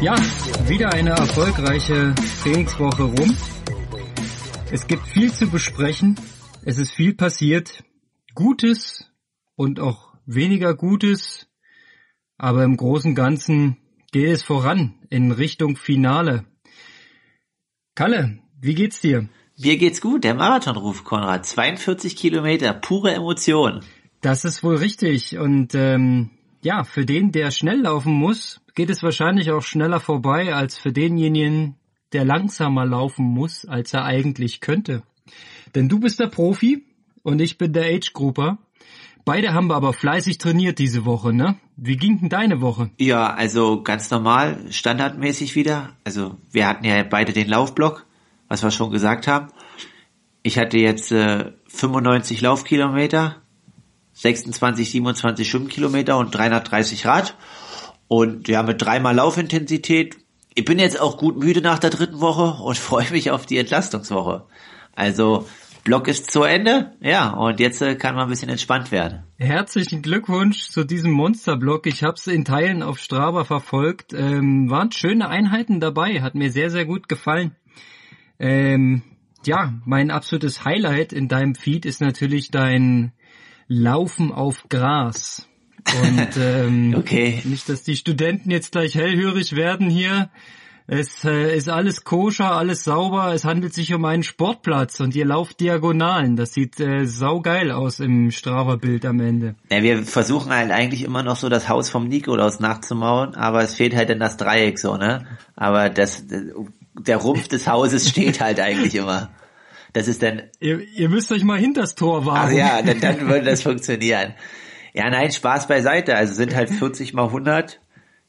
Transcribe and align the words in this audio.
Ja, 0.00 0.16
wieder 0.68 0.92
eine 0.92 1.10
erfolgreiche 1.10 2.14
Trainingswoche 2.42 3.04
rum. 3.04 3.36
Es 4.70 4.86
gibt 4.86 5.06
viel 5.06 5.32
zu 5.32 5.48
besprechen. 5.48 6.20
Es 6.64 6.78
ist 6.78 6.92
viel 6.92 7.14
passiert. 7.14 7.84
Gutes 8.34 9.10
und 9.56 9.80
auch 9.80 10.14
weniger 10.26 10.74
Gutes. 10.74 11.48
Aber 12.36 12.64
im 12.64 12.76
Großen 12.76 13.12
und 13.12 13.14
Ganzen 13.14 13.78
geht 14.12 14.28
es 14.28 14.42
voran 14.42 14.94
in 15.10 15.32
Richtung 15.32 15.76
Finale. 15.76 16.44
Kalle, 17.94 18.40
wie 18.60 18.74
geht's 18.74 19.00
dir? 19.00 19.28
Mir 19.56 19.76
geht's 19.76 20.00
gut. 20.00 20.24
Der 20.24 20.34
Marathonruf, 20.34 21.04
Konrad. 21.04 21.46
42 21.46 22.16
Kilometer, 22.16 22.72
pure 22.72 23.14
Emotion. 23.14 23.80
Das 24.20 24.44
ist 24.44 24.64
wohl 24.64 24.76
richtig. 24.76 25.38
Und 25.38 25.74
ähm, 25.74 26.30
ja, 26.60 26.82
für 26.82 27.04
den, 27.04 27.30
der 27.30 27.50
schnell 27.50 27.82
laufen 27.82 28.12
muss, 28.12 28.60
geht 28.74 28.90
es 28.90 29.02
wahrscheinlich 29.02 29.52
auch 29.52 29.62
schneller 29.62 30.00
vorbei 30.00 30.54
als 30.54 30.76
für 30.76 30.92
denjenigen, 30.92 31.76
der 32.12 32.24
langsamer 32.24 32.84
laufen 32.84 33.24
muss, 33.26 33.64
als 33.64 33.92
er 33.92 34.04
eigentlich 34.04 34.60
könnte. 34.60 35.02
Denn 35.74 35.88
du 35.88 36.00
bist 36.00 36.18
der 36.18 36.26
Profi 36.26 36.84
und 37.22 37.40
ich 37.40 37.58
bin 37.58 37.72
der 37.72 37.84
Age-Grouper. 37.84 38.58
Beide 39.24 39.54
haben 39.54 39.68
wir 39.68 39.76
aber 39.76 39.92
fleißig 39.92 40.38
trainiert 40.38 40.78
diese 40.78 41.04
Woche, 41.04 41.32
ne? 41.32 41.56
Wie 41.76 41.96
ging 41.96 42.20
denn 42.20 42.28
deine 42.28 42.60
Woche? 42.60 42.90
Ja, 42.98 43.32
also 43.32 43.82
ganz 43.82 44.10
normal, 44.10 44.58
standardmäßig 44.70 45.54
wieder. 45.56 45.90
Also 46.04 46.36
wir 46.50 46.66
hatten 46.66 46.84
ja 46.84 47.02
beide 47.04 47.32
den 47.32 47.48
Laufblock, 47.48 48.04
was 48.54 48.62
wir 48.62 48.70
schon 48.70 48.92
gesagt 48.92 49.26
haben. 49.26 49.48
Ich 50.44 50.58
hatte 50.58 50.78
jetzt 50.78 51.10
äh, 51.10 51.52
95 51.68 52.40
Laufkilometer, 52.40 53.42
26, 54.12 54.90
27 54.90 55.48
Schwimmkilometer 55.48 56.16
und 56.18 56.32
330 56.32 57.06
Rad. 57.06 57.36
Und 58.06 58.46
ja, 58.46 58.62
mit 58.62 58.80
dreimal 58.80 59.16
Laufintensität. 59.16 60.16
Ich 60.54 60.64
bin 60.64 60.78
jetzt 60.78 61.00
auch 61.00 61.16
gut 61.16 61.36
müde 61.36 61.62
nach 61.62 61.80
der 61.80 61.90
dritten 61.90 62.20
Woche 62.20 62.62
und 62.62 62.78
freue 62.78 63.10
mich 63.10 63.32
auf 63.32 63.44
die 63.46 63.58
Entlastungswoche. 63.58 64.46
Also 64.94 65.48
Block 65.82 66.06
ist 66.08 66.30
zu 66.30 66.44
Ende, 66.44 66.92
ja, 67.00 67.30
und 67.30 67.60
jetzt 67.60 67.82
äh, 67.82 67.94
kann 67.96 68.14
man 68.14 68.24
ein 68.24 68.30
bisschen 68.30 68.48
entspannt 68.48 68.92
werden. 68.92 69.24
Herzlichen 69.36 70.00
Glückwunsch 70.00 70.68
zu 70.70 70.84
diesem 70.84 71.10
Monsterblock. 71.12 71.86
Ich 71.86 72.02
habe 72.04 72.14
es 72.14 72.26
in 72.26 72.44
Teilen 72.46 72.82
auf 72.82 72.98
Strava 72.98 73.44
verfolgt. 73.44 74.14
Ähm, 74.14 74.70
waren 74.70 74.92
schöne 74.92 75.28
Einheiten 75.28 75.80
dabei, 75.80 76.22
hat 76.22 76.36
mir 76.36 76.50
sehr, 76.50 76.70
sehr 76.70 76.86
gut 76.86 77.08
gefallen. 77.08 77.56
Ähm, 78.44 79.00
ja, 79.46 79.72
mein 79.86 80.10
absolutes 80.10 80.66
Highlight 80.66 81.14
in 81.14 81.28
deinem 81.28 81.54
Feed 81.54 81.86
ist 81.86 82.02
natürlich 82.02 82.50
dein 82.50 83.12
Laufen 83.68 84.32
auf 84.32 84.68
Gras. 84.68 85.48
Und 86.02 86.28
ähm, 86.38 86.94
okay. 86.94 87.40
nicht, 87.44 87.70
dass 87.70 87.84
die 87.84 87.96
Studenten 87.96 88.50
jetzt 88.50 88.72
gleich 88.72 88.96
hellhörig 88.96 89.56
werden 89.56 89.88
hier. 89.88 90.28
Es 90.86 91.24
äh, 91.24 91.56
ist 91.56 91.70
alles 91.70 92.04
koscher, 92.04 92.52
alles 92.52 92.84
sauber. 92.84 93.32
Es 93.32 93.46
handelt 93.46 93.72
sich 93.72 93.94
um 93.94 94.04
einen 94.04 94.22
Sportplatz 94.22 95.00
und 95.00 95.16
ihr 95.16 95.24
lauft 95.24 95.60
Diagonalen. 95.60 96.36
Das 96.36 96.52
sieht 96.52 96.78
äh, 96.78 97.06
saugeil 97.06 97.70
aus 97.70 98.00
im 98.00 98.30
Strava-Bild 98.30 99.06
am 99.06 99.20
Ende. 99.20 99.54
Ja, 99.70 99.82
wir 99.82 100.02
versuchen 100.02 100.52
halt 100.52 100.70
eigentlich 100.70 101.02
immer 101.02 101.22
noch 101.22 101.36
so 101.36 101.48
das 101.48 101.70
Haus 101.70 101.88
vom 101.88 102.08
Nikolaus 102.08 102.60
nachzumauen, 102.60 103.34
aber 103.34 103.62
es 103.62 103.74
fehlt 103.74 103.96
halt 103.96 104.10
dann 104.10 104.20
das 104.20 104.36
Dreieck 104.36 104.78
so, 104.78 104.98
ne? 104.98 105.26
Aber 105.56 105.88
das, 105.88 106.26
der 106.94 107.18
Rumpf 107.18 107.48
des 107.48 107.66
Hauses 107.66 108.08
steht 108.08 108.40
halt 108.40 108.60
eigentlich 108.60 108.94
immer. 108.94 109.30
Das 109.92 110.08
ist 110.08 110.22
dann. 110.22 110.42
Ihr, 110.60 110.80
ihr 110.80 111.08
müsst 111.08 111.30
euch 111.30 111.44
mal 111.44 111.58
hinters 111.58 111.94
Tor 111.94 112.26
wagen. 112.26 112.48
Ach 112.48 112.52
ja, 112.52 112.82
dann, 112.82 113.00
dann 113.00 113.28
würde 113.28 113.46
das 113.46 113.62
funktionieren. 113.62 114.34
Ja, 114.92 115.10
nein, 115.10 115.30
Spaß 115.30 115.66
beiseite. 115.68 116.16
Also 116.16 116.34
sind 116.34 116.54
halt 116.54 116.70
40 116.70 117.14
mal 117.14 117.26
100 117.26 117.80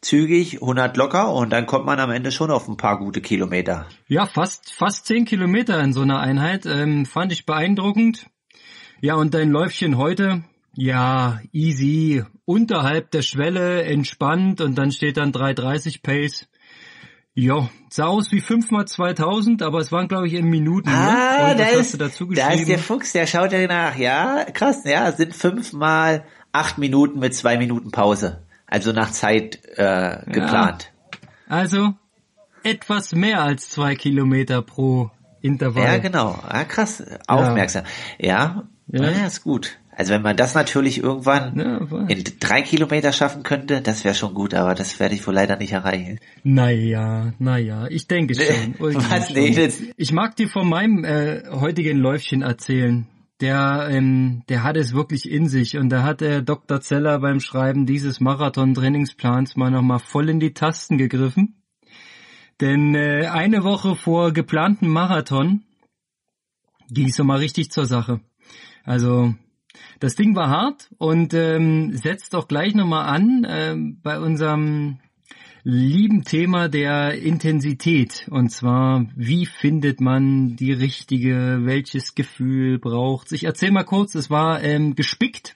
zügig, 0.01 0.61
100 0.61 0.95
locker 0.97 1.33
und 1.33 1.51
dann 1.51 1.65
kommt 1.65 1.85
man 1.85 1.99
am 1.99 2.11
Ende 2.11 2.31
schon 2.31 2.51
auf 2.51 2.67
ein 2.67 2.77
paar 2.77 2.99
gute 2.99 3.21
Kilometer. 3.21 3.87
Ja, 4.07 4.27
fast, 4.27 4.71
fast 4.71 5.07
10 5.07 5.25
Kilometer 5.25 5.79
in 5.79 5.93
so 5.93 6.01
einer 6.01 6.19
Einheit. 6.19 6.65
Ähm, 6.65 7.05
fand 7.05 7.31
ich 7.31 7.45
beeindruckend. 7.45 8.27
Ja, 9.01 9.15
und 9.15 9.33
dein 9.33 9.49
Läufchen 9.49 9.97
heute? 9.97 10.43
Ja, 10.73 11.39
easy, 11.51 12.23
unterhalb 12.45 13.11
der 13.11 13.21
Schwelle, 13.21 13.83
entspannt 13.83 14.61
und 14.61 14.77
dann 14.77 14.91
steht 14.91 15.17
dann 15.17 15.31
330 15.31 16.03
Pace. 16.03 16.47
Ja, 17.37 17.69
sah 17.89 18.05
aus 18.05 18.31
wie 18.31 18.39
5 18.39 18.71
mal 18.71 18.87
2000, 18.87 19.61
aber 19.61 19.79
es 19.79 19.91
waren 19.91 20.07
glaube 20.07 20.27
ich 20.27 20.33
in 20.33 20.45
Minuten. 20.45 20.87
Ah, 20.87 21.49
ne? 21.49 21.55
da 21.57 21.67
ist, 21.67 21.99
da 21.99 22.05
ist 22.05 22.67
der 22.69 22.79
Fuchs, 22.79 23.11
der 23.11 23.27
schaut 23.27 23.51
ja 23.51 23.67
nach. 23.67 23.97
Ja, 23.97 24.45
krass, 24.53 24.83
ja, 24.85 25.11
sind 25.11 25.35
5 25.35 25.73
mal 25.73 26.23
8 26.53 26.77
Minuten 26.77 27.19
mit 27.19 27.35
2 27.35 27.57
Minuten 27.57 27.91
Pause. 27.91 28.41
Also 28.67 28.93
nach 28.93 29.11
Zeit 29.11 29.59
äh, 29.75 30.19
geplant. 30.27 30.91
Ja. 31.49 31.55
Also 31.57 31.93
etwas 32.63 33.13
mehr 33.13 33.43
als 33.43 33.69
zwei 33.69 33.95
Kilometer 33.95 34.61
pro 34.61 35.11
Intervall. 35.41 35.83
Ja, 35.83 35.97
genau. 35.97 36.39
Ja, 36.51 36.63
krass. 36.63 37.03
Aufmerksam. 37.27 37.83
Ja, 38.17 38.63
ja, 38.87 39.03
ja. 39.03 39.09
ja 39.11 39.25
ist 39.27 39.43
gut. 39.43 39.77
Also 39.95 40.13
wenn 40.13 40.21
man 40.21 40.35
das 40.35 40.55
natürlich 40.55 41.01
irgendwann 41.01 41.57
ja, 41.57 42.05
in 42.07 42.23
drei 42.39 42.61
Kilometer 42.61 43.13
schaffen 43.13 43.43
könnte, 43.43 43.81
das 43.81 44.03
wäre 44.03 44.13
schon 44.13 44.33
gut, 44.33 44.53
aber 44.53 44.75
das 44.75 44.99
werde 44.99 45.15
ich 45.15 45.25
wohl 45.25 45.33
leider 45.33 45.57
nicht 45.57 45.71
erreichen. 45.71 46.19
Naja, 46.43 47.33
naja, 47.39 47.87
ich 47.89 48.07
denke 48.07 48.35
schon. 48.35 48.75
Was, 48.79 49.29
nee, 49.29 49.69
ich 49.95 50.11
mag 50.11 50.35
dir 50.35 50.49
von 50.49 50.67
meinem 50.67 51.03
äh, 51.05 51.43
heutigen 51.49 51.97
Läufchen 51.97 52.41
erzählen 52.41 53.07
der, 53.41 53.89
ähm, 53.91 54.43
der 54.47 54.63
hat 54.63 54.77
es 54.77 54.93
wirklich 54.93 55.29
in 55.29 55.47
sich 55.47 55.77
und 55.77 55.89
da 55.89 56.03
hat 56.03 56.21
der 56.21 56.41
Dr. 56.41 56.79
Zeller 56.81 57.19
beim 57.19 57.39
Schreiben 57.39 57.85
dieses 57.85 58.19
Marathon-Trainingsplans 58.21 59.57
mal 59.57 59.71
nochmal 59.71 59.99
voll 59.99 60.29
in 60.29 60.39
die 60.39 60.53
Tasten 60.53 60.97
gegriffen. 60.97 61.61
Denn 62.61 62.95
äh, 62.95 63.27
eine 63.27 63.63
Woche 63.63 63.95
vor 63.95 64.31
geplantem 64.31 64.87
Marathon 64.87 65.63
ging 66.89 67.09
es 67.09 67.17
mal 67.17 67.39
richtig 67.39 67.71
zur 67.71 67.85
Sache. 67.85 68.21
Also 68.85 69.35
das 69.99 70.15
Ding 70.15 70.35
war 70.35 70.49
hart 70.49 70.89
und 70.97 71.33
ähm, 71.33 71.95
setzt 71.95 72.33
doch 72.33 72.47
gleich 72.47 72.75
nochmal 72.75 73.07
an 73.07 73.43
äh, 73.43 73.75
bei 74.01 74.19
unserem 74.19 74.99
lieben 75.63 76.23
Thema 76.23 76.69
der 76.69 77.19
Intensität. 77.19 78.27
Und 78.29 78.49
zwar, 78.51 79.07
wie 79.15 79.47
findet 79.47 79.99
man 79.99 80.55
die 80.55 80.71
richtige, 80.71 81.61
welches 81.63 82.13
Gefühl 82.13 82.77
braucht 82.77 83.31
Ich 83.31 83.45
erzähl 83.45 83.71
mal 83.71 83.83
kurz, 83.83 84.13
es 84.13 84.29
war 84.29 84.63
ähm, 84.63 84.95
gespickt. 84.95 85.55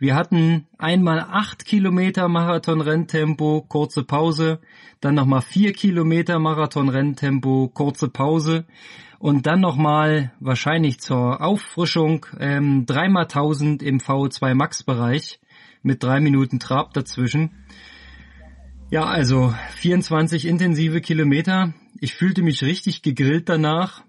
Wir 0.00 0.14
hatten 0.14 0.66
einmal 0.78 1.20
acht 1.20 1.66
Kilometer 1.66 2.26
Marathon-Renntempo, 2.26 3.66
kurze 3.68 4.02
Pause, 4.02 4.58
dann 5.02 5.14
nochmal 5.14 5.42
vier 5.42 5.74
Kilometer 5.74 6.38
Marathon-Renntempo, 6.38 7.68
kurze 7.68 8.08
Pause 8.08 8.64
und 9.18 9.46
dann 9.46 9.60
nochmal 9.60 10.32
wahrscheinlich 10.40 11.00
zur 11.00 11.42
Auffrischung 11.42 12.24
ähm, 12.38 12.86
dreimal 12.86 13.26
tausend 13.26 13.82
im 13.82 13.98
VO2 13.98 14.54
Max-Bereich 14.54 15.38
mit 15.82 16.02
drei 16.02 16.20
Minuten 16.20 16.60
Trab 16.60 16.94
dazwischen. 16.94 17.50
Ja, 18.90 19.04
also 19.04 19.52
24 19.76 20.46
intensive 20.46 21.02
Kilometer. 21.02 21.74
Ich 22.00 22.14
fühlte 22.14 22.40
mich 22.40 22.62
richtig 22.62 23.02
gegrillt 23.02 23.50
danach. 23.50 24.02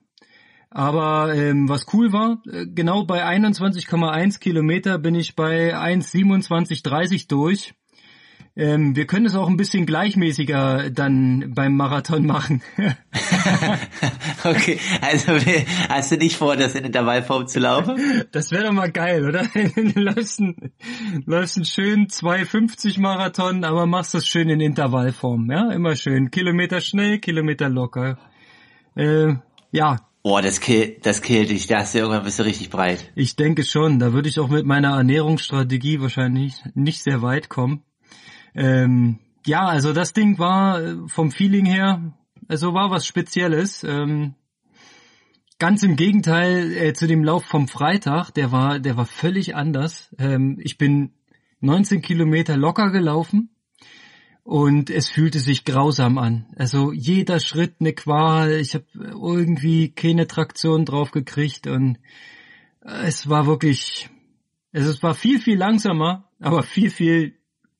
Aber 0.71 1.35
ähm, 1.35 1.67
was 1.67 1.85
cool 1.93 2.13
war, 2.13 2.41
äh, 2.49 2.65
genau 2.65 3.03
bei 3.03 3.25
21,1 3.25 4.39
Kilometer 4.39 4.97
bin 4.97 5.15
ich 5.15 5.35
bei 5.35 5.75
1,27,30 5.75 7.27
durch. 7.27 7.73
Ähm, 8.55 8.95
wir 8.95 9.05
können 9.05 9.25
es 9.25 9.35
auch 9.35 9.47
ein 9.47 9.57
bisschen 9.57 9.85
gleichmäßiger 9.85 10.89
dann 10.89 11.53
beim 11.53 11.75
Marathon 11.75 12.25
machen. 12.25 12.61
okay, 14.43 14.79
also 15.01 15.33
hast 15.89 16.11
du 16.11 16.17
nicht 16.17 16.37
vor, 16.37 16.55
das 16.55 16.75
in 16.75 16.85
Intervallform 16.85 17.47
zu 17.47 17.59
laufen? 17.59 18.23
Das 18.31 18.51
wäre 18.51 18.65
doch 18.65 18.73
mal 18.73 18.91
geil, 18.91 19.25
oder? 19.25 19.45
Du 19.75 19.99
läufst 19.99 20.39
einen, 20.39 20.71
läufst 21.25 21.57
einen 21.57 21.65
schönen 21.65 22.07
2,50 22.07 22.99
Marathon, 22.99 23.63
aber 23.63 23.85
machst 23.85 24.13
das 24.13 24.27
schön 24.27 24.49
in 24.49 24.61
Intervallform, 24.61 25.49
ja? 25.51 25.71
Immer 25.71 25.95
schön. 25.95 26.31
Kilometer 26.31 26.81
schnell, 26.81 27.19
Kilometer 27.19 27.69
locker. 27.69 28.17
Äh, 28.95 29.35
ja, 29.71 29.97
Boah, 30.23 30.41
das 30.41 30.59
killt, 30.59 31.05
das 31.05 31.21
killt 31.21 31.49
dich. 31.49 31.65
Da 31.67 31.79
hast 31.79 31.95
du 31.95 31.99
irgendwann 31.99 32.23
bist 32.23 32.37
du 32.37 32.43
richtig 32.43 32.69
breit. 32.69 33.11
Ich 33.15 33.35
denke 33.35 33.63
schon. 33.63 33.99
Da 33.99 34.13
würde 34.13 34.29
ich 34.29 34.39
auch 34.39 34.49
mit 34.49 34.65
meiner 34.65 34.95
Ernährungsstrategie 34.95 35.99
wahrscheinlich 35.99 36.53
nicht 36.75 37.01
sehr 37.01 37.21
weit 37.21 37.49
kommen. 37.49 37.83
Ähm, 38.53 39.19
ja, 39.45 39.65
also 39.65 39.93
das 39.93 40.13
Ding 40.13 40.37
war 40.37 40.81
äh, 40.81 40.95
vom 41.07 41.31
Feeling 41.31 41.65
her, 41.65 42.13
also 42.47 42.73
war 42.73 42.91
was 42.91 43.07
Spezielles. 43.07 43.83
Ähm, 43.83 44.35
ganz 45.57 45.81
im 45.81 45.95
Gegenteil 45.95 46.71
äh, 46.71 46.93
zu 46.93 47.07
dem 47.07 47.23
Lauf 47.23 47.45
vom 47.45 47.67
Freitag, 47.67 48.31
der 48.31 48.51
war, 48.51 48.79
der 48.79 48.97
war 48.97 49.05
völlig 49.05 49.55
anders. 49.55 50.13
Ähm, 50.19 50.59
ich 50.61 50.77
bin 50.77 51.13
19 51.61 52.01
Kilometer 52.01 52.57
locker 52.57 52.91
gelaufen 52.91 53.49
und 54.43 54.89
es 54.89 55.09
fühlte 55.09 55.39
sich 55.39 55.65
grausam 55.65 56.17
an. 56.17 56.47
Also 56.55 56.91
jeder 56.91 57.39
Schritt 57.39 57.75
eine 57.79 57.93
Qual. 57.93 58.53
Ich 58.53 58.73
habe 58.73 58.85
irgendwie 58.95 59.89
keine 59.89 60.27
Traktion 60.27 60.85
drauf 60.85 61.11
gekriegt 61.11 61.67
und 61.67 61.97
es 62.81 63.29
war 63.29 63.45
wirklich, 63.45 64.09
es 64.71 65.03
war 65.03 65.13
viel, 65.13 65.39
viel 65.39 65.57
langsamer, 65.57 66.29
aber 66.39 66.63
viel, 66.63 66.89
viel 66.89 67.35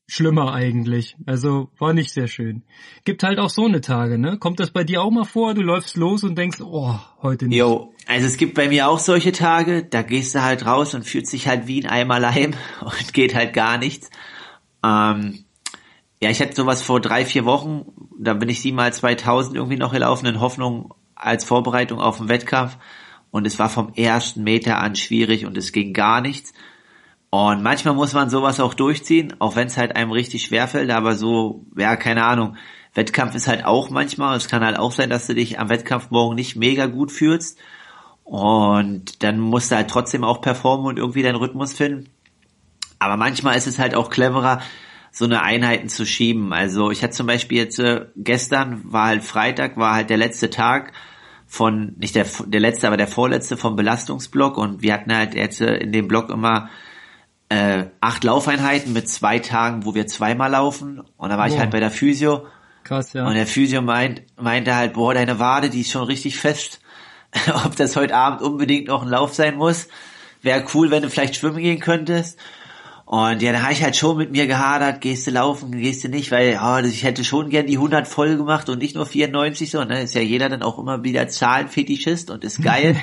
schlimmer 0.06 0.52
eigentlich. 0.52 1.16
Also 1.26 1.70
war 1.78 1.94
nicht 1.94 2.12
sehr 2.12 2.28
schön. 2.28 2.62
Gibt 3.04 3.22
halt 3.22 3.38
auch 3.38 3.50
so 3.50 3.64
eine 3.64 3.80
Tage, 3.80 4.18
ne? 4.18 4.38
Kommt 4.38 4.60
das 4.60 4.70
bei 4.70 4.84
dir 4.84 5.02
auch 5.02 5.10
mal 5.10 5.24
vor? 5.24 5.54
Du 5.54 5.62
läufst 5.62 5.96
los 5.96 6.22
und 6.22 6.36
denkst, 6.36 6.60
oh, 6.60 6.98
heute 7.22 7.46
nicht. 7.46 7.58
Jo, 7.58 7.92
also 8.06 8.26
es 8.26 8.36
gibt 8.36 8.54
bei 8.54 8.68
mir 8.68 8.88
auch 8.88 8.98
solche 8.98 9.32
Tage, 9.32 9.84
da 9.84 10.02
gehst 10.02 10.34
du 10.34 10.42
halt 10.42 10.66
raus 10.66 10.94
und 10.94 11.04
fühlt 11.04 11.26
sich 11.26 11.48
halt 11.48 11.66
wie 11.66 11.82
ein 11.82 11.90
Eimer 11.90 12.20
Leim 12.20 12.52
und 12.80 13.14
geht 13.14 13.34
halt 13.34 13.54
gar 13.54 13.78
nichts. 13.78 14.10
Ähm, 14.84 15.44
ja, 16.22 16.30
ich 16.30 16.40
hatte 16.40 16.54
sowas 16.54 16.82
vor 16.82 17.00
drei, 17.00 17.26
vier 17.26 17.44
Wochen, 17.44 17.84
da 18.16 18.34
bin 18.34 18.48
ich 18.48 18.62
siebenmal 18.62 18.92
2000 18.92 19.56
irgendwie 19.56 19.76
noch 19.76 19.92
gelaufen 19.92 20.26
in 20.26 20.40
Hoffnung 20.40 20.94
als 21.16 21.44
Vorbereitung 21.44 22.00
auf 22.00 22.18
den 22.18 22.28
Wettkampf 22.28 22.78
und 23.32 23.44
es 23.44 23.58
war 23.58 23.68
vom 23.68 23.92
ersten 23.94 24.44
Meter 24.44 24.78
an 24.78 24.94
schwierig 24.94 25.46
und 25.46 25.58
es 25.58 25.72
ging 25.72 25.92
gar 25.92 26.20
nichts. 26.20 26.52
Und 27.30 27.64
manchmal 27.64 27.94
muss 27.94 28.12
man 28.12 28.30
sowas 28.30 28.60
auch 28.60 28.74
durchziehen, 28.74 29.34
auch 29.40 29.56
wenn 29.56 29.66
es 29.66 29.76
halt 29.76 29.96
einem 29.96 30.12
richtig 30.12 30.44
schwerfällt, 30.44 30.90
aber 30.90 31.16
so, 31.16 31.66
ja, 31.76 31.96
keine 31.96 32.24
Ahnung. 32.24 32.56
Wettkampf 32.94 33.34
ist 33.34 33.48
halt 33.48 33.64
auch 33.64 33.90
manchmal, 33.90 34.36
es 34.36 34.46
kann 34.46 34.64
halt 34.64 34.78
auch 34.78 34.92
sein, 34.92 35.10
dass 35.10 35.26
du 35.26 35.34
dich 35.34 35.58
am 35.58 35.70
Wettkampf 35.70 36.10
morgen 36.10 36.36
nicht 36.36 36.54
mega 36.54 36.86
gut 36.86 37.10
fühlst. 37.10 37.58
Und 38.22 39.24
dann 39.24 39.40
musst 39.40 39.72
du 39.72 39.76
halt 39.76 39.90
trotzdem 39.90 40.22
auch 40.22 40.40
performen 40.40 40.86
und 40.86 40.98
irgendwie 40.98 41.22
deinen 41.22 41.36
Rhythmus 41.36 41.72
finden. 41.72 42.10
Aber 43.00 43.16
manchmal 43.16 43.56
ist 43.56 43.66
es 43.66 43.80
halt 43.80 43.96
auch 43.96 44.10
cleverer, 44.10 44.60
so 45.12 45.26
eine 45.26 45.42
Einheiten 45.42 45.88
zu 45.88 46.06
schieben. 46.06 46.52
Also 46.52 46.90
ich 46.90 47.02
hatte 47.02 47.12
zum 47.12 47.26
Beispiel 47.26 47.58
jetzt 47.58 47.78
äh, 47.78 48.06
gestern 48.16 48.80
war 48.84 49.06
halt 49.06 49.22
Freitag, 49.22 49.76
war 49.76 49.94
halt 49.94 50.10
der 50.10 50.16
letzte 50.16 50.48
Tag 50.50 50.92
von, 51.46 51.94
nicht 51.98 52.14
der, 52.14 52.26
der 52.46 52.60
letzte, 52.60 52.86
aber 52.86 52.96
der 52.96 53.06
vorletzte 53.06 53.58
vom 53.58 53.76
Belastungsblock 53.76 54.56
und 54.56 54.80
wir 54.80 54.94
hatten 54.94 55.14
halt 55.14 55.34
jetzt 55.34 55.60
äh, 55.60 55.76
in 55.76 55.92
dem 55.92 56.08
Block 56.08 56.30
immer 56.30 56.70
äh, 57.50 57.84
acht 58.00 58.24
Laufeinheiten 58.24 58.94
mit 58.94 59.10
zwei 59.10 59.38
Tagen, 59.38 59.84
wo 59.84 59.94
wir 59.94 60.06
zweimal 60.06 60.50
laufen. 60.50 61.02
Und 61.18 61.28
da 61.28 61.36
war 61.36 61.44
oh. 61.44 61.52
ich 61.52 61.58
halt 61.58 61.70
bei 61.70 61.80
der 61.80 61.90
Physio. 61.90 62.46
Krass, 62.82 63.12
ja. 63.12 63.26
Und 63.26 63.34
der 63.34 63.46
Physio 63.46 63.82
meint, 63.82 64.22
meinte 64.40 64.74
halt, 64.74 64.94
boah, 64.94 65.12
deine 65.12 65.38
Wade, 65.38 65.68
die 65.68 65.82
ist 65.82 65.90
schon 65.90 66.04
richtig 66.04 66.38
fest. 66.38 66.80
Ob 67.66 67.76
das 67.76 67.96
heute 67.96 68.16
Abend 68.16 68.40
unbedingt 68.40 68.88
noch 68.88 69.02
ein 69.02 69.08
Lauf 69.08 69.34
sein 69.34 69.56
muss. 69.56 69.88
Wäre 70.40 70.64
cool, 70.72 70.90
wenn 70.90 71.02
du 71.02 71.10
vielleicht 71.10 71.36
schwimmen 71.36 71.58
gehen 71.58 71.80
könntest. 71.80 72.38
Und 73.12 73.42
ja, 73.42 73.52
da 73.52 73.60
habe 73.60 73.74
ich 73.74 73.82
halt 73.82 73.94
schon 73.94 74.16
mit 74.16 74.32
mir 74.32 74.46
gehadert, 74.46 75.02
gehst 75.02 75.26
du 75.26 75.32
laufen, 75.32 75.70
gehst 75.72 76.02
du 76.02 76.08
nicht, 76.08 76.30
weil 76.30 76.58
oh, 76.64 76.78
ich 76.82 77.04
hätte 77.04 77.24
schon 77.24 77.50
gern 77.50 77.66
die 77.66 77.76
100 77.76 78.08
voll 78.08 78.38
gemacht 78.38 78.70
und 78.70 78.78
nicht 78.78 78.94
nur 78.94 79.04
94 79.04 79.70
so, 79.70 79.84
ne? 79.84 80.00
Ist 80.00 80.14
ja 80.14 80.22
jeder 80.22 80.48
dann 80.48 80.62
auch 80.62 80.78
immer 80.78 81.04
wieder 81.04 81.28
Zahlenfetischist 81.28 82.30
und 82.30 82.42
ist 82.42 82.62
geil. 82.62 82.96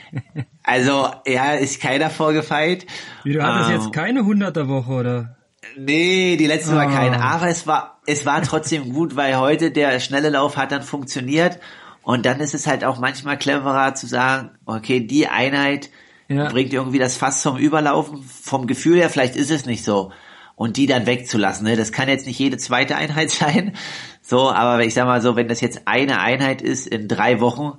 also, 0.62 1.10
ja, 1.26 1.52
ist 1.52 1.82
keiner 1.82 2.08
vorgefeilt. 2.08 2.86
Wie, 3.22 3.34
du 3.34 3.42
hattest 3.42 3.68
ähm, 3.68 3.76
jetzt 3.76 3.92
keine 3.92 4.20
100er 4.20 4.66
Woche, 4.66 4.90
oder? 4.90 5.36
Nee, 5.76 6.38
die 6.38 6.46
letzte 6.46 6.72
oh. 6.72 6.76
war 6.76 6.90
keine, 6.90 7.20
ah. 7.20 7.34
aber 7.34 7.48
es 7.48 7.66
war, 7.66 8.00
es 8.06 8.24
war 8.24 8.40
trotzdem 8.40 8.94
gut, 8.94 9.14
weil 9.14 9.36
heute 9.36 9.72
der 9.72 10.00
schnelle 10.00 10.30
Lauf 10.30 10.56
hat 10.56 10.72
dann 10.72 10.82
funktioniert 10.82 11.60
und 12.00 12.24
dann 12.24 12.40
ist 12.40 12.54
es 12.54 12.66
halt 12.66 12.82
auch 12.82 12.98
manchmal 12.98 13.36
cleverer 13.36 13.94
zu 13.94 14.06
sagen, 14.06 14.52
okay, 14.64 15.00
die 15.00 15.28
Einheit, 15.28 15.90
ja. 16.28 16.48
bringt 16.48 16.72
irgendwie 16.72 16.98
das 16.98 17.16
Fass 17.16 17.42
zum 17.42 17.56
Überlaufen. 17.56 18.22
Vom 18.22 18.66
Gefühl 18.66 18.98
her, 18.98 19.10
vielleicht 19.10 19.36
ist 19.36 19.50
es 19.50 19.66
nicht 19.66 19.84
so. 19.84 20.12
Und 20.56 20.76
die 20.76 20.86
dann 20.86 21.06
wegzulassen. 21.06 21.66
Ne? 21.66 21.76
Das 21.76 21.92
kann 21.92 22.08
jetzt 22.08 22.26
nicht 22.26 22.38
jede 22.38 22.56
zweite 22.58 22.96
Einheit 22.96 23.30
sein. 23.30 23.74
So, 24.22 24.50
aber 24.50 24.84
ich 24.84 24.94
sag 24.94 25.06
mal 25.06 25.20
so, 25.20 25.36
wenn 25.36 25.48
das 25.48 25.60
jetzt 25.60 25.82
eine 25.86 26.20
Einheit 26.20 26.62
ist 26.62 26.86
in 26.86 27.08
drei 27.08 27.40
Wochen, 27.40 27.78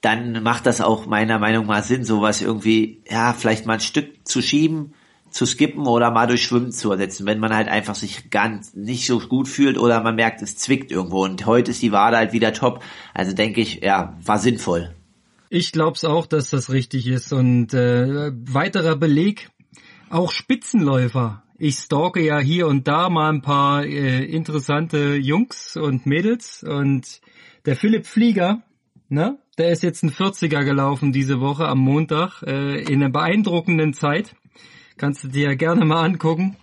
dann 0.00 0.42
macht 0.42 0.66
das 0.66 0.80
auch 0.80 1.06
meiner 1.06 1.38
Meinung 1.38 1.66
nach 1.66 1.82
Sinn, 1.82 2.04
sowas 2.04 2.40
irgendwie, 2.40 3.02
ja, 3.10 3.32
vielleicht 3.32 3.66
mal 3.66 3.74
ein 3.74 3.80
Stück 3.80 4.26
zu 4.26 4.40
schieben, 4.40 4.94
zu 5.30 5.44
skippen 5.46 5.86
oder 5.86 6.10
mal 6.10 6.26
durch 6.26 6.44
Schwimmen 6.44 6.72
zu 6.72 6.90
ersetzen, 6.92 7.26
wenn 7.26 7.40
man 7.40 7.54
halt 7.54 7.68
einfach 7.68 7.94
sich 7.94 8.30
ganz 8.30 8.74
nicht 8.74 9.06
so 9.06 9.18
gut 9.18 9.48
fühlt 9.48 9.76
oder 9.78 10.02
man 10.02 10.14
merkt, 10.14 10.40
es 10.42 10.56
zwickt 10.56 10.90
irgendwo 10.90 11.24
und 11.24 11.44
heute 11.44 11.72
ist 11.72 11.82
die 11.82 11.92
Wade 11.92 12.16
halt 12.16 12.32
wieder 12.32 12.52
top. 12.52 12.82
Also 13.12 13.34
denke 13.34 13.60
ich, 13.60 13.82
ja, 13.82 14.16
war 14.24 14.38
sinnvoll. 14.38 14.95
Ich 15.48 15.72
glaub's 15.72 16.04
auch, 16.04 16.26
dass 16.26 16.50
das 16.50 16.70
richtig 16.70 17.06
ist. 17.06 17.32
Und 17.32 17.72
äh, 17.74 18.32
weiterer 18.34 18.96
Beleg, 18.96 19.48
auch 20.10 20.32
Spitzenläufer. 20.32 21.42
Ich 21.58 21.76
stalke 21.76 22.22
ja 22.22 22.38
hier 22.38 22.66
und 22.66 22.86
da 22.86 23.08
mal 23.08 23.32
ein 23.32 23.42
paar 23.42 23.84
äh, 23.84 24.24
interessante 24.24 25.14
Jungs 25.14 25.76
und 25.76 26.04
Mädels. 26.04 26.62
Und 26.62 27.20
der 27.64 27.76
Philipp 27.76 28.06
Flieger, 28.06 28.62
ne, 29.08 29.38
der 29.56 29.70
ist 29.70 29.82
jetzt 29.82 30.02
ein 30.02 30.10
40er 30.10 30.64
gelaufen 30.64 31.12
diese 31.12 31.40
Woche 31.40 31.66
am 31.66 31.78
Montag 31.78 32.42
äh, 32.42 32.82
in 32.82 33.02
einer 33.02 33.10
beeindruckenden 33.10 33.94
Zeit. 33.94 34.34
Kannst 34.98 35.24
du 35.24 35.28
dir 35.28 35.50
ja 35.50 35.54
gerne 35.54 35.84
mal 35.84 36.04
angucken. 36.04 36.56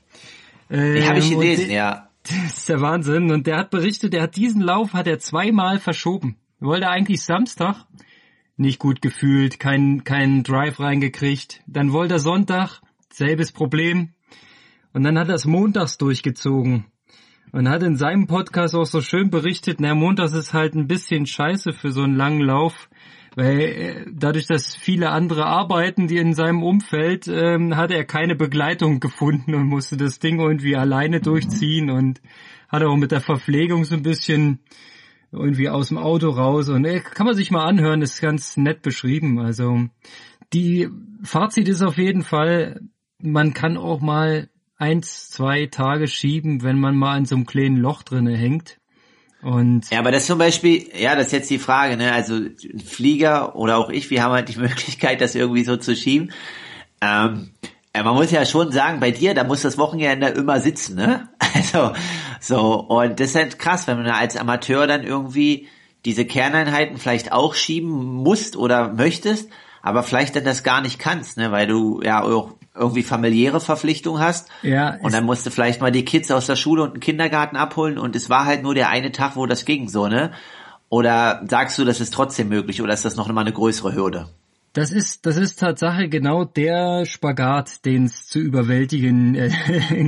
Äh, 0.70 0.96
Die 0.96 1.08
habe 1.08 1.20
ich 1.20 1.30
gelesen, 1.30 1.72
ja. 1.72 2.10
Das 2.24 2.58
ist 2.60 2.70
der 2.70 2.80
Wahnsinn. 2.80 3.32
Und 3.32 3.48
der 3.48 3.58
hat 3.58 3.70
berichtet, 3.70 4.14
der 4.14 4.22
hat 4.22 4.38
diesen 4.38 4.62
Lauf 4.62 4.94
hat 4.94 5.08
er 5.08 5.20
zweimal 5.20 5.80
verschoben. 5.80 6.38
Wollte 6.62 6.88
eigentlich 6.88 7.22
Samstag 7.22 7.86
nicht 8.58 8.80
gut 8.80 9.02
gefühlt, 9.02 9.60
keinen 9.60 10.04
keinen 10.04 10.44
Drive 10.44 10.80
reingekriegt. 10.80 11.62
Dann 11.68 11.92
wollte 11.92 12.16
er 12.16 12.20
Sonntag, 12.20 12.82
selbes 13.12 13.52
Problem. 13.52 14.14
Und 14.94 15.04
dann 15.04 15.18
hat 15.18 15.30
er 15.30 15.36
es 15.36 15.46
montags 15.46 15.98
durchgezogen. 15.98 16.86
Und 17.52 17.70
hat 17.70 17.84
in 17.84 17.98
seinem 17.98 18.26
Podcast 18.26 18.74
auch 18.76 18.86
so 18.86 19.02
schön 19.02 19.30
berichtet, 19.30 19.80
na, 19.80 19.94
montags 19.94 20.34
ist 20.34 20.54
halt 20.54 20.74
ein 20.74 20.88
bisschen 20.88 21.28
scheiße 21.28 21.74
für 21.74 21.92
so 21.92 22.02
einen 22.02 22.16
langen 22.16 22.42
Lauf, 22.42 22.90
weil 23.36 23.60
äh, 23.60 24.06
dadurch, 24.12 24.48
dass 24.48 24.76
viele 24.76 25.10
andere 25.10 25.46
arbeiten, 25.46 26.08
die 26.08 26.18
in 26.18 26.34
seinem 26.34 26.64
Umfeld, 26.64 27.28
ähm, 27.28 27.76
hat 27.76 27.92
er 27.92 28.06
keine 28.06 28.36
Begleitung 28.36 29.00
gefunden 29.00 29.54
und 29.54 29.68
musste 29.68 29.98
das 29.98 30.20
Ding 30.20 30.40
irgendwie 30.40 30.76
alleine 30.76 31.22
durchziehen 31.22 31.90
und 31.92 32.22
hat 32.70 32.84
auch 32.84 32.96
mit 32.96 33.12
der 33.12 33.22
Verpflegung 33.22 33.86
so 33.86 33.96
ein 33.96 34.04
bisschen 34.04 34.60
irgendwie 35.34 35.70
aus 35.70 35.90
dem 35.90 35.98
Auto 35.98 36.30
raus 36.30 36.70
und 36.70 36.86
ey, 36.86 37.02
kann 37.02 37.26
man 37.26 37.36
sich 37.36 37.52
mal 37.52 37.66
anhören, 37.66 38.02
ist 38.02 38.22
ganz 38.22 38.56
nett 38.56 38.82
beschrieben. 38.82 39.40
Also 39.40 39.82
die 40.54 40.90
Fazit 41.24 41.68
ist 41.68 41.82
auf 41.82 41.98
jeden 41.98 42.22
Fall, 42.22 42.82
man 43.18 43.54
kann 43.54 43.78
auch 43.78 44.00
mal 44.00 44.50
eins, 44.78 45.30
zwei 45.30 45.66
Tage 45.66 46.08
schieben, 46.08 46.62
wenn 46.62 46.80
man 46.80 46.96
mal 46.96 47.18
in 47.18 47.26
so 47.26 47.36
einem 47.36 47.46
kleinen 47.46 47.78
Loch 47.78 48.04
drinne 48.04 48.38
hängt. 48.38 48.78
Und 49.42 49.90
ja, 49.90 50.00
aber 50.00 50.12
das 50.12 50.26
zum 50.26 50.38
Beispiel, 50.38 50.88
ja, 50.98 51.16
das 51.16 51.28
ist 51.28 51.34
jetzt 51.34 51.50
die 51.50 51.60
Frage, 51.60 51.98
ne? 51.98 52.14
Also 52.14 52.40
Flieger 52.86 53.56
oder 53.56 53.78
auch 53.78 53.90
ich, 53.90 54.10
wir 54.10 54.24
haben 54.24 54.32
halt 54.32 54.50
die 54.50 54.60
Möglichkeit, 54.60 55.20
das 55.20 55.36
irgendwie 55.36 55.64
so 55.64 55.76
zu 55.78 55.96
schieben. 55.96 56.32
Ähm, 57.02 57.52
man 58.02 58.16
muss 58.16 58.32
ja 58.32 58.46
schon 58.46 58.72
sagen, 58.72 59.00
bei 59.00 59.12
dir, 59.12 59.36
da 59.36 59.44
muss 59.44 59.62
das 59.62 59.78
Wochenende 59.78 60.28
immer 60.30 60.60
sitzen, 60.60 60.96
ne? 60.96 61.30
Also, 61.56 61.94
so, 62.40 62.80
und 62.80 63.20
das 63.20 63.30
ist 63.30 63.36
halt 63.36 63.60
krass, 63.60 63.86
wenn 63.86 63.98
man 63.98 64.08
als 64.08 64.36
Amateur 64.36 64.88
dann 64.88 65.04
irgendwie 65.04 65.68
diese 66.04 66.26
Kerneinheiten 66.26 66.98
vielleicht 66.98 67.32
auch 67.32 67.54
schieben 67.54 67.92
musst 67.92 68.58
oder 68.58 68.92
möchtest, 68.92 69.50
aber 69.84 70.02
vielleicht 70.02 70.36
dann 70.36 70.44
das 70.44 70.64
gar 70.64 70.82
nicht 70.82 70.98
kannst, 70.98 71.38
ne? 71.38 71.52
Weil 71.52 71.68
du 71.68 72.02
ja 72.02 72.24
auch 72.24 72.56
irgendwie 72.76 73.04
familiäre 73.04 73.60
Verpflichtung 73.60 74.20
hast. 74.20 74.50
Ja. 74.64 74.98
Und 75.02 75.14
dann 75.14 75.26
musst 75.26 75.46
du 75.46 75.52
vielleicht 75.52 75.80
mal 75.80 75.92
die 75.92 76.06
Kids 76.06 76.32
aus 76.32 76.48
der 76.48 76.56
Schule 76.56 76.82
und 76.82 76.96
den 76.96 77.00
Kindergarten 77.00 77.56
abholen 77.56 78.00
und 78.00 78.16
es 78.16 78.30
war 78.30 78.46
halt 78.46 78.64
nur 78.64 78.74
der 78.74 78.90
eine 78.90 79.12
Tag, 79.12 79.36
wo 79.36 79.46
das 79.46 79.66
ging, 79.66 79.90
so, 79.90 80.08
ne? 80.08 80.32
Oder 80.90 81.44
sagst 81.48 81.78
du, 81.78 81.86
das 81.86 82.02
ist 82.02 82.14
trotzdem 82.14 82.50
möglich 82.50 82.82
oder 82.82 82.94
ist 82.94 83.06
das 83.06 83.16
noch 83.16 83.28
mal 83.32 83.42
eine 83.42 83.54
größere 83.54 83.94
Hürde? 83.94 84.30
Das 84.74 84.92
ist, 84.92 85.28
das 85.28 85.38
ist 85.38 85.60
Tatsache 85.60 86.10
genau 86.10 86.46
der 86.46 87.06
Spagat, 87.06 87.86
den 87.86 88.06
es 88.06 88.26
zu 88.28 88.40
überwältigen 88.40 89.36
äh, 89.36 89.52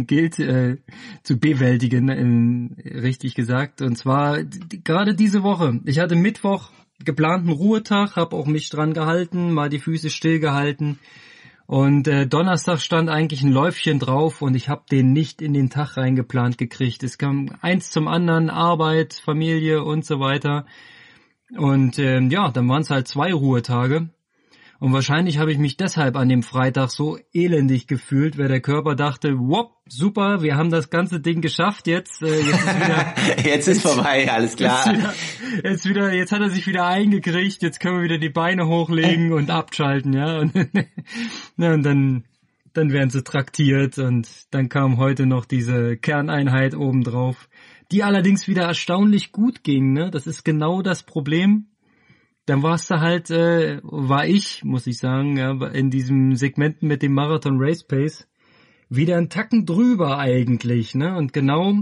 gilt, 0.01 0.39
äh, 0.39 0.77
zu 1.22 1.38
bewältigen, 1.38 2.75
äh, 2.77 3.00
richtig 3.00 3.36
gesagt. 3.36 3.81
Und 3.81 3.95
zwar 3.95 4.43
gerade 4.43 5.13
diese 5.13 5.43
Woche. 5.43 5.79
Ich 5.86 6.00
hatte 6.00 6.15
Mittwoch 6.15 6.72
geplanten 7.03 7.50
Ruhetag, 7.50 8.15
habe 8.15 8.36
auch 8.36 8.48
mich 8.48 8.69
dran 8.69 8.93
gehalten, 8.93 9.53
mal 9.53 9.69
die 9.69 9.79
Füße 9.79 10.10
stillgehalten. 10.10 10.98
Und 11.67 12.07
äh, 12.07 12.25
Donnerstag 12.25 12.79
stand 12.79 13.10
eigentlich 13.10 13.43
ein 13.43 13.51
Läufchen 13.51 14.00
drauf 14.00 14.41
und 14.41 14.55
ich 14.55 14.69
habe 14.69 14.84
den 14.89 15.13
nicht 15.13 15.41
in 15.41 15.53
den 15.53 15.69
Tag 15.69 15.98
reingeplant 15.98 16.57
gekriegt. 16.57 17.03
Es 17.03 17.17
kam 17.17 17.55
eins 17.62 17.91
zum 17.91 18.07
anderen, 18.07 18.50
Arbeit, 18.50 19.13
Familie 19.13 19.84
und 19.84 20.05
so 20.05 20.19
weiter. 20.19 20.65
Und 21.55 22.00
ähm, 22.00 22.31
ja, 22.31 22.50
dann 22.51 22.67
waren 22.67 22.81
es 22.81 22.89
halt 22.89 23.07
zwei 23.07 23.34
Ruhetage. 23.34 24.10
Und 24.79 24.94
wahrscheinlich 24.94 25.38
habe 25.38 25.51
ich 25.51 25.58
mich 25.58 25.77
deshalb 25.77 26.15
an 26.15 26.27
dem 26.27 26.44
Freitag 26.44 26.91
so 26.91 27.17
elendig 27.34 27.88
gefühlt, 27.88 28.38
weil 28.38 28.50
der 28.50 28.60
Körper 28.60 28.96
dachte, 28.96 29.38
wop, 29.38 29.77
super, 29.88 30.41
wir 30.41 30.58
haben 30.58 30.70
das 30.70 30.89
ganze 30.89 31.22
Ding 31.22 31.41
geschafft, 31.41 31.88
jetzt, 31.88 32.22
äh, 32.22 32.41
jetzt 32.41 32.50
ist 32.50 32.75
wieder, 32.75 33.13
jetzt 33.44 33.67
ist 33.67 33.82
vorbei, 33.82 34.32
alles 34.32 34.55
klar. 34.55 34.86
Jetzt 34.86 34.98
wieder, 34.98 35.13
jetzt 35.63 35.89
wieder, 35.89 36.13
jetzt 36.13 36.32
hat 36.32 36.41
er 36.41 36.50
sich 36.50 36.67
wieder 36.67 36.86
eingekriegt, 36.86 37.62
jetzt 37.62 37.79
können 37.79 37.98
wir 37.98 38.03
wieder 38.03 38.17
die 38.17 38.29
Beine 38.29 38.67
hochlegen 38.67 39.32
und 39.32 39.50
abschalten, 39.50 40.13
ja. 40.13 40.39
Und, 40.46 40.55
und 41.58 41.84
dann 41.84 42.24
dann 42.75 42.91
werden 42.91 43.10
sie 43.10 43.24
traktiert 43.24 43.98
und 43.98 44.27
dann 44.51 44.70
kam 44.70 44.98
heute 44.98 45.25
noch 45.25 45.46
diese 45.46 45.98
Kerneinheit 45.98 46.75
obendrauf, 46.75 47.48
die 47.91 48.03
allerdings 48.03 48.48
wieder 48.48 48.63
erstaunlich 48.63 49.32
gut 49.32 49.63
ging. 49.63 49.94
Ne? 49.94 50.12
Das 50.12 50.27
ist 50.27 50.44
genau 50.44 50.82
das 50.82 51.03
Problem. 51.03 51.67
Dann 52.45 52.61
warst 52.61 52.91
du 52.91 52.99
halt, 52.99 53.31
äh, 53.31 53.79
war 53.83 54.27
ich, 54.27 54.63
muss 54.63 54.87
ich 54.87 54.97
sagen, 54.97 55.37
ja, 55.37 55.51
in 55.67 55.89
diesem 55.89 56.35
Segment 56.35 56.83
mit 56.83 57.01
dem 57.01 57.13
Marathon 57.13 57.57
Race 57.59 57.83
Pace 57.83 58.27
wieder 58.89 59.17
ein 59.17 59.29
Tacken 59.29 59.65
drüber 59.65 60.19
eigentlich. 60.19 60.93
Ne? 60.93 61.15
Und 61.15 61.33
genau 61.33 61.73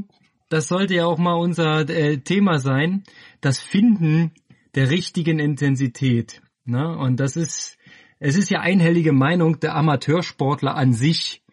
das 0.49 0.67
sollte 0.67 0.95
ja 0.95 1.05
auch 1.05 1.17
mal 1.17 1.33
unser 1.33 1.89
äh, 1.89 2.17
Thema 2.17 2.59
sein, 2.59 3.03
das 3.41 3.59
Finden 3.59 4.31
der 4.75 4.89
richtigen 4.89 5.39
Intensität. 5.39 6.41
Ne? 6.65 6.95
Und 6.97 7.19
das 7.19 7.35
ist, 7.35 7.77
es 8.19 8.37
ist 8.37 8.49
ja 8.49 8.59
einhellige 8.59 9.13
Meinung, 9.13 9.59
der 9.59 9.75
Amateursportler 9.75 10.75
an 10.75 10.93
sich, 10.93 11.43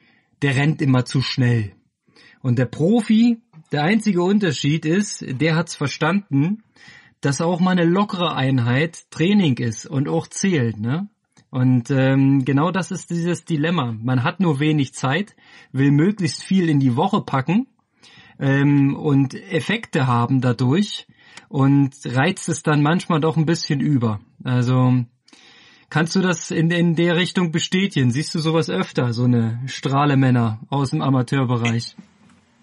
der 0.42 0.56
rennt 0.56 0.82
immer 0.82 1.04
zu 1.04 1.20
schnell. 1.20 1.72
Und 2.42 2.58
der 2.58 2.66
Profi, 2.66 3.42
der 3.72 3.82
einzige 3.82 4.22
Unterschied 4.22 4.86
ist, 4.86 5.24
der 5.26 5.56
hat's 5.56 5.76
verstanden, 5.76 6.62
dass 7.20 7.40
auch 7.40 7.60
mal 7.60 7.72
eine 7.72 7.84
lockere 7.84 8.34
Einheit 8.34 9.10
Training 9.10 9.58
ist 9.58 9.86
und 9.86 10.08
auch 10.08 10.26
zählt, 10.26 10.78
ne? 10.78 11.08
Und 11.50 11.90
ähm, 11.90 12.44
genau 12.44 12.70
das 12.70 12.92
ist 12.92 13.10
dieses 13.10 13.44
Dilemma. 13.44 13.92
Man 14.00 14.22
hat 14.22 14.38
nur 14.38 14.60
wenig 14.60 14.94
Zeit, 14.94 15.34
will 15.72 15.90
möglichst 15.90 16.44
viel 16.44 16.68
in 16.68 16.78
die 16.78 16.94
Woche 16.94 17.22
packen 17.22 17.66
ähm, 18.38 18.94
und 18.94 19.34
Effekte 19.34 20.06
haben 20.06 20.40
dadurch 20.40 21.08
und 21.48 21.94
reizt 22.04 22.48
es 22.48 22.62
dann 22.62 22.82
manchmal 22.82 23.20
doch 23.20 23.36
ein 23.36 23.46
bisschen 23.46 23.80
über. 23.80 24.20
Also 24.44 25.04
kannst 25.90 26.14
du 26.14 26.20
das 26.20 26.52
in, 26.52 26.70
in 26.70 26.94
der 26.94 27.16
Richtung 27.16 27.50
bestätigen? 27.50 28.12
Siehst 28.12 28.32
du 28.34 28.38
sowas 28.38 28.70
öfter, 28.70 29.12
so 29.12 29.24
eine 29.24 29.60
Strahlemänner 29.66 30.60
aus 30.68 30.90
dem 30.90 31.02
Amateurbereich? 31.02 31.96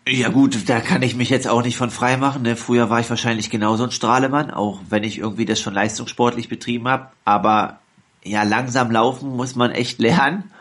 Ja 0.09 0.29
gut, 0.29 0.69
da 0.69 0.79
kann 0.79 1.01
ich 1.01 1.15
mich 1.15 1.29
jetzt 1.29 1.47
auch 1.47 1.61
nicht 1.63 1.75
von 1.75 1.89
frei 1.89 2.17
machen. 2.17 2.43
Ne? 2.43 2.55
Früher 2.55 2.89
war 2.89 2.99
ich 2.99 3.09
wahrscheinlich 3.09 3.49
genauso 3.49 3.83
ein 3.83 3.91
Strahlemann, 3.91 4.51
auch 4.51 4.79
wenn 4.89 5.03
ich 5.03 5.17
irgendwie 5.17 5.45
das 5.45 5.59
schon 5.59 5.73
leistungssportlich 5.73 6.47
betrieben 6.47 6.87
habe. 6.87 7.07
Aber 7.25 7.79
ja, 8.23 8.43
langsam 8.43 8.89
laufen 8.89 9.35
muss 9.35 9.55
man 9.55 9.71
echt 9.71 9.99
lernen. 9.99 10.51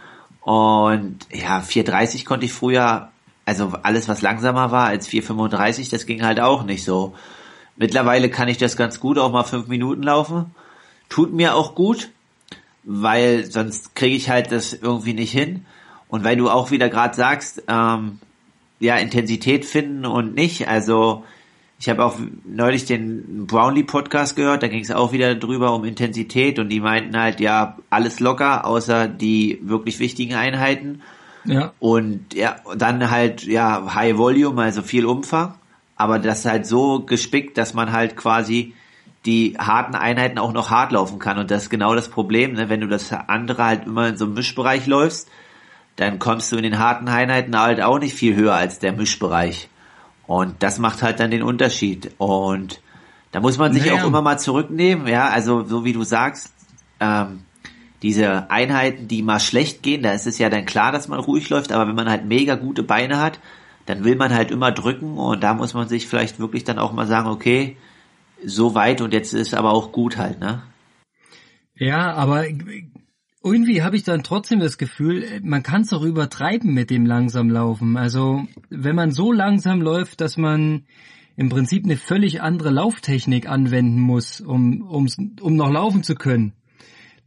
Und 0.41 1.19
ja, 1.33 1.61
4,30 1.61 2.25
konnte 2.25 2.47
ich 2.47 2.53
früher, 2.53 3.11
also 3.45 3.73
alles 3.83 4.09
was 4.09 4.23
langsamer 4.23 4.71
war 4.73 4.87
als 4.87 5.09
4,35, 5.09 5.91
das 5.91 6.07
ging 6.07 6.25
halt 6.25 6.41
auch 6.41 6.65
nicht 6.65 6.85
so. 6.85 7.15
Mittlerweile 7.77 8.31
kann 8.31 8.49
ich 8.49 8.59
das 8.59 8.77
ganz 8.77 9.01
gut, 9.01 9.19
auch 9.19 9.31
mal 9.31 9.45
fünf 9.45 9.69
Minuten 9.69 10.03
laufen. 10.03 10.55
Tut 11.09 11.33
mir 11.33 11.55
auch 11.55 11.75
gut, 11.75 12.11
weil 12.85 13.45
sonst 13.51 13.95
kriege 13.95 14.17
ich 14.17 14.31
halt 14.31 14.51
das 14.51 14.73
irgendwie 14.73 15.15
nicht 15.15 15.33
hin. 15.33 15.67
Und 16.09 16.25
weil 16.25 16.37
du 16.37 16.49
auch 16.49 16.71
wieder 16.71 16.89
gerade 16.89 17.15
sagst, 17.15 17.63
ähm, 17.69 18.21
ja, 18.81 18.97
Intensität 18.97 19.65
finden 19.65 20.05
und 20.05 20.35
nicht. 20.35 20.69
Also 20.69 21.25
ich 21.79 21.89
habe 21.89 22.05
auch 22.05 22.17
neulich 22.45 22.87
den 22.87 23.47
Brownlee-Podcast 23.47 24.37
gehört, 24.37 24.63
da 24.63 24.69
ging 24.69 24.83
es 24.83 24.91
auch 24.91 25.13
wieder 25.13 25.35
drüber 25.35 25.75
um 25.75 25.85
Intensität 25.85 26.59
und 26.59 26.71
die 26.71 26.81
meinten 26.81 27.19
halt, 27.19 27.41
ja, 27.41 27.77
alles 27.91 28.21
locker, 28.21 28.65
außer 28.65 29.09
die 29.09 29.61
wirklich 29.63 29.99
wichtigen 29.99 30.35
Einheiten. 30.35 31.03
Ja. 31.45 31.73
Und 31.79 32.35
ja, 32.35 32.57
dann 32.77 33.11
halt, 33.11 33.45
ja, 33.45 33.95
High 33.95 34.17
Volume, 34.17 34.63
also 34.63 34.83
viel 34.83 35.05
Umfang 35.05 35.55
aber 35.97 36.19
das 36.19 36.45
halt 36.45 36.67
so 36.67 37.01
gespickt, 37.01 37.59
dass 37.59 37.75
man 37.75 37.91
halt 37.91 38.17
quasi 38.17 38.75
die 39.25 39.57
harten 39.59 39.97
Einheiten 39.97 40.39
auch 40.39 40.53
noch 40.53 40.71
hart 40.71 40.93
laufen 40.93 41.19
kann. 41.19 41.39
Und 41.39 41.51
das 41.51 41.65
ist 41.65 41.71
genau 41.71 41.95
das 41.95 42.09
Problem, 42.09 42.53
ne? 42.53 42.69
wenn 42.69 42.81
du 42.81 42.87
das 42.87 43.13
andere 43.13 43.65
halt 43.65 43.87
immer 43.87 44.09
in 44.09 44.17
so 44.17 44.27
einem 44.27 44.35
Mischbereich 44.35 44.87
läufst, 44.87 45.29
dann 45.97 46.19
kommst 46.19 46.53
du 46.53 46.57
in 46.57 46.63
den 46.63 46.79
harten 46.79 47.09
Einheiten 47.09 47.59
halt 47.59 47.81
auch 47.81 47.99
nicht 47.99 48.15
viel 48.15 48.37
höher 48.37 48.55
als 48.55 48.79
der 48.79 48.93
Mischbereich. 48.93 49.69
Und 50.27 50.63
das 50.63 50.79
macht 50.79 51.03
halt 51.03 51.21
dann 51.21 51.31
den 51.31 51.43
Unterschied. 51.43 52.13
Und 52.19 52.81
da 53.33 53.41
muss 53.41 53.59
man 53.59 53.73
sich 53.73 53.87
naja. 53.87 54.03
auch 54.03 54.07
immer 54.07 54.23
mal 54.23 54.39
zurücknehmen, 54.39 55.07
ja, 55.09 55.29
also 55.29 55.65
so 55.65 55.85
wie 55.85 55.93
du 55.93 56.05
sagst, 56.05 56.53
ähm, 57.01 57.41
diese 58.03 58.51
Einheiten, 58.51 59.09
die 59.09 59.23
mal 59.23 59.41
schlecht 59.41 59.83
gehen, 59.83 60.03
da 60.03 60.13
ist 60.13 60.27
es 60.27 60.39
ja 60.39 60.49
dann 60.49 60.67
klar, 60.67 60.93
dass 60.93 61.09
man 61.09 61.19
ruhig 61.19 61.49
läuft, 61.49 61.73
aber 61.73 61.89
wenn 61.89 61.95
man 61.95 62.09
halt 62.09 62.25
mega 62.25 62.55
gute 62.55 62.83
Beine 62.83 63.19
hat, 63.19 63.41
dann 63.87 64.05
will 64.05 64.17
man 64.17 64.35
halt 64.35 64.51
immer 64.51 64.73
drücken 64.73 65.17
und 65.17 65.43
da 65.43 65.55
muss 65.55 65.75
man 65.75 65.89
sich 65.89 66.07
vielleicht 66.07 66.39
wirklich 66.39 66.65
dann 66.65 66.79
auch 66.79 66.93
mal 66.93 67.07
sagen, 67.07 67.29
okay, 67.29 67.77
so 68.45 68.75
weit 68.75 69.01
und 69.01 69.13
jetzt 69.13 69.33
ist 69.33 69.55
aber 69.55 69.71
auch 69.71 69.93
gut 69.93 70.19
halt, 70.19 70.41
ne? 70.41 70.63
Ja, 71.75 72.13
aber 72.15 72.45
irgendwie 73.47 73.83
habe 73.83 73.97
ich 73.97 74.03
dann 74.03 74.23
trotzdem 74.23 74.61
das 74.61 74.77
Gefühl, 74.77 75.41
man 75.43 75.63
kann 75.63 75.83
es 75.83 75.93
auch 75.93 76.03
übertreiben 76.03 76.75
mit 76.75 76.91
dem 76.91 77.07
langsam 77.07 77.49
laufen. 77.49 77.97
Also 77.97 78.47
wenn 78.69 78.97
man 78.97 79.13
so 79.13 79.33
langsam 79.33 79.81
läuft, 79.81 80.21
dass 80.21 80.37
man 80.37 80.85
im 81.37 81.49
Prinzip 81.49 81.85
eine 81.85 81.97
völlig 81.97 82.43
andere 82.43 82.71
Lauftechnik 82.71 83.49
anwenden 83.49 84.01
muss, 84.01 84.41
um, 84.41 84.83
um, 84.83 85.09
um 85.41 85.57
noch 85.57 85.71
laufen 85.71 86.03
zu 86.03 86.15
können, 86.15 86.53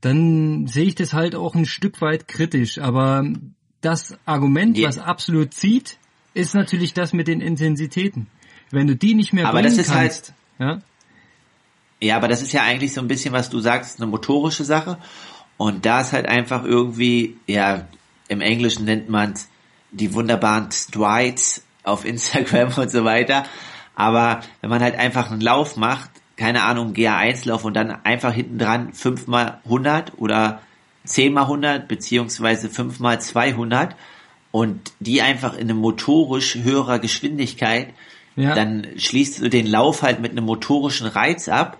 dann 0.02 0.68
sehe 0.68 0.86
ich 0.86 0.96
das 0.96 1.14
halt 1.14 1.36
auch 1.36 1.56
ein 1.56 1.66
Stück 1.66 2.02
weit 2.02 2.28
kritisch. 2.28 2.80
Aber 2.80 3.26
das 3.82 4.18
Argument, 4.26 4.78
yeah. 4.78 4.88
was 4.88 4.98
absolut 4.98 5.54
zieht, 5.54 5.98
ist 6.34 6.54
natürlich 6.54 6.94
das 6.94 7.14
mit 7.14 7.28
den 7.28 7.42
Intensitäten. 7.42 8.28
Wenn 8.72 8.88
du 8.88 8.96
die 8.96 9.16
nicht 9.16 9.34
mehr 9.34 9.48
aber 9.48 9.62
bringen 9.62 9.76
das 9.76 9.88
ist 9.88 9.94
halt 9.94 10.12
kannst, 10.12 10.34
halt, 10.60 10.82
ja? 10.82 10.82
Ja, 12.02 12.16
aber 12.16 12.30
das 12.30 12.42
ist 12.42 12.54
ja 12.54 12.64
eigentlich 12.64 12.94
so 12.94 13.02
ein 13.02 13.08
bisschen, 13.08 13.34
was 13.34 13.50
du 13.50 13.60
sagst, 13.60 14.00
eine 14.02 14.10
motorische 14.10 14.64
Sache. 14.64 14.98
Und 15.60 15.86
da 15.86 16.00
ist 16.00 16.14
halt 16.14 16.26
einfach 16.26 16.64
irgendwie, 16.64 17.36
ja, 17.46 17.86
im 18.30 18.40
Englischen 18.40 18.86
nennt 18.86 19.10
man 19.10 19.34
die 19.92 20.14
wunderbaren 20.14 20.72
Strides 20.72 21.64
auf 21.84 22.06
Instagram 22.12 22.72
und 22.78 22.90
so 22.90 23.04
weiter. 23.04 23.44
Aber 23.94 24.40
wenn 24.62 24.70
man 24.70 24.82
halt 24.82 24.98
einfach 24.98 25.30
einen 25.30 25.42
Lauf 25.42 25.76
macht, 25.76 26.12
keine 26.38 26.64
Ahnung, 26.64 26.94
GA1-Lauf 26.94 27.66
und 27.66 27.74
dann 27.74 27.92
einfach 28.06 28.32
hinten 28.32 28.58
dran 28.58 28.94
5 28.94 29.28
mal 29.28 29.60
100 29.66 30.14
oder 30.18 30.62
10 31.04 31.34
mal 31.34 31.42
100 31.42 31.90
beziehungsweise 31.90 32.70
5 32.70 33.02
mal 33.02 33.20
200 33.20 33.98
und 34.52 34.94
die 35.02 35.22
einfach 35.22 35.56
in 35.56 35.64
eine 35.64 35.74
motorisch 35.74 36.56
höherer 36.56 37.00
Geschwindigkeit, 37.00 37.90
ja. 38.38 38.56
dann 38.56 38.88
schließt 38.96 39.42
du 39.42 39.50
den 39.50 39.68
Lauf 39.68 40.04
halt 40.04 40.22
mit 40.22 40.32
einem 40.32 40.46
motorischen 40.46 41.08
Reiz 41.08 41.50
ab 41.50 41.78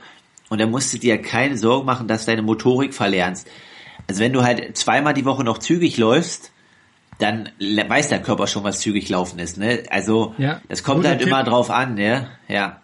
und 0.50 0.60
dann 0.60 0.70
musst 0.70 0.94
du 0.94 0.98
dir 0.98 1.22
keine 1.22 1.58
Sorgen 1.58 1.86
machen, 1.86 2.10
dass 2.10 2.26
deine 2.26 2.42
Motorik 2.42 2.94
verlernst. 2.94 3.48
Also 4.10 4.22
wenn 4.22 4.34
du 4.34 4.42
halt 4.42 4.76
zweimal 4.76 5.14
die 5.14 5.24
Woche 5.24 5.44
noch 5.44 5.60
zügig 5.60 5.98
läufst, 5.98 6.52
dann 7.20 7.50
weiß 7.60 8.10
der 8.10 8.20
Körper 8.24 8.48
schon, 8.48 8.64
was 8.64 8.80
zügig 8.80 9.08
laufen 9.08 9.38
ist. 9.38 9.60
Ne? 9.60 9.84
Also 9.92 10.34
ja. 10.40 10.62
das 10.68 10.84
kommt 10.84 11.06
halt 11.06 11.20
Tipp. 11.20 11.28
immer 11.28 11.44
drauf 11.44 11.70
an, 11.70 11.94
ne? 11.94 12.28
Ja, 12.48 12.82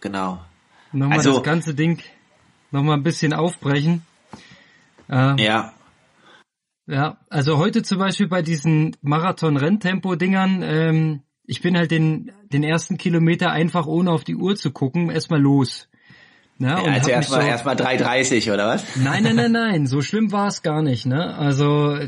genau. 0.00 0.40
Nochmal 0.90 1.18
also, 1.18 1.34
das 1.34 1.44
ganze 1.44 1.72
Ding 1.72 2.02
nochmal 2.72 2.96
ein 2.96 3.04
bisschen 3.04 3.32
aufbrechen. 3.32 4.02
Äh, 5.08 5.40
ja. 5.40 5.72
Ja, 6.88 7.18
also 7.30 7.58
heute 7.58 7.84
zum 7.84 7.98
Beispiel 7.98 8.26
bei 8.26 8.42
diesen 8.42 8.96
Marathon-Renntempo-Dingern, 9.02 10.62
ähm, 10.64 11.22
ich 11.44 11.62
bin 11.62 11.76
halt 11.76 11.92
den, 11.92 12.32
den 12.52 12.64
ersten 12.64 12.98
Kilometer 12.98 13.52
einfach 13.52 13.86
ohne 13.86 14.10
auf 14.10 14.24
die 14.24 14.34
Uhr 14.34 14.56
zu 14.56 14.72
gucken, 14.72 15.10
erstmal 15.10 15.40
los. 15.40 15.88
Ja, 16.58 16.82
ja 16.82 16.92
also 16.92 17.10
erstmal 17.10 17.42
so, 17.42 17.48
erstmal 17.48 17.76
3,30 17.76 18.52
oder 18.52 18.68
was? 18.68 18.84
Nein, 18.96 19.22
nein, 19.22 19.36
nein, 19.36 19.52
nein, 19.52 19.86
so 19.86 20.00
schlimm 20.00 20.32
war 20.32 20.48
es 20.48 20.62
gar 20.62 20.82
nicht. 20.82 21.06
Ne? 21.06 21.36
Also 21.36 21.98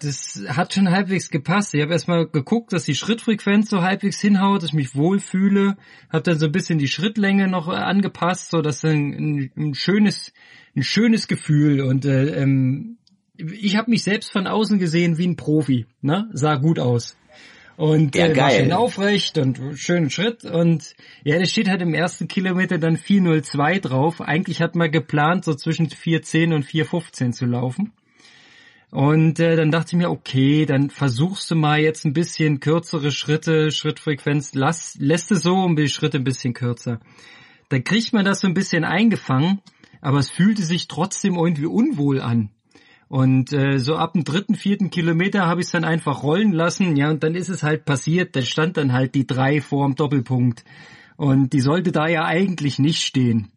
das 0.00 0.42
hat 0.48 0.74
schon 0.74 0.90
halbwegs 0.90 1.30
gepasst. 1.30 1.74
Ich 1.74 1.82
habe 1.82 1.92
erstmal 1.92 2.26
geguckt, 2.26 2.72
dass 2.72 2.84
die 2.84 2.94
Schrittfrequenz 2.94 3.70
so 3.70 3.82
halbwegs 3.82 4.20
hinhaut, 4.20 4.62
dass 4.62 4.70
ich 4.70 4.74
mich 4.74 4.94
wohlfühle. 4.94 5.76
Habe 6.10 6.22
dann 6.22 6.38
so 6.38 6.46
ein 6.46 6.52
bisschen 6.52 6.78
die 6.78 6.88
Schrittlänge 6.88 7.48
noch 7.48 7.68
angepasst, 7.68 8.50
so 8.50 8.62
dass 8.62 8.84
ein, 8.84 9.12
ein, 9.12 9.52
ein 9.56 9.74
schönes, 9.74 10.32
ein 10.76 10.82
schönes 10.82 11.28
Gefühl 11.28 11.80
und 11.82 12.04
äh, 12.04 12.42
ähm, 12.42 12.98
ich 13.36 13.76
habe 13.76 13.90
mich 13.90 14.04
selbst 14.04 14.30
von 14.30 14.46
außen 14.46 14.78
gesehen 14.78 15.18
wie 15.18 15.26
ein 15.26 15.36
Profi, 15.36 15.86
ne? 16.00 16.28
Sah 16.32 16.56
gut 16.56 16.78
aus. 16.78 17.16
Und 17.76 18.14
ja, 18.14 18.26
äh, 18.26 18.36
war 18.36 18.50
schön 18.50 18.72
aufrecht 18.72 19.38
und 19.38 19.58
schönen 19.76 20.10
Schritt. 20.10 20.44
Und 20.44 20.94
ja, 21.24 21.38
das 21.38 21.50
steht 21.50 21.68
halt 21.68 21.82
im 21.82 21.94
ersten 21.94 22.28
Kilometer 22.28 22.78
dann 22.78 22.96
402 22.96 23.78
drauf. 23.78 24.20
Eigentlich 24.20 24.60
hat 24.60 24.76
man 24.76 24.90
geplant, 24.90 25.44
so 25.44 25.54
zwischen 25.54 25.88
410 25.88 26.52
und 26.52 26.64
415 26.64 27.32
zu 27.32 27.46
laufen. 27.46 27.92
Und 28.90 29.40
äh, 29.40 29.56
dann 29.56 29.70
dachte 29.70 29.96
ich 29.96 29.96
mir, 29.96 30.10
okay, 30.10 30.66
dann 30.66 30.90
versuchst 30.90 31.50
du 31.50 31.56
mal 31.56 31.80
jetzt 31.80 32.04
ein 32.04 32.12
bisschen 32.12 32.60
kürzere 32.60 33.10
Schritte, 33.10 33.70
Schrittfrequenz, 33.70 34.52
lass, 34.52 34.96
lässt 35.00 35.32
es 35.32 35.42
so 35.42 35.54
um 35.54 35.76
die 35.76 35.88
Schritte 35.88 36.18
ein 36.18 36.24
bisschen 36.24 36.52
kürzer. 36.52 37.00
Dann 37.70 37.84
kriegt 37.84 38.12
man 38.12 38.26
das 38.26 38.40
so 38.40 38.48
ein 38.48 38.54
bisschen 38.54 38.84
eingefangen, 38.84 39.62
aber 40.02 40.18
es 40.18 40.28
fühlte 40.28 40.62
sich 40.62 40.88
trotzdem 40.88 41.36
irgendwie 41.36 41.64
unwohl 41.64 42.20
an. 42.20 42.50
Und 43.12 43.52
äh, 43.52 43.78
so 43.78 43.96
ab 43.96 44.14
dem 44.14 44.24
dritten, 44.24 44.54
vierten 44.54 44.88
Kilometer 44.88 45.44
habe 45.44 45.60
ich 45.60 45.66
es 45.66 45.72
dann 45.72 45.84
einfach 45.84 46.22
rollen 46.22 46.50
lassen, 46.50 46.96
ja, 46.96 47.10
und 47.10 47.22
dann 47.22 47.34
ist 47.34 47.50
es 47.50 47.62
halt 47.62 47.84
passiert, 47.84 48.34
da 48.34 48.40
stand 48.40 48.78
dann 48.78 48.94
halt 48.94 49.14
die 49.14 49.26
drei 49.26 49.60
vor 49.60 49.86
dem 49.86 49.96
Doppelpunkt. 49.96 50.64
Und 51.18 51.52
die 51.52 51.60
sollte 51.60 51.92
da 51.92 52.06
ja 52.08 52.24
eigentlich 52.24 52.78
nicht 52.78 53.02
stehen. 53.02 53.52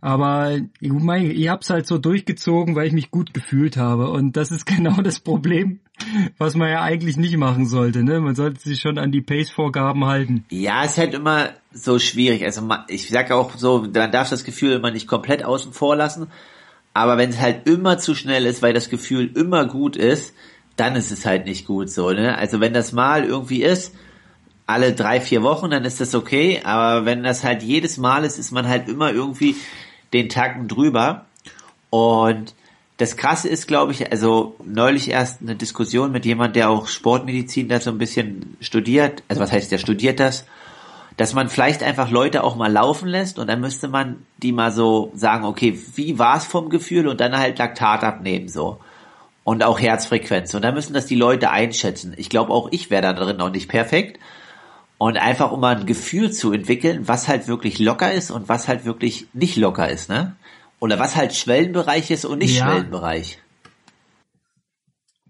Aber 0.00 0.58
ich, 0.80 0.90
mein, 0.90 1.30
ich 1.30 1.48
hab's 1.48 1.70
halt 1.70 1.86
so 1.86 1.98
durchgezogen, 1.98 2.74
weil 2.74 2.88
ich 2.88 2.92
mich 2.92 3.12
gut 3.12 3.32
gefühlt 3.32 3.76
habe. 3.76 4.10
Und 4.10 4.36
das 4.36 4.50
ist 4.50 4.66
genau 4.66 5.00
das 5.02 5.20
Problem, 5.20 5.78
was 6.36 6.56
man 6.56 6.68
ja 6.68 6.82
eigentlich 6.82 7.16
nicht 7.16 7.36
machen 7.36 7.66
sollte. 7.66 8.02
Ne? 8.02 8.18
Man 8.18 8.34
sollte 8.34 8.58
sich 8.58 8.80
schon 8.80 8.98
an 8.98 9.12
die 9.12 9.22
Pace-Vorgaben 9.22 10.04
halten. 10.04 10.46
Ja, 10.50 10.82
es 10.82 10.92
ist 10.92 10.98
halt 10.98 11.14
immer 11.14 11.50
so 11.70 12.00
schwierig. 12.00 12.42
Also 12.42 12.68
ich 12.88 13.08
sage 13.08 13.36
auch 13.36 13.56
so, 13.56 13.82
man 13.82 14.10
darf 14.10 14.30
das 14.30 14.42
Gefühl 14.42 14.72
immer 14.72 14.90
nicht 14.90 15.06
komplett 15.06 15.44
außen 15.44 15.72
vor 15.72 15.94
lassen. 15.94 16.26
Aber 16.92 17.18
wenn 17.18 17.30
es 17.30 17.40
halt 17.40 17.66
immer 17.66 17.98
zu 17.98 18.14
schnell 18.14 18.46
ist, 18.46 18.62
weil 18.62 18.72
das 18.72 18.90
Gefühl 18.90 19.30
immer 19.34 19.66
gut 19.66 19.96
ist, 19.96 20.34
dann 20.76 20.96
ist 20.96 21.10
es 21.10 21.26
halt 21.26 21.46
nicht 21.46 21.66
gut 21.66 21.90
so. 21.90 22.10
Ne? 22.10 22.36
Also 22.36 22.60
wenn 22.60 22.72
das 22.72 22.92
mal 22.92 23.24
irgendwie 23.24 23.62
ist, 23.62 23.94
alle 24.66 24.92
drei, 24.92 25.20
vier 25.20 25.42
Wochen, 25.42 25.70
dann 25.70 25.84
ist 25.84 26.00
das 26.00 26.14
okay. 26.14 26.60
Aber 26.64 27.04
wenn 27.04 27.22
das 27.22 27.44
halt 27.44 27.62
jedes 27.62 27.96
Mal 27.96 28.24
ist, 28.24 28.38
ist 28.38 28.52
man 28.52 28.68
halt 28.68 28.88
immer 28.88 29.12
irgendwie 29.12 29.56
den 30.12 30.28
Tacken 30.28 30.68
drüber. 30.68 31.26
Und 31.90 32.54
das 32.96 33.16
Krasse 33.16 33.48
ist, 33.48 33.66
glaube 33.66 33.92
ich, 33.92 34.12
also 34.12 34.56
neulich 34.64 35.10
erst 35.10 35.40
eine 35.42 35.56
Diskussion 35.56 36.12
mit 36.12 36.24
jemand, 36.24 36.54
der 36.54 36.70
auch 36.70 36.86
Sportmedizin 36.86 37.68
da 37.68 37.80
so 37.80 37.90
ein 37.90 37.98
bisschen 37.98 38.56
studiert. 38.60 39.22
Also 39.28 39.40
was 39.40 39.52
heißt, 39.52 39.72
der 39.72 39.78
studiert 39.78 40.20
das? 40.20 40.44
Dass 41.20 41.34
man 41.34 41.50
vielleicht 41.50 41.82
einfach 41.82 42.10
Leute 42.10 42.42
auch 42.42 42.56
mal 42.56 42.72
laufen 42.72 43.06
lässt 43.06 43.38
und 43.38 43.46
dann 43.46 43.60
müsste 43.60 43.88
man 43.88 44.24
die 44.38 44.52
mal 44.52 44.72
so 44.72 45.12
sagen, 45.14 45.44
okay, 45.44 45.78
wie 45.94 46.18
war 46.18 46.38
es 46.38 46.46
vom 46.46 46.70
Gefühl 46.70 47.06
und 47.08 47.20
dann 47.20 47.36
halt 47.36 47.58
Laktat 47.58 48.04
abnehmen 48.04 48.48
so. 48.48 48.80
Und 49.44 49.62
auch 49.62 49.78
Herzfrequenz. 49.78 50.54
Und 50.54 50.62
dann 50.62 50.72
müssen 50.72 50.94
das 50.94 51.04
die 51.04 51.16
Leute 51.16 51.50
einschätzen. 51.50 52.14
Ich 52.16 52.30
glaube 52.30 52.54
auch 52.54 52.68
ich 52.70 52.88
wäre 52.88 53.02
da 53.02 53.12
drin 53.12 53.36
noch 53.36 53.50
nicht 53.50 53.68
perfekt. 53.68 54.18
Und 54.96 55.18
einfach 55.18 55.52
um 55.52 55.60
mal 55.60 55.76
ein 55.76 55.84
Gefühl 55.84 56.32
zu 56.32 56.54
entwickeln, 56.54 57.06
was 57.06 57.28
halt 57.28 57.48
wirklich 57.48 57.78
locker 57.78 58.10
ist 58.10 58.30
und 58.30 58.48
was 58.48 58.66
halt 58.66 58.86
wirklich 58.86 59.26
nicht 59.34 59.58
locker 59.58 59.90
ist, 59.90 60.08
ne? 60.08 60.36
Oder 60.78 60.98
was 60.98 61.16
halt 61.16 61.34
Schwellenbereich 61.34 62.10
ist 62.10 62.24
und 62.24 62.38
nicht 62.38 62.58
ja. 62.58 62.64
Schwellenbereich. 62.64 63.40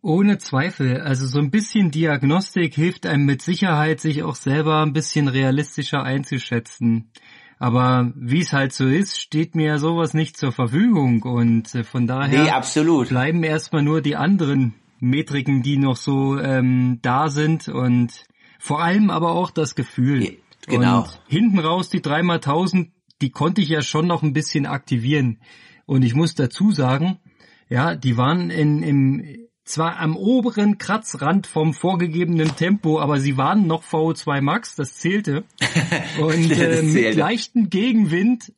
Ohne 0.02 0.38
Zweifel. 0.38 1.00
Also 1.00 1.26
so 1.26 1.38
ein 1.38 1.50
bisschen 1.50 1.90
Diagnostik 1.90 2.74
hilft 2.74 3.06
einem 3.06 3.24
mit 3.24 3.42
Sicherheit, 3.42 4.00
sich 4.00 4.22
auch 4.22 4.34
selber 4.34 4.82
ein 4.82 4.92
bisschen 4.92 5.28
realistischer 5.28 6.02
einzuschätzen. 6.02 7.10
Aber 7.58 8.10
wie 8.16 8.40
es 8.40 8.54
halt 8.54 8.72
so 8.72 8.86
ist, 8.86 9.20
steht 9.20 9.54
mir 9.54 9.78
sowas 9.78 10.14
nicht 10.14 10.38
zur 10.38 10.50
Verfügung 10.50 11.22
und 11.22 11.74
äh, 11.74 11.84
von 11.84 12.06
daher 12.06 12.44
nee, 12.44 12.50
absolut. 12.50 13.10
bleiben 13.10 13.42
erstmal 13.42 13.82
nur 13.82 14.00
die 14.00 14.16
anderen 14.16 14.74
Metriken, 14.98 15.62
die 15.62 15.76
noch 15.76 15.96
so 15.96 16.38
ähm, 16.38 17.00
da 17.02 17.28
sind 17.28 17.68
und 17.68 18.24
vor 18.58 18.82
allem 18.82 19.10
aber 19.10 19.32
auch 19.32 19.50
das 19.50 19.74
Gefühl. 19.74 20.24
Ja, 20.24 20.30
genau. 20.66 21.02
Und 21.02 21.20
hinten 21.28 21.58
raus 21.58 21.90
die 21.90 22.00
dreimal 22.00 22.40
tausend, 22.40 22.92
die 23.20 23.30
konnte 23.30 23.60
ich 23.60 23.68
ja 23.68 23.82
schon 23.82 24.06
noch 24.06 24.22
ein 24.22 24.32
bisschen 24.32 24.64
aktivieren. 24.64 25.40
Und 25.84 26.02
ich 26.02 26.14
muss 26.14 26.34
dazu 26.34 26.72
sagen, 26.72 27.18
ja, 27.68 27.94
die 27.94 28.16
waren 28.16 28.50
in, 28.50 28.82
im, 28.82 29.48
zwar 29.70 29.98
am 29.98 30.16
oberen 30.16 30.78
Kratzrand 30.78 31.46
vom 31.46 31.74
vorgegebenen 31.74 32.56
Tempo, 32.56 33.00
aber 33.00 33.20
sie 33.20 33.36
waren 33.36 33.66
noch 33.66 33.84
VO2 33.84 34.40
Max, 34.40 34.74
das 34.76 34.96
zählte. 34.96 35.44
Und 36.20 36.50
äh, 36.50 36.82
mit 36.82 37.14
leichten 37.14 37.70
Gegenwind 37.70 38.52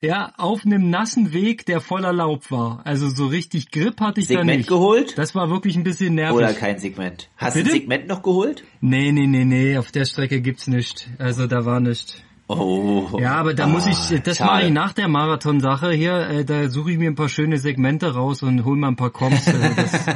ja, 0.00 0.32
auf 0.36 0.64
einem 0.64 0.90
nassen 0.90 1.32
Weg, 1.32 1.66
der 1.66 1.80
voller 1.80 2.12
Laub 2.12 2.52
war. 2.52 2.82
Also 2.84 3.08
so 3.08 3.26
richtig 3.26 3.72
Grip 3.72 4.00
hatte 4.00 4.20
ich 4.20 4.28
Segment 4.28 4.50
da 4.50 4.56
nicht. 4.56 4.68
geholt? 4.68 5.18
Das 5.18 5.34
war 5.34 5.50
wirklich 5.50 5.76
ein 5.76 5.82
bisschen 5.82 6.14
nervig. 6.14 6.36
Oder 6.36 6.52
kein 6.52 6.78
Segment. 6.78 7.28
Hast 7.36 7.56
du 7.56 7.60
ein 7.60 7.66
Segment 7.66 8.06
noch 8.06 8.22
geholt? 8.22 8.62
Nee, 8.80 9.10
nee, 9.10 9.26
nee, 9.26 9.44
nee, 9.44 9.76
auf 9.76 9.90
der 9.90 10.04
Strecke 10.04 10.40
gibt's 10.40 10.68
nicht. 10.68 11.08
Also 11.18 11.48
da 11.48 11.64
war 11.64 11.80
nicht. 11.80 12.22
Oh. 12.48 13.18
Ja, 13.20 13.34
aber 13.34 13.52
da 13.52 13.64
ah, 13.64 13.66
muss 13.66 13.86
ich, 13.86 14.22
das 14.22 14.40
mache 14.40 14.64
ich 14.64 14.72
nach 14.72 14.94
der 14.94 15.06
Marathon-Sache 15.06 15.92
hier, 15.92 16.28
äh, 16.28 16.44
da 16.46 16.70
suche 16.70 16.92
ich 16.92 16.98
mir 16.98 17.10
ein 17.10 17.14
paar 17.14 17.28
schöne 17.28 17.58
Segmente 17.58 18.14
raus 18.14 18.42
und 18.42 18.64
hol 18.64 18.76
mal 18.76 18.88
ein 18.88 18.96
paar 18.96 19.10
Comps. 19.10 19.46
Also 19.48 19.68
das, 19.76 20.06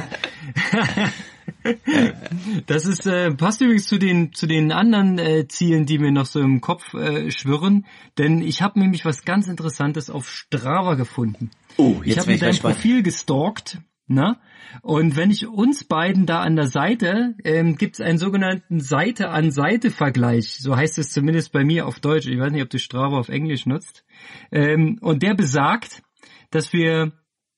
das 2.65 2.85
ist 2.87 3.05
äh, 3.05 3.31
passt 3.35 3.61
übrigens 3.61 3.85
zu 3.85 3.99
den 3.99 4.33
zu 4.33 4.47
den 4.47 4.71
anderen 4.71 5.19
äh, 5.19 5.47
Zielen, 5.47 5.85
die 5.85 5.99
mir 5.99 6.11
noch 6.11 6.25
so 6.25 6.39
im 6.39 6.59
Kopf 6.59 6.95
äh, 6.95 7.29
schwirren, 7.29 7.85
denn 8.17 8.41
ich 8.41 8.63
habe 8.63 8.79
nämlich 8.79 9.05
was 9.05 9.25
ganz 9.25 9.47
Interessantes 9.47 10.09
auf 10.09 10.27
Strava 10.27 10.95
gefunden. 10.95 11.51
Oh, 11.77 11.97
jetzt 12.03 12.07
ich 12.07 12.17
habe 12.17 12.31
mir 12.31 12.39
dein 12.39 12.57
Profil 12.57 13.03
gestalkt, 13.03 13.77
na? 14.07 14.41
Und 14.81 15.15
wenn 15.15 15.31
ich 15.31 15.47
uns 15.47 15.83
beiden 15.83 16.25
da 16.25 16.41
an 16.41 16.55
der 16.55 16.67
Seite, 16.67 17.35
ähm, 17.43 17.77
gibt 17.77 17.95
es 17.95 18.01
einen 18.01 18.17
sogenannten 18.17 18.79
Seite-an-Seite-Vergleich. 18.79 20.57
So 20.59 20.75
heißt 20.75 20.97
es 20.97 21.11
zumindest 21.11 21.51
bei 21.51 21.63
mir 21.63 21.87
auf 21.87 21.99
Deutsch. 21.99 22.27
Ich 22.27 22.39
weiß 22.39 22.51
nicht, 22.51 22.63
ob 22.63 22.69
du 22.69 22.79
Strava 22.79 23.17
auf 23.17 23.29
Englisch 23.29 23.65
nutzt. 23.65 24.03
Ähm, 24.51 24.97
und 25.01 25.23
der 25.23 25.35
besagt, 25.35 26.03
dass 26.51 26.73
wir 26.73 27.13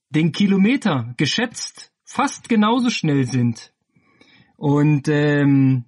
den 0.10 0.32
Kilometer 0.32 1.14
geschätzt 1.18 1.92
fast 2.06 2.48
genauso 2.48 2.90
schnell 2.90 3.26
sind. 3.26 3.74
Und 4.56 5.08
ähm, 5.10 5.86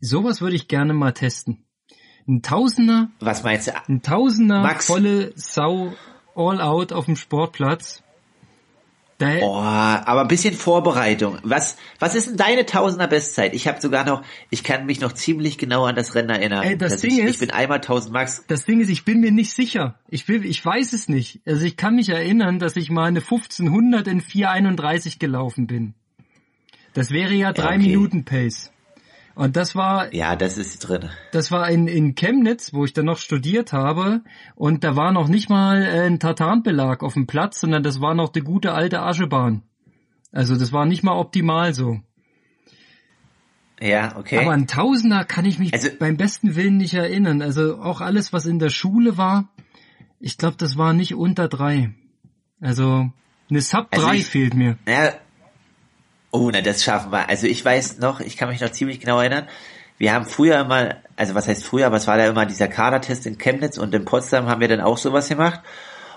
sowas 0.00 0.40
würde 0.40 0.54
ich 0.56 0.68
gerne 0.68 0.94
mal 0.94 1.12
testen. 1.12 1.64
Ein 2.28 2.42
Tausender. 2.42 3.10
Was 3.20 3.42
meinst 3.42 3.68
du? 3.68 3.88
Ein 3.88 4.02
Tausender 4.02 4.60
Max. 4.60 4.86
volle 4.86 5.32
Sau 5.34 5.94
all 6.36 6.60
out 6.60 6.92
auf 6.92 7.06
dem 7.06 7.16
Sportplatz. 7.16 8.04
Da 9.18 9.38
oh, 9.42 9.56
aber 9.56 10.20
ein 10.20 10.28
bisschen 10.28 10.54
Vorbereitung. 10.54 11.38
Was, 11.42 11.76
was 11.98 12.14
ist 12.14 12.28
denn 12.28 12.36
deine 12.36 12.66
Tausender 12.66 13.08
Bestzeit? 13.08 13.52
Ich 13.52 13.66
habe 13.66 13.80
sogar 13.80 14.04
noch, 14.04 14.22
ich 14.48 14.62
kann 14.62 14.86
mich 14.86 15.00
noch 15.00 15.12
ziemlich 15.12 15.58
genau 15.58 15.86
an 15.86 15.96
das 15.96 16.14
Rennen 16.14 16.30
erinnern. 16.30 16.62
Ey, 16.62 16.78
das 16.78 17.00
Ding 17.00 17.18
ich, 17.18 17.24
ist, 17.24 17.30
ich 17.34 17.38
bin 17.40 17.50
einmal 17.50 17.78
1000 17.78 18.12
Max. 18.12 18.44
Das 18.46 18.64
Ding 18.64 18.80
ist, 18.80 18.88
ich 18.90 19.04
bin 19.04 19.18
mir 19.18 19.32
nicht 19.32 19.52
sicher. 19.52 19.98
Ich 20.08 20.28
will, 20.28 20.46
ich 20.46 20.64
weiß 20.64 20.92
es 20.92 21.08
nicht. 21.08 21.40
Also 21.44 21.66
ich 21.66 21.76
kann 21.76 21.96
mich 21.96 22.10
erinnern, 22.10 22.60
dass 22.60 22.76
ich 22.76 22.90
mal 22.90 23.06
eine 23.06 23.18
1500 23.18 24.06
in 24.06 24.20
431 24.20 25.18
gelaufen 25.18 25.66
bin. 25.66 25.94
Das 26.94 27.10
wäre 27.10 27.34
ja 27.34 27.52
drei 27.52 27.74
okay. 27.74 27.78
Minuten 27.78 28.24
Pace. 28.24 28.70
Und 29.38 29.54
das 29.54 29.76
war. 29.76 30.12
Ja, 30.12 30.34
das 30.34 30.58
ist 30.58 30.80
drin. 30.80 31.10
Das 31.30 31.52
war 31.52 31.70
in, 31.70 31.86
in 31.86 32.16
Chemnitz, 32.16 32.74
wo 32.74 32.84
ich 32.84 32.92
dann 32.92 33.04
noch 33.04 33.18
studiert 33.18 33.72
habe. 33.72 34.22
Und 34.56 34.82
da 34.82 34.96
war 34.96 35.12
noch 35.12 35.28
nicht 35.28 35.48
mal 35.48 35.80
äh, 35.80 36.06
ein 36.06 36.18
Tartanbelag 36.18 37.04
auf 37.04 37.14
dem 37.14 37.28
Platz, 37.28 37.60
sondern 37.60 37.84
das 37.84 38.00
war 38.00 38.16
noch 38.16 38.30
die 38.30 38.40
gute 38.40 38.72
alte 38.72 39.00
Aschebahn. 39.00 39.62
Also 40.32 40.56
das 40.56 40.72
war 40.72 40.86
nicht 40.86 41.04
mal 41.04 41.16
optimal 41.16 41.72
so. 41.72 42.00
Ja, 43.80 44.16
okay. 44.16 44.38
Aber 44.38 44.50
ein 44.50 44.66
Tausender 44.66 45.24
kann 45.24 45.44
ich 45.44 45.60
mich 45.60 45.72
also, 45.72 45.88
beim 45.96 46.16
besten 46.16 46.56
Willen 46.56 46.76
nicht 46.76 46.94
erinnern. 46.94 47.40
Also 47.40 47.80
auch 47.80 48.00
alles, 48.00 48.32
was 48.32 48.44
in 48.44 48.58
der 48.58 48.70
Schule 48.70 49.18
war, 49.18 49.50
ich 50.18 50.36
glaube, 50.36 50.56
das 50.58 50.76
war 50.76 50.92
nicht 50.92 51.14
unter 51.14 51.46
drei. 51.46 51.94
Also 52.60 53.08
eine 53.48 53.60
Sub 53.60 53.86
also 53.92 54.04
3 54.04 54.18
fehlt 54.18 54.54
mir. 54.54 54.78
Ja, 54.88 55.12
Oh, 56.30 56.50
na, 56.52 56.60
das 56.60 56.82
schaffen 56.82 57.10
wir. 57.10 57.28
Also 57.28 57.46
ich 57.46 57.64
weiß 57.64 57.98
noch, 57.98 58.20
ich 58.20 58.36
kann 58.36 58.48
mich 58.48 58.60
noch 58.60 58.70
ziemlich 58.70 59.00
genau 59.00 59.20
erinnern, 59.20 59.48
wir 59.98 60.14
haben 60.14 60.26
früher 60.26 60.60
immer, 60.60 60.94
also 61.16 61.34
was 61.34 61.48
heißt 61.48 61.64
früher, 61.64 61.86
aber 61.86 61.96
es 61.96 62.06
war 62.06 62.16
da 62.16 62.26
immer 62.26 62.46
dieser 62.46 62.68
Kadertest 62.68 63.26
in 63.26 63.36
Chemnitz 63.36 63.78
und 63.78 63.92
in 63.94 64.04
Potsdam 64.04 64.46
haben 64.46 64.60
wir 64.60 64.68
dann 64.68 64.80
auch 64.80 64.96
sowas 64.96 65.28
gemacht. 65.28 65.60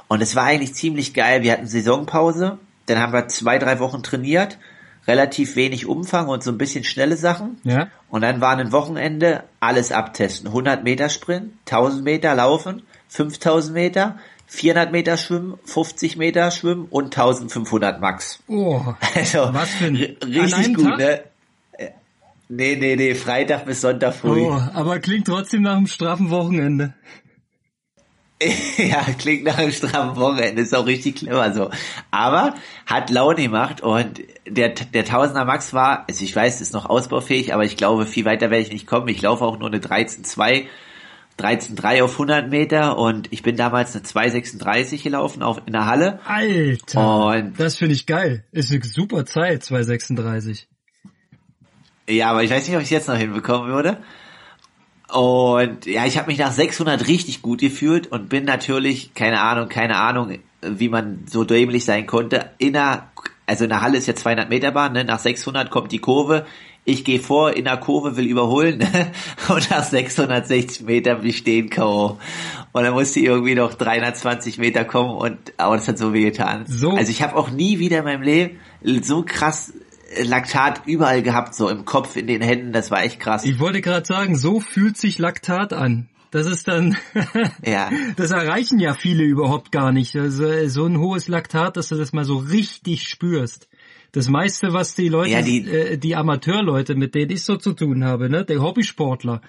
Und 0.07 0.21
es 0.21 0.35
war 0.35 0.43
eigentlich 0.43 0.75
ziemlich 0.75 1.13
geil. 1.13 1.41
Wir 1.41 1.53
hatten 1.53 1.67
Saisonpause, 1.67 2.59
dann 2.85 2.99
haben 2.99 3.13
wir 3.13 3.27
zwei, 3.27 3.57
drei 3.57 3.79
Wochen 3.79 4.03
trainiert, 4.03 4.59
relativ 5.07 5.55
wenig 5.55 5.87
Umfang 5.87 6.27
und 6.27 6.43
so 6.43 6.51
ein 6.51 6.59
bisschen 6.59 6.83
schnelle 6.83 7.17
Sachen. 7.17 7.59
Ja. 7.63 7.87
Und 8.09 8.21
dann 8.21 8.39
war 8.39 8.55
ein 8.55 8.71
Wochenende 8.71 9.45
alles 9.59 9.91
abtesten. 9.91 10.47
100 10.47 10.83
Meter 10.83 11.09
Sprint, 11.09 11.53
1000 11.65 12.03
Meter 12.03 12.35
laufen, 12.35 12.83
5000 13.07 13.73
Meter, 13.73 14.19
400 14.53 14.91
Meter 14.91 15.15
schwimmen, 15.15 15.57
50 15.63 16.17
Meter 16.17 16.51
schwimmen 16.51 16.85
und 16.89 17.05
1500 17.05 18.01
Max. 18.01 18.43
Oh, 18.47 18.81
also, 19.15 19.53
was 19.53 19.69
für 19.69 19.85
ein 19.85 19.95
richtig 19.95 20.75
gut, 20.75 20.83
Tag? 20.83 20.97
ne? 20.97 21.23
Äh, 21.77 21.91
nee, 22.49 22.75
nee, 22.75 22.97
nee, 22.97 23.15
Freitag 23.15 23.65
bis 23.65 23.79
Sonntag 23.79 24.13
früh. 24.13 24.41
Oh, 24.41 24.61
aber 24.73 24.99
klingt 24.99 25.27
trotzdem 25.27 25.61
nach 25.61 25.77
einem 25.77 25.87
straffen 25.87 26.29
Wochenende. 26.31 26.93
ja, 28.77 29.05
klingt 29.17 29.45
nach 29.45 29.57
einem 29.57 29.71
straffen 29.71 30.17
Wochenende, 30.17 30.61
ist 30.63 30.75
auch 30.75 30.85
richtig 30.85 31.15
clever 31.15 31.53
so. 31.53 31.69
Aber 32.11 32.53
hat 32.85 33.09
Laune 33.09 33.43
gemacht 33.43 33.79
und 33.79 34.21
der, 34.45 34.69
der 34.69 35.05
Tausender 35.05 35.45
Max 35.45 35.73
war, 35.73 36.03
also 36.09 36.25
ich 36.25 36.35
weiß, 36.35 36.59
ist 36.59 36.73
noch 36.73 36.87
ausbaufähig, 36.89 37.53
aber 37.53 37.63
ich 37.63 37.77
glaube, 37.77 38.05
viel 38.05 38.25
weiter 38.25 38.49
werde 38.49 38.63
ich 38.63 38.73
nicht 38.73 38.85
kommen. 38.85 39.07
Ich 39.07 39.21
laufe 39.21 39.45
auch 39.45 39.57
nur 39.57 39.69
eine 39.69 39.79
13,2 39.79 40.65
13,3 41.41 42.03
auf 42.03 42.11
100 42.13 42.49
Meter 42.49 42.97
und 42.97 43.31
ich 43.31 43.41
bin 43.43 43.57
damals 43.57 43.95
eine 43.95 44.05
2,36 44.05 45.03
gelaufen 45.03 45.43
auf, 45.43 45.61
in 45.65 45.73
der 45.73 45.87
Halle. 45.87 46.19
Alter, 46.25 47.25
und 47.27 47.59
das 47.59 47.77
finde 47.77 47.95
ich 47.95 48.05
geil. 48.05 48.45
Ist 48.51 48.71
eine 48.71 48.83
super 48.83 49.25
Zeit, 49.25 49.63
2,36. 49.63 50.65
Ja, 52.07 52.31
aber 52.31 52.43
ich 52.43 52.51
weiß 52.51 52.67
nicht, 52.67 52.75
ob 52.75 52.81
ich 52.81 52.87
es 52.87 52.91
jetzt 52.91 53.07
noch 53.07 53.15
hinbekommen 53.15 53.71
würde. 53.71 53.97
Und 55.11 55.85
ja, 55.85 56.05
ich 56.05 56.17
habe 56.17 56.27
mich 56.27 56.37
nach 56.37 56.51
600 56.51 57.07
richtig 57.07 57.41
gut 57.41 57.59
gefühlt 57.59 58.07
und 58.07 58.29
bin 58.29 58.45
natürlich, 58.45 59.13
keine 59.13 59.41
Ahnung, 59.41 59.67
keine 59.67 59.97
Ahnung, 59.97 60.39
wie 60.61 60.89
man 60.89 61.25
so 61.27 61.43
dämlich 61.43 61.83
sein 61.83 62.07
konnte, 62.07 62.51
in 62.59 62.73
der, 62.73 63.11
also 63.45 63.65
in 63.65 63.69
der 63.69 63.81
Halle 63.81 63.97
ist 63.97 64.07
ja 64.07 64.15
200 64.15 64.49
Meter 64.49 64.71
Bahn, 64.71 64.93
ne? 64.93 65.03
nach 65.03 65.19
600 65.19 65.69
kommt 65.69 65.91
die 65.91 65.99
Kurve, 65.99 66.45
ich 66.83 67.05
gehe 67.05 67.19
vor 67.19 67.55
in 67.55 67.65
der 67.65 67.77
Kurve, 67.77 68.17
will 68.17 68.25
überholen 68.25 68.79
und 69.49 69.69
nach 69.69 69.83
660 69.83 70.85
Metern 70.85 71.21
bin 71.21 71.29
ich 71.29 71.37
stehen 71.37 71.69
K.O. 71.69 72.17
Und 72.73 72.83
dann 72.83 72.93
musste 72.93 73.19
ich 73.19 73.25
irgendwie 73.25 73.55
noch 73.55 73.73
320 73.73 74.57
Meter 74.57 74.85
kommen 74.85 75.15
und 75.15 75.37
aber 75.57 75.75
das 75.75 75.87
hat 75.87 75.97
so 75.97 76.13
weh 76.13 76.23
getan. 76.23 76.65
So. 76.67 76.91
Also 76.91 77.11
ich 77.11 77.21
habe 77.21 77.35
auch 77.35 77.51
nie 77.51 77.79
wieder 77.79 77.99
in 77.99 78.05
meinem 78.05 78.23
Leben 78.23 78.59
so 79.01 79.23
krass 79.23 79.73
Laktat 80.23 80.81
überall 80.85 81.21
gehabt, 81.21 81.55
so 81.55 81.69
im 81.69 81.85
Kopf, 81.85 82.15
in 82.17 82.27
den 82.27 82.41
Händen, 82.41 82.73
das 82.73 82.91
war 82.91 83.03
echt 83.03 83.19
krass. 83.19 83.45
Ich 83.45 83.59
wollte 83.59 83.81
gerade 83.81 84.05
sagen, 84.05 84.35
so 84.35 84.59
fühlt 84.59 84.97
sich 84.97 85.19
Laktat 85.19 85.73
an. 85.73 86.09
Das 86.31 86.47
ist 86.47 86.67
dann, 86.67 86.97
ja. 87.65 87.89
das 88.15 88.31
erreichen 88.31 88.79
ja 88.79 88.93
viele 88.93 89.23
überhaupt 89.23 89.71
gar 89.71 89.91
nicht. 89.91 90.15
Also 90.15 90.67
so 90.67 90.85
ein 90.85 90.97
hohes 90.97 91.27
Laktat, 91.27 91.75
dass 91.75 91.89
du 91.89 91.95
das 91.95 92.13
mal 92.13 92.25
so 92.25 92.37
richtig 92.37 93.07
spürst. 93.07 93.67
Das 94.13 94.27
meiste, 94.27 94.73
was 94.73 94.93
die 94.95 95.07
Leute, 95.07 95.31
ja, 95.31 95.41
die, 95.41 95.65
äh, 95.69 95.97
die 95.97 96.15
Amateurleute, 96.15 96.95
mit 96.95 97.15
denen 97.15 97.31
ich 97.31 97.43
so 97.45 97.55
zu 97.55 97.73
tun 97.73 98.03
habe, 98.03 98.29
ne, 98.29 98.43
der 98.43 98.61
Hobbysportler, 98.61 99.41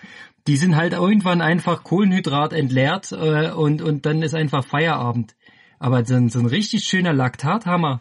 die 0.46 0.56
sind 0.56 0.76
halt 0.76 0.92
irgendwann 0.92 1.40
einfach 1.40 1.82
Kohlenhydrat 1.82 2.52
entleert 2.52 3.12
äh, 3.12 3.50
und 3.50 3.82
und 3.82 4.06
dann 4.06 4.22
ist 4.22 4.34
einfach 4.34 4.64
Feierabend. 4.64 5.34
Aber 5.78 6.04
so 6.04 6.14
ein, 6.14 6.28
so 6.28 6.38
ein 6.38 6.46
richtig 6.46 6.84
schöner 6.84 7.12
Laktathammer. 7.12 8.00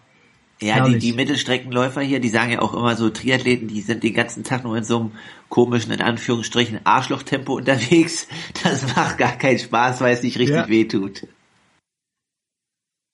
Ja, 0.62 0.88
die, 0.88 1.00
die 1.00 1.14
Mittelstreckenläufer 1.14 2.02
hier, 2.02 2.20
die 2.20 2.30
sagen 2.30 2.52
ja 2.52 2.62
auch 2.62 2.76
immer 2.76 2.96
so, 2.96 3.10
Triathleten, 3.10 3.68
die 3.68 3.82
sind 3.82 4.04
den 4.04 4.14
ganzen 4.14 4.44
Tag 4.44 4.64
nur 4.64 4.78
in 4.78 4.84
so 4.84 5.00
einem 5.00 5.12
komischen, 5.50 5.92
in 5.92 6.02
Anführungsstrichen, 6.02 6.82
Arschlochtempo 6.84 7.56
unterwegs. 7.56 8.28
Das 8.64 8.96
macht 8.96 9.18
gar 9.18 9.32
keinen 9.32 9.58
Spaß, 9.58 10.02
weil 10.02 10.14
es 10.14 10.22
nicht 10.22 10.38
richtig 10.38 10.56
ja. 10.56 10.70
wehtut. 10.70 11.24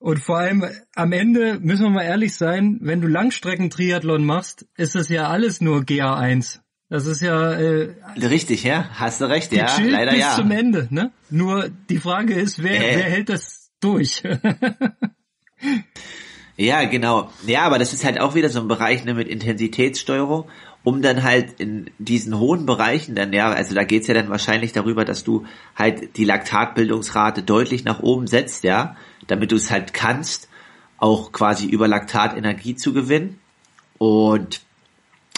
Und 0.08 0.20
vor 0.20 0.38
allem 0.38 0.64
am 0.96 1.12
Ende 1.12 1.60
müssen 1.60 1.84
wir 1.84 1.90
mal 1.90 2.04
ehrlich 2.04 2.34
sein, 2.34 2.78
wenn 2.80 3.02
du 3.02 3.10
Langstrecken-Triathlon 3.10 4.24
machst, 4.24 4.66
ist 4.78 4.96
das 4.96 5.10
ja 5.10 5.28
alles 5.28 5.60
nur 5.60 5.82
GA1. 5.82 6.60
Das 6.88 7.06
ist 7.08 7.22
ja 7.22 7.52
äh, 7.52 7.94
richtig, 8.16 8.64
ja, 8.64 8.88
hast 8.94 9.20
du 9.20 9.26
recht, 9.26 9.52
ja, 9.52 9.68
leider 9.78 10.12
bis 10.12 10.22
ja. 10.22 10.36
zum 10.36 10.50
Ende, 10.52 10.88
ne? 10.92 11.12
Nur 11.30 11.68
die 11.90 11.98
Frage 11.98 12.36
ist, 12.36 12.64
wer, 12.64 12.80
äh. 12.80 12.96
wer 13.00 13.04
hält 13.04 13.28
das 13.28 13.70
durch? 13.82 14.24
ja, 16.56 16.86
genau. 16.86 17.30
Ja, 17.46 17.64
aber 17.64 17.78
das 17.78 17.92
ist 17.92 18.06
halt 18.06 18.22
auch 18.22 18.34
wieder 18.34 18.48
so 18.48 18.62
ein 18.62 18.70
Bereich 18.70 19.04
ne, 19.04 19.14
mit 19.14 19.28
Intensitätssteuerung, 19.28 20.46
um 20.86 21.02
dann 21.02 21.24
halt 21.24 21.60
in 21.60 21.90
diesen 21.98 22.40
hohen 22.40 22.66
Bereichen 22.66 23.14
dann, 23.14 23.34
ja, 23.34 23.52
also 23.52 23.76
da 23.76 23.84
geht's 23.84 24.08
ja 24.08 24.14
dann 24.14 24.30
wahrscheinlich 24.30 24.72
darüber, 24.72 25.04
dass 25.04 25.26
du 25.26 25.46
halt 25.76 26.16
die 26.16 26.24
Laktatbildungsrate 26.24 27.44
deutlich 27.44 27.84
nach 27.84 28.00
oben 28.00 28.26
setzt, 28.26 28.64
ja, 28.64 28.96
damit 29.28 29.52
du 29.52 29.56
es 29.56 29.72
halt 29.72 29.94
kannst, 29.94 30.50
auch 30.98 31.32
quasi 31.32 31.68
über 31.68 31.88
Laktat 31.88 32.36
Energie 32.36 32.76
zu 32.76 32.94
gewinnen. 32.94 33.40
Und 33.98 34.62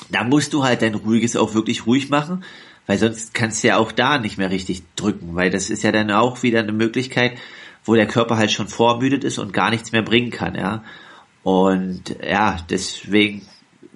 da 0.10 0.24
musst 0.24 0.54
du 0.54 0.64
halt 0.64 0.82
dein 0.82 0.96
ruhiges 0.96 1.36
auch 1.36 1.54
wirklich 1.54 1.86
ruhig 1.86 2.10
machen, 2.10 2.44
weil 2.88 2.98
sonst 2.98 3.34
kannst 3.34 3.64
du 3.64 3.68
ja 3.68 3.78
auch 3.78 3.92
da 3.92 4.18
nicht 4.18 4.38
mehr 4.38 4.50
richtig 4.50 4.84
drücken, 4.96 5.36
weil 5.36 5.50
das 5.50 5.70
ist 5.70 5.84
ja 5.84 5.92
dann 5.92 6.12
auch 6.12 6.44
wieder 6.44 6.60
eine 6.60 6.72
Möglichkeit, 6.72 7.38
wo 7.84 7.96
der 7.96 8.08
Körper 8.08 8.38
halt 8.38 8.52
schon 8.52 8.68
vormüdet 8.68 9.24
ist 9.24 9.38
und 9.38 9.54
gar 9.54 9.70
nichts 9.70 9.92
mehr 9.92 10.02
bringen 10.02 10.32
kann, 10.32 10.56
ja. 10.56 10.84
Und 11.44 12.16
ja, 12.24 12.58
deswegen 12.70 13.42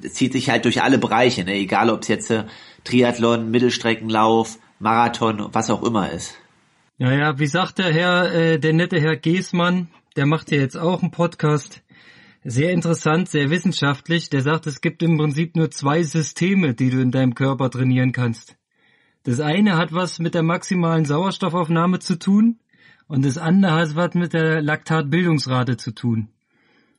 zieht 0.01 0.33
sich 0.33 0.49
halt 0.49 0.65
durch 0.65 0.81
alle 0.81 0.97
Bereiche, 0.97 1.43
ne? 1.43 1.53
egal 1.53 1.89
ob 1.89 2.01
es 2.01 2.07
jetzt 2.07 2.31
äh, 2.31 2.45
Triathlon, 2.83 3.51
Mittelstreckenlauf, 3.51 4.57
Marathon, 4.79 5.49
was 5.51 5.69
auch 5.69 5.83
immer 5.83 6.11
ist. 6.11 6.35
Ja, 6.99 7.11
ja, 7.11 7.39
wie 7.39 7.47
sagt 7.47 7.79
der 7.79 7.91
Herr, 7.91 8.31
äh, 8.31 8.59
der 8.59 8.73
nette 8.73 9.01
Herr 9.01 9.15
Geßmann, 9.15 9.87
der 10.15 10.27
macht 10.27 10.51
ja 10.51 10.59
jetzt 10.59 10.77
auch 10.77 11.01
einen 11.01 11.09
Podcast, 11.09 11.83
sehr 12.43 12.71
interessant, 12.71 13.29
sehr 13.29 13.49
wissenschaftlich. 13.49 14.29
Der 14.29 14.41
sagt, 14.41 14.67
es 14.67 14.79
gibt 14.79 15.01
im 15.01 15.17
Prinzip 15.17 15.55
nur 15.55 15.71
zwei 15.71 16.03
Systeme, 16.03 16.75
die 16.75 16.91
du 16.91 17.01
in 17.01 17.09
deinem 17.09 17.33
Körper 17.33 17.71
trainieren 17.71 18.11
kannst. 18.11 18.57
Das 19.23 19.39
eine 19.39 19.75
hat 19.75 19.91
was 19.91 20.19
mit 20.19 20.35
der 20.35 20.43
maximalen 20.43 21.05
Sauerstoffaufnahme 21.05 21.97
zu 21.97 22.19
tun 22.19 22.59
und 23.07 23.25
das 23.25 23.39
andere 23.39 23.73
hat 23.73 23.95
was 23.95 24.13
mit 24.13 24.33
der 24.33 24.61
Laktatbildungsrate 24.61 25.77
zu 25.77 25.93
tun. 25.93 26.27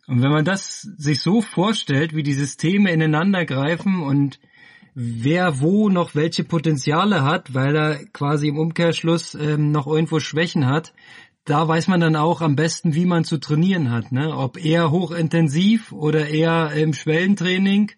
Und 0.09 0.23
wenn 0.23 0.33
man 0.33 0.45
das 0.45 0.81
sich 0.83 1.21
so 1.21 1.41
vorstellt, 1.41 2.17
wie 2.17 2.25
die 2.25 2.33
Systeme 2.33 2.91
ineinander 2.91 3.45
greifen 3.45 4.03
und 4.03 4.41
wer 4.95 5.61
wo 5.61 5.89
noch 5.89 6.15
welche 6.15 6.45
Potenziale 6.45 7.23
hat, 7.23 7.53
weil 7.55 7.77
er 7.77 8.05
quasi 8.13 8.49
im 8.49 8.59
Umkehrschluss 8.59 9.35
ähm, 9.35 9.73
noch 9.73 9.87
irgendwo 9.87 10.21
Schwächen 10.21 10.67
hat, 10.67 10.93
da 11.45 11.69
weiß 11.69 11.89
man 11.89 12.01
dann 12.01 12.17
auch 12.17 12.41
am 12.41 12.57
besten, 12.57 12.95
wie 12.95 13.05
man 13.05 13.25
zu 13.25 13.39
trainieren 13.39 13.91
hat. 13.91 14.13
Ne? 14.13 14.35
Ob 14.35 14.63
eher 14.63 14.91
hochintensiv 14.91 15.93
oder 15.93 16.29
eher 16.29 16.73
im 16.73 16.95
Schwellentraining. 16.95 17.93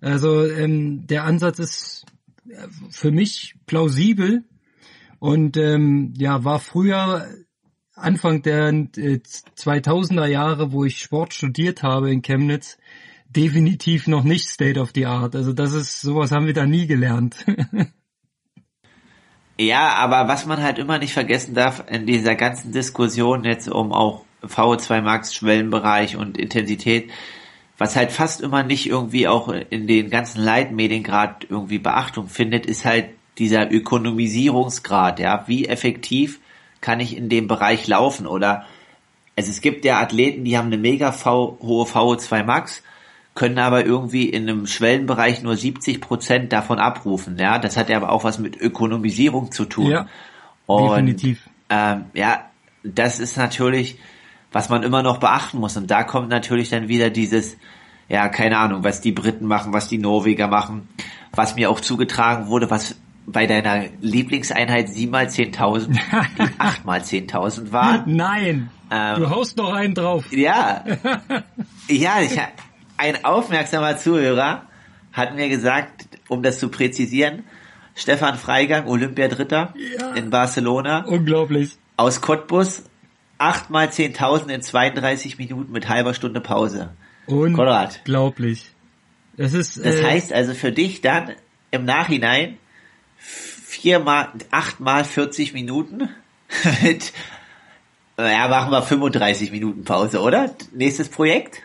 Also 0.00 0.44
ähm, 0.44 1.06
der 1.06 1.24
Ansatz 1.24 1.58
ist 1.58 2.06
äh, 2.48 2.66
für 2.90 3.12
mich 3.12 3.54
plausibel 3.66 4.44
und 5.20 5.56
ähm, 5.56 6.14
ja 6.16 6.44
war 6.44 6.58
früher 6.58 7.26
Anfang 7.94 8.42
der 8.42 8.68
äh, 8.68 9.20
2000er 9.20 10.26
Jahre, 10.26 10.72
wo 10.72 10.84
ich 10.84 10.98
Sport 10.98 11.34
studiert 11.34 11.82
habe 11.82 12.10
in 12.12 12.22
Chemnitz, 12.22 12.78
definitiv 13.28 14.06
noch 14.06 14.24
nicht 14.24 14.48
State 14.48 14.80
of 14.80 14.90
the 14.94 15.06
Art. 15.06 15.36
Also 15.36 15.52
das 15.52 15.72
ist 15.72 16.00
sowas 16.00 16.32
haben 16.32 16.46
wir 16.46 16.54
da 16.54 16.66
nie 16.66 16.86
gelernt. 16.86 17.36
Ja, 19.60 19.94
aber 19.94 20.28
was 20.28 20.46
man 20.46 20.62
halt 20.62 20.78
immer 20.78 20.98
nicht 20.98 21.12
vergessen 21.12 21.52
darf 21.54 21.82
in 21.90 22.06
dieser 22.06 22.36
ganzen 22.36 22.70
Diskussion 22.70 23.42
jetzt 23.42 23.68
um 23.68 23.92
auch 23.92 24.24
VO2 24.44 25.00
Max 25.00 25.34
Schwellenbereich 25.34 26.16
und 26.16 26.38
Intensität, 26.38 27.10
was 27.76 27.96
halt 27.96 28.12
fast 28.12 28.40
immer 28.40 28.62
nicht 28.62 28.86
irgendwie 28.86 29.26
auch 29.26 29.48
in 29.48 29.88
den 29.88 30.10
ganzen 30.10 30.42
Leitmedien 30.42 31.02
gerade 31.02 31.44
irgendwie 31.48 31.80
Beachtung 31.80 32.28
findet, 32.28 32.66
ist 32.66 32.84
halt 32.84 33.06
dieser 33.38 33.72
Ökonomisierungsgrad, 33.72 35.18
ja, 35.18 35.42
wie 35.48 35.66
effektiv 35.66 36.38
kann 36.80 37.00
ich 37.00 37.16
in 37.16 37.28
dem 37.28 37.48
Bereich 37.48 37.88
laufen 37.88 38.28
oder 38.28 38.64
also 39.36 39.50
es 39.50 39.60
gibt 39.60 39.84
ja 39.84 40.00
Athleten, 40.00 40.44
die 40.44 40.56
haben 40.56 40.66
eine 40.66 40.78
mega 40.78 41.10
v 41.10 41.58
hohe 41.60 41.84
VO2 41.84 42.44
Max 42.44 42.84
können 43.38 43.60
aber 43.60 43.86
irgendwie 43.86 44.28
in 44.28 44.48
einem 44.48 44.66
Schwellenbereich 44.66 45.44
nur 45.44 45.56
70 45.56 46.00
Prozent 46.00 46.52
davon 46.52 46.80
abrufen. 46.80 47.38
Ja, 47.38 47.60
das 47.60 47.76
hat 47.76 47.88
ja 47.88 47.96
aber 47.96 48.10
auch 48.10 48.24
was 48.24 48.40
mit 48.40 48.56
Ökonomisierung 48.56 49.52
zu 49.52 49.64
tun. 49.64 49.92
Ja, 49.92 50.08
und, 50.66 50.90
definitiv. 50.90 51.48
Ähm, 51.70 52.06
ja, 52.14 52.46
das 52.82 53.20
ist 53.20 53.36
natürlich, 53.36 53.96
was 54.50 54.70
man 54.70 54.82
immer 54.82 55.04
noch 55.04 55.18
beachten 55.18 55.58
muss. 55.58 55.76
Und 55.76 55.88
da 55.88 56.02
kommt 56.02 56.30
natürlich 56.30 56.70
dann 56.70 56.88
wieder 56.88 57.10
dieses, 57.10 57.56
ja, 58.08 58.28
keine 58.28 58.58
Ahnung, 58.58 58.82
was 58.82 59.00
die 59.00 59.12
Briten 59.12 59.46
machen, 59.46 59.72
was 59.72 59.86
die 59.86 59.98
Norweger 59.98 60.48
machen, 60.48 60.88
was 61.30 61.54
mir 61.54 61.70
auch 61.70 61.78
zugetragen 61.78 62.48
wurde, 62.48 62.72
was 62.72 62.96
bei 63.24 63.46
deiner 63.46 63.84
Lieblingseinheit 64.00 64.88
7 64.88 65.12
mal 65.12 65.26
10.000 65.26 65.96
8 66.58 66.84
mal 66.84 67.00
10.000 67.02 67.70
war. 67.70 68.02
Nein, 68.04 68.70
ähm, 68.90 69.20
du 69.20 69.30
haust 69.30 69.56
noch 69.58 69.72
einen 69.72 69.94
drauf. 69.94 70.24
Ja, 70.32 70.82
ja, 71.88 72.20
ich, 72.20 72.36
ein 72.98 73.24
aufmerksamer 73.24 73.96
Zuhörer 73.96 74.66
hat 75.12 75.34
mir 75.34 75.48
gesagt, 75.48 76.06
um 76.28 76.42
das 76.42 76.58
zu 76.58 76.68
präzisieren, 76.68 77.44
Stefan 77.94 78.36
Freigang, 78.36 78.86
Olympiadritter 78.86 79.74
ja. 79.98 80.12
in 80.14 80.30
Barcelona. 80.30 81.04
Unglaublich. 81.04 81.76
Aus 81.96 82.20
Cottbus, 82.20 82.84
8 83.38 83.70
mal 83.70 83.88
10.000 83.88 84.48
in 84.50 84.62
32 84.62 85.38
Minuten 85.38 85.72
mit 85.72 85.88
halber 85.88 86.14
Stunde 86.14 86.40
Pause. 86.40 86.90
Unglaublich. 87.26 88.70
Das 89.36 89.52
ist, 89.52 89.78
das 89.78 89.96
äh, 89.96 90.04
heißt 90.04 90.32
also 90.32 90.54
für 90.54 90.72
dich 90.72 91.00
dann 91.00 91.32
im 91.70 91.84
Nachhinein 91.84 92.58
vier 93.16 93.98
mal, 94.00 94.28
acht 94.50 94.80
mal 94.80 95.04
40 95.04 95.52
Minuten 95.52 96.08
mit, 96.82 97.12
ja, 98.16 98.48
machen 98.48 98.70
wir 98.70 98.82
35 98.82 99.52
Minuten 99.52 99.84
Pause, 99.84 100.20
oder? 100.20 100.54
Nächstes 100.72 101.08
Projekt? 101.08 101.62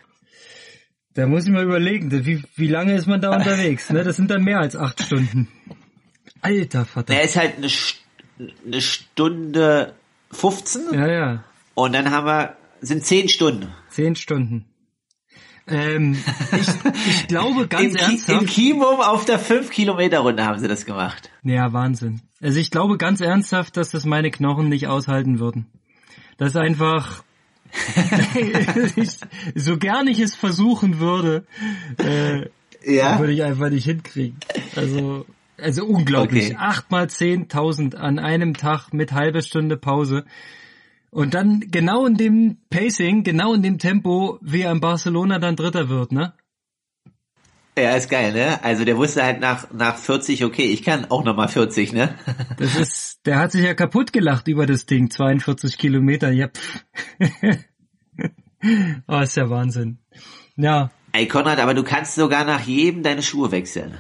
Da 1.14 1.28
muss 1.28 1.46
ich 1.46 1.52
mal 1.52 1.64
überlegen, 1.64 2.12
wie, 2.26 2.44
wie 2.56 2.68
lange 2.68 2.96
ist 2.96 3.08
man 3.08 3.22
da 3.22 3.36
unterwegs? 3.36 3.90
Ne? 3.90 4.04
Das 4.04 4.16
sind 4.16 4.32
dann 4.32 4.44
mehr 4.44 4.60
als 4.60 4.76
acht 4.76 5.02
Stunden. 5.02 5.48
Alter 6.42 6.86
Vater. 6.86 7.14
Der 7.14 7.24
ist 7.24 7.38
halt 7.38 7.58
eine, 7.58 7.68
eine 8.66 8.82
Stunde 8.82 9.94
15. 10.32 10.94
Ja, 10.94 11.08
ja. 11.08 11.44
Und 11.76 11.94
dann 11.94 12.12
haben 12.12 12.26
wir, 12.26 12.58
sind 12.82 13.06
zehn 13.06 13.30
Stunden. 13.30 13.70
Zehn 13.90 14.16
Stunden. 14.16 14.66
Ähm, 15.66 16.18
ich, 16.52 16.68
ich 17.08 17.28
glaube 17.28 17.68
ganz 17.70 17.94
Im, 17.94 17.96
ernsthaft. 17.96 18.42
Im 18.42 18.48
Kimum 18.48 19.00
auf 19.00 19.26
der 19.26 19.40
5 19.40 19.70
Kilometer 19.70 20.20
Runde 20.20 20.46
haben 20.46 20.60
sie 20.60 20.68
das 20.68 20.86
gemacht. 20.86 21.30
Ja, 21.44 21.72
Wahnsinn. 21.72 22.22
Also 22.42 22.60
ich 22.60 22.72
glaube 22.72 22.98
ganz 22.98 23.22
ernsthaft, 23.22 23.78
dass 23.78 23.92
das 23.92 24.06
meine 24.06 24.32
Knochen 24.32 24.68
nicht 24.68 24.88
aushalten 24.88 25.40
würden. 25.40 25.68
Das 26.38 26.50
ist 26.50 26.58
einfach, 26.58 27.24
ich, 28.96 29.18
so 29.56 29.78
gern 29.78 30.08
ich 30.08 30.20
es 30.20 30.36
versuchen 30.36 31.00
würde, 31.00 31.46
äh, 31.98 32.50
ja? 32.86 33.20
würde 33.20 33.34
ich 33.34 33.44
einfach 33.44 33.70
nicht 33.70 33.86
hinkriegen. 33.86 34.38
Also, 34.76 35.26
also 35.58 35.86
unglaublich. 35.86 36.48
Okay. 36.48 36.58
Acht 36.58 36.92
mal 36.92 37.10
zehntausend 37.10 37.96
an 37.96 38.20
einem 38.20 38.56
Tag 38.56 38.94
mit 38.94 39.14
halbe 39.14 39.42
Stunde 39.42 39.78
Pause. 39.78 40.26
Und 41.10 41.36
dann 41.36 41.60
genau 41.70 42.06
in 42.06 42.16
dem 42.16 42.58
Pacing, 42.70 43.24
genau 43.24 43.54
in 43.54 43.62
dem 43.62 43.78
Tempo, 43.78 44.40
wie 44.42 44.62
er 44.62 44.72
in 44.72 44.80
Barcelona 44.80 45.38
dann 45.40 45.56
Dritter 45.56 45.88
wird, 45.88 46.12
ne? 46.12 46.34
Ja, 47.78 47.96
ist 47.96 48.10
geil, 48.10 48.34
ne? 48.34 48.64
Also 48.64 48.86
der 48.86 48.98
wusste 48.98 49.24
halt 49.24 49.40
nach, 49.40 49.72
nach 49.72 49.98
40, 49.98 50.46
okay, 50.46 50.66
ich 50.66 50.84
kann 50.84 51.06
auch 51.10 51.24
nochmal 51.24 51.48
40, 51.48 51.94
ne? 51.94 52.16
Das 52.58 52.76
ist, 52.76 53.26
der 53.26 53.40
hat 53.40 53.52
sich 53.52 53.64
ja 53.64 53.74
kaputt 53.74 54.14
gelacht 54.14 54.48
über 54.48 54.66
das 54.66 54.86
Ding, 54.86 55.10
42 55.10 55.78
Kilometer, 55.78 56.32
ja. 56.32 56.50
oh, 59.08 59.20
ist 59.20 59.38
ja 59.38 59.50
Wahnsinn. 59.50 59.98
Ja, 60.56 60.92
Ey 61.16 61.28
Konrad, 61.28 61.60
aber 61.60 61.76
du 61.76 61.84
kannst 61.84 62.16
sogar 62.16 62.44
nach 62.44 62.62
jedem 62.62 63.04
deine 63.04 63.22
Schuhe 63.22 63.52
wechseln. 63.52 64.00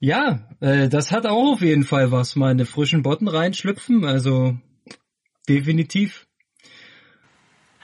Ja, 0.00 0.48
äh, 0.60 0.88
das 0.88 1.12
hat 1.12 1.26
auch 1.26 1.52
auf 1.52 1.60
jeden 1.60 1.84
Fall 1.84 2.10
was. 2.10 2.34
Meine 2.34 2.64
frischen 2.64 3.02
Botten 3.02 3.28
reinschlüpfen, 3.28 4.06
also 4.06 4.56
definitiv. 5.50 6.26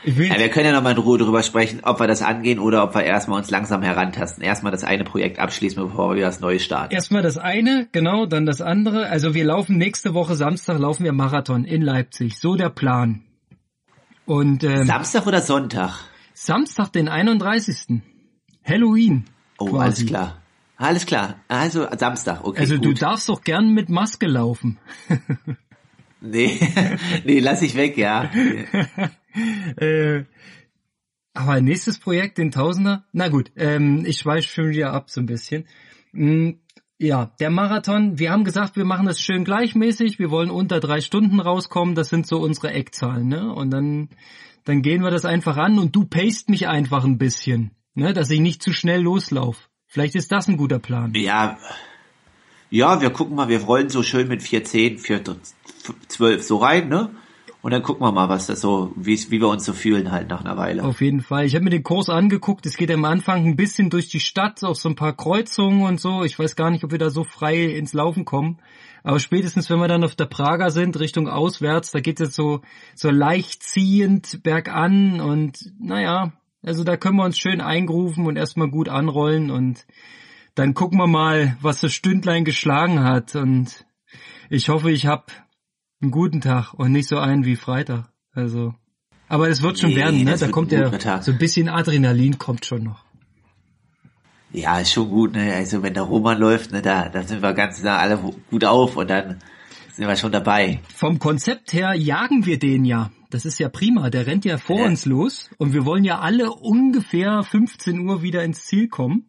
Ja, 0.04 0.38
wir 0.38 0.48
können 0.48 0.66
ja 0.66 0.72
nochmal 0.72 0.92
in 0.92 0.98
Ruhe 0.98 1.18
darüber 1.18 1.42
sprechen, 1.42 1.80
ob 1.82 1.98
wir 1.98 2.06
das 2.06 2.22
angehen 2.22 2.60
oder 2.60 2.84
ob 2.84 2.94
wir 2.94 3.02
erstmal 3.02 3.38
uns 3.38 3.50
langsam 3.50 3.82
herantasten. 3.82 4.44
Erstmal 4.44 4.70
das 4.70 4.84
eine 4.84 5.02
Projekt 5.02 5.40
abschließen, 5.40 5.82
bevor 5.82 6.14
wir 6.14 6.22
das 6.22 6.40
neue 6.40 6.60
starten. 6.60 6.94
Erstmal 6.94 7.22
das 7.22 7.36
eine, 7.36 7.88
genau, 7.90 8.24
dann 8.26 8.46
das 8.46 8.60
andere. 8.60 9.08
Also 9.08 9.34
wir 9.34 9.44
laufen 9.44 9.76
nächste 9.76 10.14
Woche 10.14 10.36
Samstag 10.36 10.78
laufen 10.78 11.02
wir 11.04 11.12
Marathon 11.12 11.64
in 11.64 11.82
Leipzig. 11.82 12.38
So 12.38 12.54
der 12.54 12.70
Plan. 12.70 13.24
Und 14.24 14.62
ähm, 14.62 14.84
Samstag 14.84 15.26
oder 15.26 15.40
Sonntag? 15.40 15.98
Samstag, 16.32 16.92
den 16.92 17.08
31. 17.08 18.00
Halloween. 18.64 19.24
Oh, 19.58 19.66
quasi. 19.66 19.82
alles 19.82 20.06
klar. 20.06 20.42
Alles 20.76 21.06
klar. 21.06 21.34
Also 21.48 21.88
Samstag, 21.96 22.44
okay. 22.44 22.60
Also 22.60 22.76
gut. 22.76 22.84
du 22.84 22.92
darfst 22.94 23.28
doch 23.28 23.42
gern 23.42 23.74
mit 23.74 23.88
Maske 23.88 24.26
laufen. 24.26 24.78
Nee, 26.20 26.58
nee, 27.24 27.40
lass 27.40 27.62
ich 27.62 27.74
weg, 27.76 27.96
ja. 27.96 28.24
äh, 29.76 30.24
aber 31.34 31.60
nächstes 31.60 31.98
Projekt, 32.00 32.38
den 32.38 32.50
Tausender? 32.50 33.04
Na 33.12 33.28
gut, 33.28 33.52
ähm, 33.56 34.04
ich 34.04 34.18
schweife 34.18 34.48
schon 34.48 34.70
wieder 34.70 34.92
ab 34.92 35.10
so 35.10 35.20
ein 35.20 35.26
bisschen. 35.26 35.66
Mm, 36.12 36.52
ja, 36.98 37.32
der 37.38 37.50
Marathon, 37.50 38.18
wir 38.18 38.32
haben 38.32 38.42
gesagt, 38.42 38.76
wir 38.76 38.84
machen 38.84 39.06
das 39.06 39.20
schön 39.20 39.44
gleichmäßig, 39.44 40.18
wir 40.18 40.30
wollen 40.30 40.50
unter 40.50 40.80
drei 40.80 41.00
Stunden 41.00 41.38
rauskommen, 41.38 41.94
das 41.94 42.08
sind 42.08 42.26
so 42.26 42.38
unsere 42.38 42.72
Eckzahlen, 42.72 43.28
ne? 43.28 43.52
Und 43.52 43.70
dann, 43.70 44.08
dann 44.64 44.82
gehen 44.82 45.02
wir 45.02 45.10
das 45.10 45.24
einfach 45.24 45.56
an 45.56 45.78
und 45.78 45.94
du 45.94 46.04
paced 46.04 46.50
mich 46.50 46.66
einfach 46.66 47.04
ein 47.04 47.18
bisschen, 47.18 47.70
ne? 47.94 48.12
Dass 48.12 48.30
ich 48.30 48.40
nicht 48.40 48.62
zu 48.62 48.72
schnell 48.72 49.02
loslauf. 49.02 49.70
Vielleicht 49.86 50.16
ist 50.16 50.32
das 50.32 50.48
ein 50.48 50.56
guter 50.56 50.80
Plan. 50.80 51.12
Ja, 51.14 51.56
ja, 52.70 53.00
wir 53.00 53.10
gucken 53.10 53.36
mal, 53.36 53.48
wir 53.48 53.62
rollen 53.62 53.88
so 53.88 54.02
schön 54.02 54.28
mit 54.28 54.42
410, 54.42 54.98
412 54.98 56.42
so 56.42 56.56
rein, 56.58 56.88
ne? 56.88 57.10
Und 57.60 57.72
dann 57.72 57.82
gucken 57.82 58.06
wir 58.06 58.12
mal, 58.12 58.28
was 58.28 58.46
das 58.46 58.60
so, 58.60 58.92
wie, 58.94 59.18
wir 59.30 59.48
uns 59.48 59.64
so 59.64 59.72
fühlen 59.72 60.12
halt 60.12 60.28
nach 60.28 60.44
einer 60.44 60.56
Weile. 60.56 60.84
Auf 60.84 61.00
jeden 61.00 61.22
Fall. 61.22 61.44
Ich 61.44 61.54
habe 61.54 61.64
mir 61.64 61.70
den 61.70 61.82
Kurs 61.82 62.08
angeguckt. 62.08 62.66
Es 62.66 62.76
geht 62.76 62.90
am 62.90 63.04
Anfang 63.04 63.44
ein 63.44 63.56
bisschen 63.56 63.90
durch 63.90 64.08
die 64.08 64.20
Stadt, 64.20 64.62
auf 64.62 64.76
so 64.76 64.88
ein 64.88 64.94
paar 64.94 65.12
Kreuzungen 65.12 65.82
und 65.82 66.00
so. 66.00 66.22
Ich 66.22 66.38
weiß 66.38 66.54
gar 66.54 66.70
nicht, 66.70 66.84
ob 66.84 66.92
wir 66.92 66.98
da 66.98 67.10
so 67.10 67.24
frei 67.24 67.64
ins 67.64 67.92
Laufen 67.92 68.24
kommen. 68.24 68.58
Aber 69.02 69.18
spätestens, 69.18 69.68
wenn 69.70 69.80
wir 69.80 69.88
dann 69.88 70.04
auf 70.04 70.14
der 70.14 70.26
Prager 70.26 70.70
sind, 70.70 70.98
Richtung 71.00 71.28
auswärts, 71.28 71.90
da 71.90 72.00
geht 72.00 72.20
es 72.20 72.34
so, 72.34 72.60
so 72.94 73.10
leicht 73.10 73.62
ziehend 73.62 74.42
bergan 74.42 75.20
und 75.20 75.72
naja, 75.80 76.32
also 76.62 76.84
da 76.84 76.96
können 76.96 77.16
wir 77.16 77.24
uns 77.24 77.38
schön 77.38 77.60
eingrufen 77.60 78.26
und 78.26 78.36
erstmal 78.36 78.68
gut 78.68 78.88
anrollen 78.88 79.50
und 79.50 79.86
dann 80.58 80.74
gucken 80.74 80.98
wir 80.98 81.06
mal, 81.06 81.56
was 81.60 81.80
das 81.80 81.92
Stündlein 81.92 82.44
geschlagen 82.44 83.02
hat 83.02 83.34
und 83.36 83.84
ich 84.50 84.68
hoffe, 84.68 84.90
ich 84.90 85.06
hab 85.06 85.30
einen 86.00 86.10
guten 86.10 86.40
Tag 86.40 86.74
und 86.74 86.92
nicht 86.92 87.08
so 87.08 87.18
einen 87.18 87.44
wie 87.44 87.56
Freitag. 87.56 88.10
Also, 88.32 88.74
aber 89.28 89.48
es 89.48 89.62
wird 89.62 89.78
schon 89.78 89.90
Nee, 89.90 89.96
werden, 89.96 90.24
ne? 90.24 90.36
Da 90.36 90.48
kommt 90.48 90.72
ja 90.72 90.88
Tag. 90.90 91.22
so 91.24 91.32
ein 91.32 91.38
bisschen 91.38 91.68
Adrenalin 91.68 92.38
kommt 92.38 92.64
schon 92.64 92.84
noch. 92.84 93.04
Ja, 94.52 94.78
ist 94.80 94.92
schon 94.92 95.10
gut, 95.10 95.34
ne? 95.34 95.52
Also 95.54 95.82
wenn 95.82 95.92
der 95.94 96.04
Roman 96.04 96.38
läuft, 96.38 96.72
ne, 96.72 96.80
da, 96.80 97.08
da 97.08 97.22
sind 97.22 97.42
wir 97.42 97.52
ganz 97.52 97.82
nah 97.82 97.98
alle 97.98 98.18
gut 98.50 98.64
auf 98.64 98.96
und 98.96 99.10
dann 99.10 99.38
sind 99.92 100.06
wir 100.08 100.16
schon 100.16 100.32
dabei. 100.32 100.80
Vom 100.94 101.18
Konzept 101.18 101.72
her 101.72 101.94
jagen 101.94 102.46
wir 102.46 102.58
den 102.58 102.84
ja. 102.84 103.10
Das 103.30 103.44
ist 103.44 103.58
ja 103.58 103.68
prima. 103.68 104.08
Der 104.08 104.26
rennt 104.26 104.46
ja 104.46 104.56
vor 104.56 104.78
Ja. 104.80 104.86
uns 104.86 105.04
los 105.04 105.50
und 105.58 105.74
wir 105.74 105.84
wollen 105.84 106.04
ja 106.04 106.20
alle 106.20 106.50
ungefähr 106.50 107.42
15 107.42 108.08
Uhr 108.08 108.22
wieder 108.22 108.42
ins 108.42 108.64
Ziel 108.64 108.88
kommen. 108.88 109.28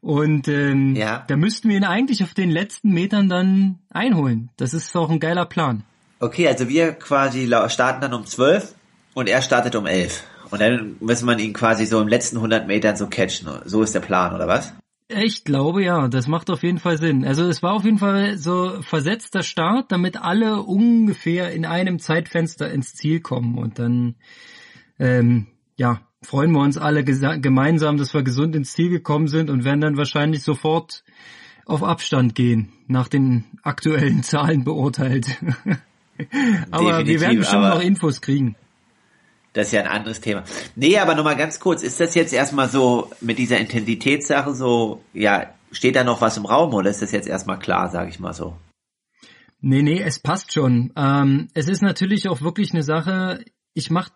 Und 0.00 0.48
ähm, 0.48 0.96
Ja. 0.96 1.24
da 1.26 1.36
müssten 1.36 1.68
wir 1.68 1.76
ihn 1.76 1.84
eigentlich 1.84 2.22
auf 2.22 2.34
den 2.34 2.50
letzten 2.50 2.90
Metern 2.90 3.28
dann 3.28 3.78
einholen. 3.90 4.50
Das 4.56 4.72
ist 4.72 4.96
auch 4.96 5.10
ein 5.10 5.20
geiler 5.20 5.44
Plan. 5.46 5.84
Okay, 6.20 6.48
also 6.48 6.68
wir 6.68 6.92
quasi 6.92 7.50
starten 7.68 8.00
dann 8.00 8.14
um 8.14 8.24
12 8.24 8.74
und 9.14 9.28
er 9.28 9.42
startet 9.42 9.74
um 9.76 9.86
11. 9.86 10.22
Und 10.50 10.60
dann 10.60 10.96
müssen 11.00 11.26
wir 11.26 11.38
ihn 11.38 11.52
quasi 11.52 11.86
so 11.86 12.00
im 12.00 12.08
letzten 12.08 12.36
100 12.36 12.66
Metern 12.66 12.96
so 12.96 13.06
catchen. 13.06 13.48
So 13.64 13.82
ist 13.82 13.94
der 13.94 14.00
Plan, 14.00 14.34
oder 14.34 14.48
was? 14.48 14.72
Ich 15.08 15.44
glaube 15.44 15.82
ja, 15.82 16.06
das 16.08 16.28
macht 16.28 16.50
auf 16.50 16.62
jeden 16.62 16.78
Fall 16.78 16.96
Sinn. 16.98 17.24
Also 17.24 17.48
es 17.48 17.62
war 17.62 17.72
auf 17.72 17.84
jeden 17.84 17.98
Fall 17.98 18.38
so 18.38 18.80
versetzter 18.82 19.42
Start, 19.42 19.90
damit 19.90 20.20
alle 20.22 20.62
ungefähr 20.62 21.50
in 21.52 21.66
einem 21.66 21.98
Zeitfenster 21.98 22.70
ins 22.70 22.94
Ziel 22.94 23.20
kommen 23.20 23.58
und 23.58 23.78
dann 23.80 24.14
ähm, 25.00 25.48
ja 25.76 26.00
freuen 26.22 26.52
wir 26.52 26.60
uns 26.60 26.76
alle 26.78 27.04
gemeinsam, 27.04 27.96
dass 27.96 28.14
wir 28.14 28.22
gesund 28.22 28.54
ins 28.54 28.72
Ziel 28.72 28.90
gekommen 28.90 29.28
sind 29.28 29.50
und 29.50 29.64
werden 29.64 29.80
dann 29.80 29.96
wahrscheinlich 29.96 30.42
sofort 30.42 31.02
auf 31.66 31.82
Abstand 31.82 32.34
gehen, 32.34 32.72
nach 32.86 33.08
den 33.08 33.44
aktuellen 33.62 34.22
Zahlen 34.22 34.64
beurteilt. 34.64 35.38
aber 36.70 36.98
wir 36.98 37.04
Definitiv, 37.04 37.20
werden 37.20 37.38
bestimmt 37.38 37.64
aber- 37.64 37.74
noch 37.76 37.82
Infos 37.82 38.20
kriegen. 38.20 38.56
Das 39.52 39.66
ist 39.66 39.72
ja 39.72 39.80
ein 39.80 39.88
anderes 39.88 40.20
Thema. 40.20 40.44
Nee, 40.76 40.96
aber 40.98 41.16
nochmal 41.16 41.34
ganz 41.36 41.58
kurz, 41.58 41.82
ist 41.82 41.98
das 41.98 42.14
jetzt 42.14 42.32
erstmal 42.32 42.68
so 42.68 43.10
mit 43.20 43.36
dieser 43.38 43.58
Intensitätssache 43.58 44.54
so, 44.54 45.02
ja, 45.12 45.52
steht 45.72 45.96
da 45.96 46.04
noch 46.04 46.20
was 46.20 46.36
im 46.36 46.46
Raum 46.46 46.72
oder 46.72 46.88
ist 46.88 47.02
das 47.02 47.10
jetzt 47.10 47.26
erstmal 47.26 47.58
klar, 47.58 47.90
sage 47.90 48.10
ich 48.10 48.20
mal 48.20 48.32
so? 48.32 48.56
Nee, 49.60 49.82
nee, 49.82 50.00
es 50.00 50.20
passt 50.20 50.52
schon. 50.52 50.92
Ähm, 50.96 51.48
es 51.52 51.68
ist 51.68 51.82
natürlich 51.82 52.28
auch 52.28 52.42
wirklich 52.42 52.72
eine 52.72 52.84
Sache, 52.84 53.44
ich 53.74 53.90
mache 53.90 54.12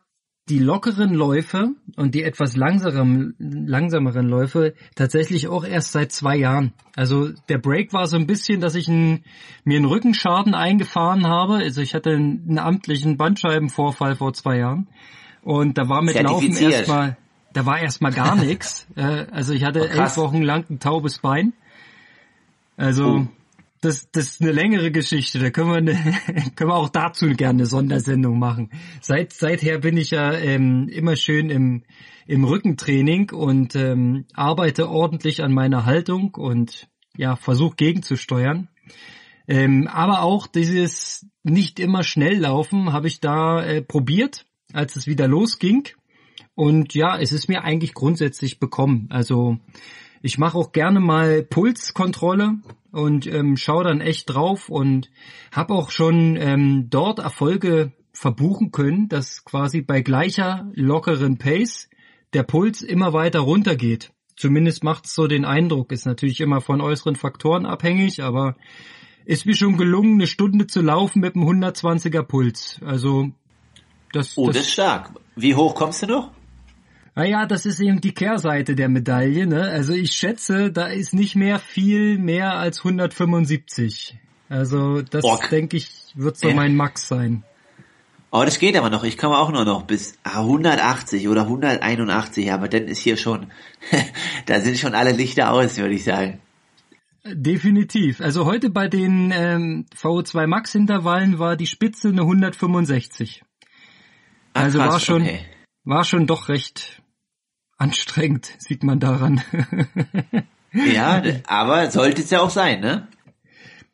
die 0.50 0.58
lockeren 0.58 1.14
Läufe 1.14 1.70
und 1.96 2.14
die 2.14 2.22
etwas 2.22 2.54
langsameren, 2.56 3.34
langsameren 3.38 4.28
Läufe 4.28 4.74
tatsächlich 4.94 5.48
auch 5.48 5.64
erst 5.64 5.92
seit 5.92 6.12
zwei 6.12 6.36
Jahren. 6.36 6.74
Also 6.96 7.30
der 7.48 7.58
Break 7.58 7.94
war 7.94 8.06
so 8.06 8.16
ein 8.16 8.26
bisschen, 8.26 8.60
dass 8.60 8.74
ich 8.74 8.88
ein, 8.88 9.24
mir 9.64 9.76
einen 9.78 9.86
Rückenschaden 9.86 10.54
eingefahren 10.54 11.26
habe. 11.26 11.54
Also 11.56 11.80
ich 11.80 11.94
hatte 11.94 12.10
einen, 12.10 12.44
einen 12.46 12.58
amtlichen 12.58 13.16
Bandscheibenvorfall 13.16 14.16
vor 14.16 14.34
zwei 14.34 14.58
Jahren. 14.58 14.88
Und 15.42 15.78
da 15.78 15.88
war 15.88 16.02
mit 16.02 16.20
Laufen 16.22 16.54
erstmal, 16.56 17.16
da 17.54 17.64
war 17.64 17.80
erstmal 17.80 18.12
gar 18.12 18.36
nichts. 18.44 18.86
Äh, 18.96 19.26
also 19.30 19.54
ich 19.54 19.64
hatte 19.64 19.80
Oh, 19.80 19.98
elf. 19.98 20.16
Wochen 20.18 20.42
lang 20.42 20.66
ein 20.68 20.78
taubes 20.78 21.18
Bein. 21.20 21.54
Also 22.76 23.04
Oh. 23.04 23.26
Das, 23.84 24.10
das 24.10 24.30
ist 24.30 24.42
eine 24.42 24.52
längere 24.52 24.90
Geschichte. 24.90 25.38
Da 25.38 25.50
können 25.50 25.70
wir, 25.70 25.76
eine, 25.76 25.94
können 26.56 26.70
wir 26.70 26.76
auch 26.76 26.88
dazu 26.88 27.26
gerne 27.28 27.58
eine 27.58 27.66
Sondersendung 27.66 28.38
machen. 28.38 28.70
Seit 29.00 29.32
seither 29.32 29.78
bin 29.78 29.96
ich 29.96 30.10
ja 30.10 30.32
ähm, 30.32 30.88
immer 30.88 31.16
schön 31.16 31.50
im 31.50 31.84
im 32.26 32.44
Rückentraining 32.44 33.30
und 33.30 33.76
ähm, 33.76 34.24
arbeite 34.34 34.88
ordentlich 34.88 35.42
an 35.42 35.52
meiner 35.52 35.84
Haltung 35.84 36.34
und 36.34 36.88
ja 37.16 37.36
versuche 37.36 37.76
gegenzusteuern. 37.76 38.68
Ähm, 39.46 39.88
aber 39.88 40.22
auch 40.22 40.46
dieses 40.46 41.26
nicht 41.42 41.78
immer 41.78 42.02
schnell 42.02 42.38
laufen 42.38 42.92
habe 42.92 43.08
ich 43.08 43.20
da 43.20 43.62
äh, 43.62 43.82
probiert, 43.82 44.46
als 44.72 44.96
es 44.96 45.06
wieder 45.06 45.28
losging. 45.28 45.88
Und 46.54 46.94
ja, 46.94 47.18
es 47.18 47.32
ist 47.32 47.48
mir 47.48 47.62
eigentlich 47.62 47.94
grundsätzlich 47.94 48.58
bekommen. 48.58 49.08
Also 49.10 49.58
ich 50.22 50.38
mache 50.38 50.56
auch 50.56 50.72
gerne 50.72 51.00
mal 51.00 51.42
Pulskontrolle 51.42 52.58
und 52.94 53.26
ähm, 53.26 53.56
schaue 53.56 53.84
dann 53.84 54.00
echt 54.00 54.32
drauf 54.32 54.68
und 54.68 55.10
habe 55.52 55.74
auch 55.74 55.90
schon 55.90 56.36
ähm, 56.36 56.86
dort 56.90 57.18
Erfolge 57.18 57.92
verbuchen 58.12 58.70
können, 58.70 59.08
dass 59.08 59.44
quasi 59.44 59.82
bei 59.82 60.00
gleicher 60.00 60.70
lockeren 60.74 61.36
Pace 61.36 61.88
der 62.32 62.44
Puls 62.44 62.82
immer 62.82 63.12
weiter 63.12 63.40
runtergeht. 63.40 64.12
Zumindest 64.36 64.84
macht 64.84 65.06
es 65.06 65.14
so 65.14 65.26
den 65.26 65.44
Eindruck. 65.44 65.92
Ist 65.92 66.06
natürlich 66.06 66.40
immer 66.40 66.60
von 66.60 66.80
äußeren 66.80 67.16
Faktoren 67.16 67.66
abhängig, 67.66 68.22
aber 68.22 68.56
ist 69.24 69.46
mir 69.46 69.54
schon 69.54 69.76
gelungen, 69.76 70.14
eine 70.14 70.26
Stunde 70.26 70.66
zu 70.66 70.80
laufen 70.80 71.20
mit 71.20 71.34
einem 71.34 71.48
120er 71.48 72.22
Puls. 72.22 72.80
Also 72.84 73.30
das, 74.12 74.36
Oh, 74.36 74.46
das, 74.46 74.56
das 74.56 74.66
ist 74.66 74.72
stark. 74.72 75.10
Wie 75.34 75.54
hoch 75.54 75.74
kommst 75.74 76.02
du 76.02 76.06
noch? 76.06 76.30
Naja, 77.14 77.46
das 77.46 77.66
ist 77.66 77.80
eben 77.80 78.00
die 78.00 78.12
Kehrseite 78.12 78.74
der 78.74 78.88
Medaille. 78.88 79.46
Ne? 79.46 79.62
Also 79.62 79.92
ich 79.92 80.12
schätze, 80.12 80.72
da 80.72 80.86
ist 80.86 81.14
nicht 81.14 81.36
mehr 81.36 81.58
viel 81.58 82.18
mehr 82.18 82.54
als 82.58 82.78
175. 82.78 84.16
Also 84.48 85.02
das 85.02 85.24
denke 85.50 85.76
ich 85.76 85.90
wird 86.14 86.36
so 86.36 86.48
Ja. 86.48 86.54
mein 86.54 86.76
Max 86.76 87.08
sein. 87.08 87.44
Oh, 88.30 88.42
das 88.44 88.58
geht 88.58 88.76
aber 88.76 88.90
noch. 88.90 89.04
Ich 89.04 89.16
komme 89.16 89.38
auch 89.38 89.52
nur 89.52 89.64
noch 89.64 89.82
bis 89.84 90.18
ah, 90.24 90.40
180 90.40 91.28
oder 91.28 91.42
181, 91.42 92.52
aber 92.52 92.68
dann 92.68 92.88
ist 92.88 92.98
hier 92.98 93.16
schon, 93.16 93.52
da 94.46 94.60
sind 94.60 94.76
schon 94.76 94.94
alle 94.94 95.12
Lichter 95.12 95.52
aus, 95.52 95.76
würde 95.78 95.94
ich 95.94 96.02
sagen. 96.04 96.40
Definitiv. 97.24 98.20
Also 98.20 98.44
heute 98.44 98.70
bei 98.70 98.88
den 98.88 99.32
ähm, 99.32 99.86
VO2 99.96 100.46
Max 100.46 100.74
Intervallen 100.74 101.38
war 101.38 101.56
die 101.56 101.66
Spitze 101.68 102.08
eine 102.08 102.22
165. 102.22 103.42
Ah, 104.52 104.62
Also 104.62 104.78
krass, 104.78 104.92
war 104.92 105.00
schon 105.00 105.22
okay. 105.22 105.40
war 105.84 106.04
schon 106.04 106.26
doch 106.26 106.48
recht 106.48 107.02
anstrengend, 107.76 108.52
sieht 108.58 108.82
man 108.82 109.00
daran. 109.00 109.42
Ja, 110.74 111.22
aber 111.46 111.88
sollte 111.92 112.22
es 112.22 112.30
ja 112.30 112.40
auch 112.40 112.50
sein, 112.50 112.80
ne? 112.80 113.06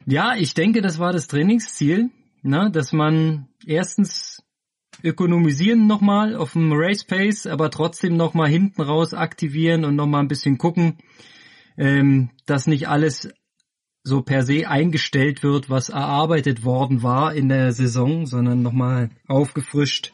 Ja, 0.07 0.35
ich 0.35 0.55
denke, 0.55 0.81
das 0.81 0.99
war 0.99 1.13
das 1.13 1.29
Trainingsziel, 1.29 2.09
ne, 2.43 2.71
dass 2.73 2.93
man 2.93 3.49
erstens 3.67 4.43
ökonomisieren 5.03 5.87
nochmal 5.87 6.35
auf 6.35 6.53
dem 6.55 6.73
Race 6.73 7.05
Pace, 7.05 7.47
aber 7.47 7.71
trotzdem 7.71 8.17
nochmal 8.17 8.49
hinten 8.49 8.81
raus 8.81 9.13
aktivieren 9.15 9.85
und 9.85 9.95
nochmal 9.95 10.23
ein 10.23 10.29
bisschen 10.29 10.59
gucken, 10.59 10.99
ähm, 11.77 12.31
dass 12.47 12.67
nicht 12.67 12.89
alles 12.89 13.29
so 14.03 14.23
per 14.23 14.43
se 14.43 14.67
eingestellt 14.67 15.43
wird, 15.43 15.69
was 15.69 15.91
erarbeitet 15.91 16.65
worden 16.65 17.03
war 17.03 17.35
in 17.35 17.49
der 17.49 17.73
Saison, 17.73 18.25
sondern 18.27 18.63
nochmal 18.63 19.11
aufgefrischt 19.27 20.13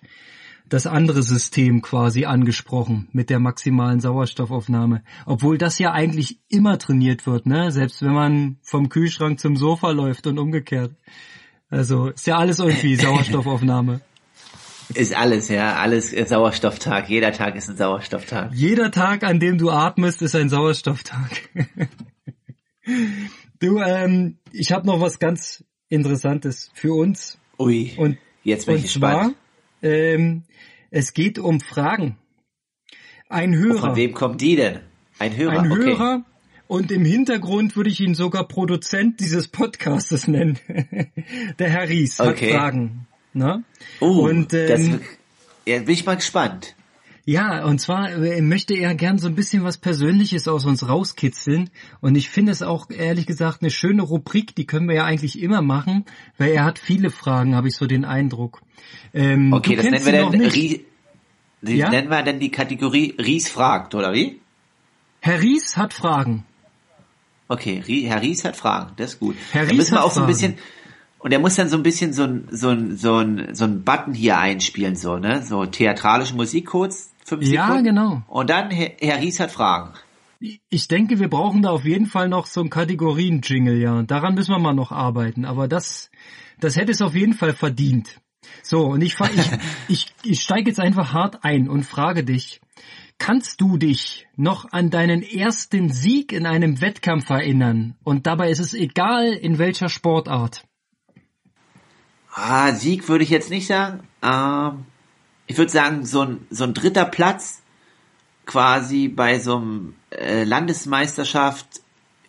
das 0.69 0.87
andere 0.87 1.23
System 1.23 1.81
quasi 1.81 2.25
angesprochen 2.25 3.09
mit 3.13 3.31
der 3.31 3.39
maximalen 3.39 4.01
Sauerstoffaufnahme. 4.01 5.03
Obwohl 5.25 5.59
das 5.59 5.79
ja 5.79 5.93
eigentlich 5.93 6.41
immer 6.49 6.79
trainiert 6.79 7.27
wird, 7.27 7.47
ne? 7.47 7.71
Selbst 7.71 8.03
wenn 8.03 8.13
man 8.13 8.57
vom 8.63 8.89
Kühlschrank 8.89 9.39
zum 9.39 9.57
Sofa 9.57 9.91
läuft 9.91 10.27
und 10.27 10.39
umgekehrt. 10.39 10.93
Also 11.69 12.09
ist 12.09 12.27
ja 12.27 12.39
alles 12.39 12.59
irgendwie 12.59 12.97
Sauerstoffaufnahme. 12.97 14.01
Ist 14.95 15.17
alles, 15.17 15.49
ja, 15.49 15.75
alles 15.77 16.11
Sauerstofftag. 16.11 17.09
Jeder 17.09 17.33
Tag 17.33 17.57
ist 17.57 17.69
ein 17.69 17.77
Sauerstofftag. 17.77 18.53
Jeder 18.55 18.93
Tag, 18.93 19.25
an 19.25 19.41
dem 19.41 19.59
du 19.59 19.71
atmest, 19.71 20.23
ist 20.23 20.37
ein 20.37 20.49
Sauerstofftag. 20.49 21.49
du, 23.59 23.81
ähm, 23.81 24.39
ich 24.53 24.71
habe 24.71 24.87
noch 24.87 25.01
was 25.01 25.19
ganz 25.19 25.65
Interessantes 25.89 26.71
für 26.75 26.93
uns. 26.95 27.39
Ui. 27.59 27.95
Und 27.97 28.19
jetzt 28.45 28.67
bin 28.67 28.77
ich 28.77 28.85
gespannt. 28.85 29.35
Zwar, 29.35 29.46
ähm, 29.83 30.43
es 30.91 31.13
geht 31.13 31.39
um 31.39 31.61
Fragen. 31.61 32.17
Ein 33.29 33.55
Hörer. 33.55 33.81
von 33.81 33.97
wem 33.97 34.15
kommt 34.15 34.41
die 34.41 34.57
denn? 34.57 34.81
Ein 35.19 35.37
Hörer. 35.37 35.61
Ein 35.61 35.73
okay. 35.73 35.85
Hörer. 35.85 36.25
Und 36.69 36.91
im 36.91 37.05
Hintergrund 37.05 37.77
würde 37.77 37.91
ich 37.91 38.01
ihn 38.01 38.15
sogar 38.15 38.47
Produzent 38.47 39.21
dieses 39.21 39.49
Podcastes 39.49 40.29
nennen. 40.29 40.59
Der 41.59 41.71
Herr 41.71 41.89
Ries 41.89 42.21
okay. 42.21 42.53
hat 42.53 42.61
Fragen. 42.61 43.07
Ne? 43.33 43.65
Oh, 44.01 44.27
und, 44.29 44.53
ähm, 44.53 44.69
das, 44.69 45.01
ja, 45.67 45.79
bin 45.81 45.91
ich 45.91 46.07
mal 46.07 46.17
gespannt. 46.17 46.76
Ja, 47.29 47.65
und 47.65 47.81
zwar 47.81 48.13
äh, 48.13 48.41
möchte 48.41 48.75
er 48.75 48.95
gern 48.95 49.19
so 49.19 49.27
ein 49.27 49.35
bisschen 49.35 49.65
was 49.65 49.79
Persönliches 49.79 50.47
aus 50.47 50.65
uns 50.65 50.89
rauskitzeln. 50.89 51.71
Und 52.01 52.15
ich 52.15 52.31
finde 52.31 52.53
es 52.53 52.63
auch 52.63 52.89
ehrlich 52.89 53.27
gesagt 53.27 53.63
eine 53.63 53.73
schöne 53.73 54.03
Rubrik, 54.03 54.55
die 54.55 54.65
können 54.65 54.89
wir 54.89 54.95
ja 54.95 55.05
eigentlich 55.05 55.43
immer 55.43 55.61
machen, 55.61 56.05
weil 56.39 56.53
er 56.53 56.65
hat 56.65 56.79
viele 56.79 57.11
Fragen, 57.11 57.57
habe 57.57 57.67
ich 57.67 57.75
so 57.75 57.87
den 57.87 58.05
Eindruck. 58.05 58.63
Ähm, 59.13 59.53
okay, 59.53 59.75
das 59.75 59.87
nennen 59.87 60.07
wir 60.07 60.13
dann 60.13 60.41
Ries, 60.41 60.81
ja? 61.63 61.91
nennen 61.91 62.11
wir 62.11 62.23
dann 62.23 62.39
die 62.39 62.53
Kategorie 62.53 63.17
Ries 63.19 63.49
fragt, 63.49 63.97
oder 63.97 64.13
wie? 64.13 64.41
Herr 65.19 65.43
Ries 65.43 65.77
hat 65.77 65.95
Fragen. 65.95 66.45
Okay, 67.49 67.83
Herr 68.07 68.23
Ries 68.23 68.45
hat 68.45 68.57
Fragen, 68.57 68.93
das 68.99 69.15
ist 69.15 69.19
gut. 69.19 69.35
Herr 69.51 69.63
Ries 69.63 69.71
da 69.71 69.75
müssen 69.75 69.95
wir 69.95 70.05
auch 70.05 70.13
so 70.13 70.21
ein 70.21 70.29
bisschen, 70.29 70.59
und 71.19 71.33
er 71.33 71.41
muss 71.41 71.57
dann 71.57 71.69
so 71.69 71.77
ein 71.77 71.83
bisschen 71.83 72.13
so 72.13 72.23
ein, 72.23 72.47
so 72.53 72.69
ein, 72.69 72.97
so 72.97 73.17
ein, 73.17 73.53
so 73.53 73.65
ein 73.65 73.83
Button 73.83 74.15
hier 74.15 74.39
einspielen, 74.39 74.95
so, 74.95 75.19
ne? 75.19 75.43
So 75.43 75.67
theatralische 75.67 76.37
Musik 76.37 76.67
kurz, 76.67 77.11
fünf 77.27 77.43
ja, 77.43 77.67
Sekunden. 77.67 77.85
genau. 77.85 78.23
Und 78.29 78.51
dann 78.51 78.71
Herr, 78.71 79.21
Ries 79.21 79.41
hat 79.41 79.51
Fragen. 79.51 79.93
Ich 80.69 80.89
denke, 80.89 81.19
wir 81.19 81.29
brauchen 81.29 81.63
da 81.63 81.71
auf 81.71 81.85
jeden 81.85 82.07
Fall 82.07 82.29
noch 82.29 82.47
so 82.47 82.61
ein 82.61 82.71
Kategorien-Jingle, 82.71 83.79
ja. 83.79 84.03
Daran 84.03 84.35
müssen 84.35 84.53
wir 84.53 84.59
mal 84.59 84.75
noch 84.75 84.93
arbeiten. 84.93 85.45
Aber 85.45 85.67
das, 85.67 86.11
das 86.61 86.77
hätte 86.77 86.93
es 86.93 87.03
auf 87.03 87.15
jeden 87.15 87.33
Fall 87.33 87.55
verdient. 87.55 88.21
So, 88.63 88.87
und 88.87 89.01
ich, 89.01 89.17
ich, 89.19 89.51
ich, 89.89 90.15
ich 90.23 90.43
steige 90.43 90.71
jetzt 90.71 90.81
einfach 90.81 91.13
hart 91.13 91.43
ein 91.43 91.69
und 91.69 91.85
frage 91.85 92.23
dich, 92.23 92.61
kannst 93.19 93.61
du 93.61 93.79
dich 93.79 94.27
noch 94.37 94.71
an 94.73 94.91
deinen 94.91 95.23
ersten 95.23 95.89
Sieg 95.89 96.33
in 96.33 96.47
einem 96.47 96.81
Wettkampf 96.81 97.31
erinnern? 97.31 97.97
Und 98.05 98.27
dabei 98.27 98.51
ist 98.51 98.61
es 98.61 98.75
egal, 98.75 99.33
in 99.33 99.59
welcher 99.59 99.89
Sportart. 99.89 100.65
Ah, 102.35 102.73
Sieg 102.73 103.09
würde 103.09 103.25
ich 103.25 103.31
jetzt 103.31 103.49
nicht 103.49 103.67
sagen. 103.67 104.07
Ähm, 104.23 104.85
ich 105.47 105.59
würde 105.59 105.71
sagen, 105.71 106.05
so 106.05 106.23
ein, 106.23 106.47
so 106.51 106.65
ein 106.65 106.75
dritter 106.75 107.05
Platz 107.05 107.63
quasi 108.47 109.09
bei 109.09 109.39
so 109.39 109.57
einem 109.57 109.95
äh, 110.11 110.45
Landesmeisterschaft 110.45 111.81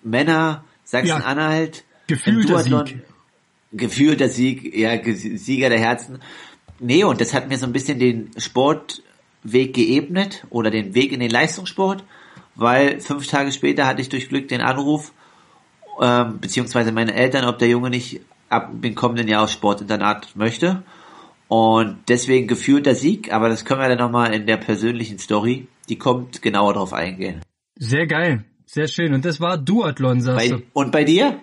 Männer 0.03 0.63
Sachsen-Anhalt. 0.83 1.83
Ja, 2.07 2.15
gefühlter 2.15 2.63
Sieg. 2.63 3.01
Gefühlter 3.73 4.29
Sieg, 4.29 4.75
ja, 4.75 4.97
Sieger 5.13 5.69
der 5.69 5.79
Herzen. 5.79 6.19
Nee, 6.79 7.03
und 7.03 7.19
das 7.21 7.33
hat 7.33 7.49
mir 7.49 7.57
so 7.57 7.65
ein 7.65 7.73
bisschen 7.73 7.99
den 7.99 8.31
Sportweg 8.37 9.73
geebnet 9.73 10.45
oder 10.49 10.71
den 10.71 10.95
Weg 10.95 11.11
in 11.11 11.19
den 11.19 11.29
Leistungssport, 11.31 12.03
weil 12.55 13.01
fünf 13.01 13.27
Tage 13.27 13.51
später 13.51 13.85
hatte 13.85 14.01
ich 14.01 14.09
durch 14.09 14.29
Glück 14.29 14.47
den 14.47 14.61
Anruf, 14.61 15.11
ähm, 16.01 16.39
beziehungsweise 16.39 16.91
meine 16.91 17.13
Eltern, 17.13 17.45
ob 17.45 17.59
der 17.59 17.67
Junge 17.67 17.89
nicht 17.89 18.21
ab 18.49 18.69
dem 18.71 18.95
kommenden 18.95 19.27
Jahr 19.27 19.43
aufs 19.43 19.53
Sportinternat 19.53 20.35
möchte. 20.35 20.83
Und 21.47 21.97
deswegen 22.09 22.47
gefühlter 22.47 22.93
Sieg, 22.93 23.31
aber 23.31 23.47
das 23.47 23.63
können 23.63 23.79
wir 23.79 23.87
dann 23.87 23.99
nochmal 23.99 24.33
in 24.33 24.45
der 24.47 24.57
persönlichen 24.57 25.17
Story, 25.17 25.67
die 25.87 25.97
kommt, 25.97 26.41
genauer 26.41 26.73
drauf 26.73 26.93
eingehen. 26.93 27.41
Sehr 27.79 28.05
geil, 28.05 28.43
sehr 28.65 28.87
schön. 28.87 29.13
Und 29.13 29.23
das 29.23 29.39
war 29.39 29.57
Duathlon, 29.57 30.21
sagst 30.21 30.49
bei, 30.49 30.57
du. 30.57 30.63
Und 30.73 30.91
bei 30.91 31.03
dir? 31.03 31.39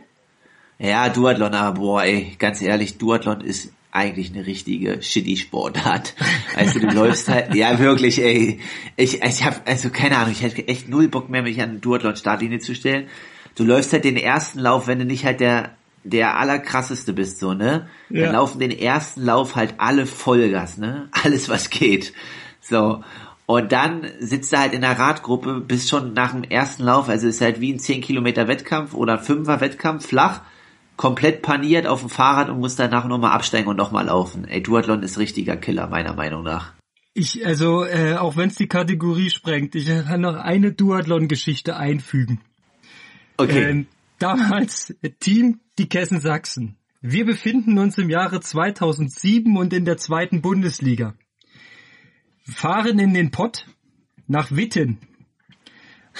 Ja, 0.78 1.08
Duathlon, 1.08 1.54
aber 1.54 1.80
boah, 1.80 2.02
ey, 2.02 2.34
ganz 2.38 2.60
ehrlich, 2.60 2.98
Duathlon 2.98 3.40
ist 3.40 3.72
eigentlich 3.92 4.32
eine 4.32 4.44
richtige 4.44 5.00
shitty 5.00 5.36
Sportart. 5.36 6.14
Also 6.56 6.78
du 6.78 6.86
läufst 6.86 7.28
halt, 7.28 7.54
ja 7.56 7.80
wirklich, 7.80 8.22
ey, 8.22 8.60
ich, 8.96 9.22
ich 9.22 9.44
habe 9.44 9.56
also 9.64 9.90
keine 9.90 10.18
Ahnung, 10.18 10.30
ich 10.30 10.42
hätte 10.42 10.68
echt 10.68 10.88
null 10.88 11.08
Bock 11.08 11.28
mehr, 11.28 11.42
mich 11.42 11.60
an 11.60 11.70
eine 11.70 11.78
Duathlon 11.80 12.14
Startlinie 12.14 12.60
zu 12.60 12.76
stellen. 12.76 13.08
Du 13.56 13.64
läufst 13.64 13.92
halt 13.92 14.04
den 14.04 14.16
ersten 14.16 14.60
Lauf, 14.60 14.86
wenn 14.86 15.00
du 15.00 15.04
nicht 15.04 15.24
halt 15.24 15.40
der 15.40 15.76
der 16.04 16.38
allerkrasseste 16.38 17.12
bist, 17.12 17.40
so, 17.40 17.54
ne? 17.54 17.88
Ja. 18.10 18.26
Dann 18.26 18.34
laufen 18.34 18.60
den 18.60 18.70
ersten 18.70 19.22
Lauf 19.22 19.56
halt 19.56 19.74
alle 19.78 20.06
Vollgas, 20.06 20.78
ne? 20.78 21.08
Alles, 21.24 21.48
was 21.48 21.70
geht. 21.70 22.12
So. 22.60 23.02
Und 23.46 23.72
dann 23.72 24.06
sitzt 24.20 24.52
er 24.52 24.60
halt 24.60 24.74
in 24.74 24.82
der 24.82 24.98
Radgruppe 24.98 25.60
bis 25.60 25.88
schon 25.88 26.14
nach 26.14 26.32
dem 26.32 26.44
ersten 26.44 26.84
Lauf, 26.84 27.08
also 27.08 27.26
ist 27.26 27.40
halt 27.40 27.60
wie 27.60 27.72
ein 27.72 27.78
10 27.78 28.00
Kilometer 28.00 28.48
Wettkampf 28.48 28.94
oder 28.94 29.18
ein 29.18 29.24
5er 29.24 29.60
Wettkampf, 29.60 30.06
flach, 30.06 30.40
komplett 30.96 31.42
paniert 31.42 31.86
auf 31.86 32.00
dem 32.00 32.08
Fahrrad 32.08 32.48
und 32.48 32.60
muss 32.60 32.76
danach 32.76 33.06
nochmal 33.06 33.32
absteigen 33.32 33.68
und 33.68 33.76
nochmal 33.76 34.06
laufen. 34.06 34.46
Ey, 34.46 34.62
Duathlon 34.62 35.02
ist 35.02 35.18
richtiger 35.18 35.56
Killer, 35.56 35.88
meiner 35.88 36.14
Meinung 36.14 36.42
nach. 36.42 36.72
Ich, 37.12 37.46
also, 37.46 37.84
äh, 37.84 38.16
auch 38.16 38.36
wenn 38.36 38.48
es 38.48 38.56
die 38.56 38.66
Kategorie 38.66 39.30
sprengt, 39.30 39.74
ich 39.74 39.86
kann 39.86 40.22
noch 40.22 40.36
eine 40.36 40.72
Duathlon-Geschichte 40.72 41.76
einfügen. 41.76 42.40
Okay. 43.36 43.70
Ähm, 43.70 43.86
damals 44.18 44.94
Team 45.20 45.60
die 45.78 45.88
Kessen 45.88 46.20
Sachsen. 46.20 46.76
Wir 47.00 47.26
befinden 47.26 47.78
uns 47.78 47.98
im 47.98 48.08
Jahre 48.08 48.40
2007 48.40 49.56
und 49.56 49.72
in 49.72 49.84
der 49.84 49.98
zweiten 49.98 50.40
Bundesliga. 50.40 51.14
Fahren 52.44 52.98
in 52.98 53.14
den 53.14 53.30
Pott 53.30 53.66
nach 54.26 54.52
Witten 54.52 54.98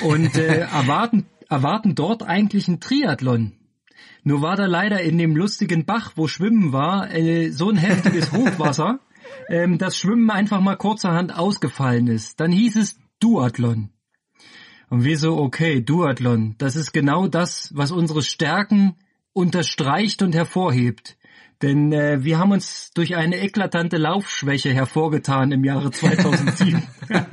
und 0.03 0.37
äh, 0.37 0.61
erwarten, 0.73 1.27
erwarten 1.49 1.95
dort 1.95 2.23
eigentlich 2.23 2.69
einen 2.69 2.81
Triathlon. 2.81 3.53
Nur 4.25 4.43
war 4.43 4.57
da 4.57 4.67
leider 4.67 5.01
in 5.01 5.19
dem 5.19 5.37
lustigen 5.37 5.85
Bach, 5.85 6.13
wo 6.17 6.29
Schwimmen 6.29 6.73
war, 6.73 7.13
äh, 7.15 7.51
so 7.51 7.71
ein 7.71 7.77
heftiges 7.77 8.33
Hochwasser, 8.33 9.01
ähm, 9.49 9.79
dass 9.79 9.97
Schwimmen 9.97 10.31
einfach 10.31 10.61
mal 10.61 10.77
kurzerhand 10.77 11.37
ausgefallen 11.37 12.09
ist. 12.09 12.41
Dann 12.41 12.51
hieß 12.51 12.77
es 12.77 12.99
Duathlon. 13.21 13.91
Und 14.91 15.05
wir 15.05 15.19
so, 15.19 15.39
okay, 15.39 15.81
Duathlon, 15.81 16.57
das 16.59 16.77
ist 16.77 16.93
genau 16.93 17.27
das, 17.27 17.71
was 17.75 17.91
unsere 17.91 18.23
Stärken 18.23 18.97
unterstreicht 19.35 20.22
und 20.22 20.35
hervorhebt. 20.35 21.18
Denn 21.61 21.93
äh, 21.93 22.24
wir 22.24 22.39
haben 22.39 22.53
uns 22.53 22.91
durch 22.95 23.16
eine 23.16 23.41
eklatante 23.41 23.97
Laufschwäche 23.97 24.72
hervorgetan 24.72 25.53
im 25.53 25.64
Jahre 25.64 25.91
2007. 25.91 26.82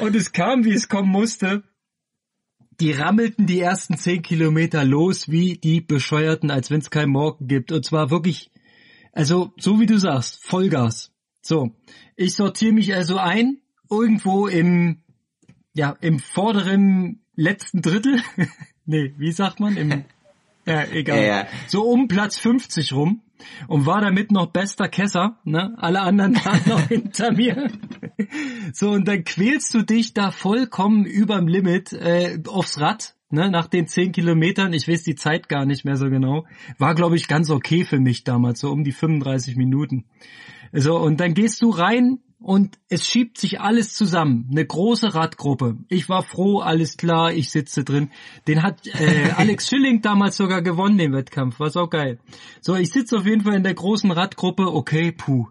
und 0.00 0.16
es 0.16 0.32
kam, 0.32 0.64
wie 0.64 0.72
es 0.72 0.88
kommen 0.88 1.10
musste. 1.10 1.62
Die 2.80 2.90
rammelten 2.90 3.46
die 3.46 3.60
ersten 3.60 3.96
zehn 3.96 4.22
Kilometer 4.22 4.84
los 4.84 5.30
wie 5.30 5.58
die 5.58 5.80
Bescheuerten, 5.80 6.50
als 6.50 6.70
wenn 6.70 6.80
es 6.80 6.90
keinen 6.90 7.12
Morgen 7.12 7.46
gibt. 7.46 7.70
Und 7.70 7.84
zwar 7.84 8.10
wirklich, 8.10 8.50
also 9.12 9.52
so 9.56 9.78
wie 9.78 9.86
du 9.86 9.98
sagst, 9.98 10.44
Vollgas. 10.44 11.12
So, 11.40 11.76
ich 12.16 12.34
sortiere 12.34 12.72
mich 12.72 12.94
also 12.94 13.18
ein, 13.18 13.58
irgendwo 13.90 14.48
im, 14.48 15.02
ja, 15.72 15.96
im 16.00 16.18
vorderen 16.18 17.22
letzten 17.36 17.82
Drittel. 17.82 18.20
nee, 18.86 19.14
wie 19.18 19.32
sagt 19.32 19.60
man? 19.60 19.76
Im 19.76 20.04
ja, 20.66 20.84
egal. 20.92 21.24
Ja. 21.24 21.46
So 21.66 21.82
um 21.82 22.08
Platz 22.08 22.38
50 22.38 22.92
rum 22.92 23.22
und 23.68 23.86
war 23.86 24.00
damit 24.00 24.30
noch 24.30 24.46
bester 24.46 24.88
Kesser, 24.88 25.38
ne? 25.44 25.74
Alle 25.78 26.00
anderen 26.00 26.34
waren 26.44 26.60
noch 26.66 26.88
hinter 26.88 27.32
mir. 27.32 27.70
So, 28.72 28.90
und 28.90 29.06
dann 29.06 29.24
quälst 29.24 29.74
du 29.74 29.82
dich 29.82 30.14
da 30.14 30.30
vollkommen 30.30 31.04
überm 31.04 31.48
Limit 31.48 31.92
äh, 31.92 32.38
aufs 32.46 32.80
Rad, 32.80 33.14
ne? 33.30 33.50
Nach 33.50 33.66
den 33.66 33.86
10 33.86 34.12
Kilometern, 34.12 34.72
ich 34.72 34.88
weiß 34.88 35.02
die 35.02 35.16
Zeit 35.16 35.48
gar 35.48 35.66
nicht 35.66 35.84
mehr 35.84 35.96
so 35.96 36.08
genau. 36.08 36.46
War, 36.78 36.94
glaube 36.94 37.16
ich, 37.16 37.28
ganz 37.28 37.50
okay 37.50 37.84
für 37.84 38.00
mich 38.00 38.24
damals, 38.24 38.60
so 38.60 38.70
um 38.70 38.84
die 38.84 38.92
35 38.92 39.56
Minuten. 39.56 40.04
So, 40.72 40.98
und 40.98 41.20
dann 41.20 41.34
gehst 41.34 41.62
du 41.62 41.70
rein 41.70 42.18
und 42.44 42.78
es 42.90 43.08
schiebt 43.08 43.38
sich 43.38 43.62
alles 43.62 43.94
zusammen. 43.94 44.48
Eine 44.50 44.66
große 44.66 45.14
Radgruppe. 45.14 45.78
Ich 45.88 46.10
war 46.10 46.22
froh, 46.22 46.58
alles 46.58 46.98
klar, 46.98 47.32
ich 47.32 47.48
sitze 47.48 47.84
drin. 47.84 48.10
Den 48.46 48.62
hat 48.62 48.86
äh, 48.86 49.30
Alex 49.34 49.66
Schilling 49.70 50.02
damals 50.02 50.36
sogar 50.36 50.60
gewonnen, 50.60 50.98
den 50.98 51.14
Wettkampf. 51.14 51.58
War 51.58 51.74
auch 51.74 51.88
geil. 51.88 52.18
So, 52.60 52.76
ich 52.76 52.90
sitze 52.90 53.16
auf 53.16 53.24
jeden 53.24 53.40
Fall 53.40 53.54
in 53.54 53.62
der 53.62 53.72
großen 53.72 54.10
Radgruppe. 54.10 54.74
Okay, 54.74 55.10
puh. 55.10 55.48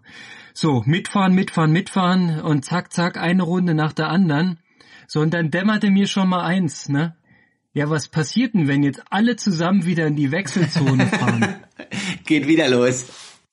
So, 0.52 0.84
mitfahren, 0.86 1.34
mitfahren, 1.34 1.72
mitfahren 1.72 2.40
und 2.40 2.64
zack, 2.64 2.92
zack, 2.92 3.16
eine 3.16 3.42
Runde 3.42 3.74
nach 3.74 3.92
der 3.92 4.08
anderen. 4.08 4.60
So, 5.08 5.18
und 5.18 5.34
dann 5.34 5.50
dämmerte 5.50 5.90
mir 5.90 6.06
schon 6.06 6.28
mal 6.28 6.44
eins, 6.44 6.88
ne? 6.88 7.16
Ja, 7.72 7.90
was 7.90 8.06
passiert 8.06 8.54
denn, 8.54 8.68
wenn 8.68 8.84
jetzt 8.84 9.02
alle 9.10 9.34
zusammen 9.34 9.84
wieder 9.84 10.06
in 10.06 10.14
die 10.14 10.30
Wechselzone 10.30 11.08
fahren? 11.08 11.56
Geht 12.24 12.46
wieder 12.46 12.68
los. 12.68 13.06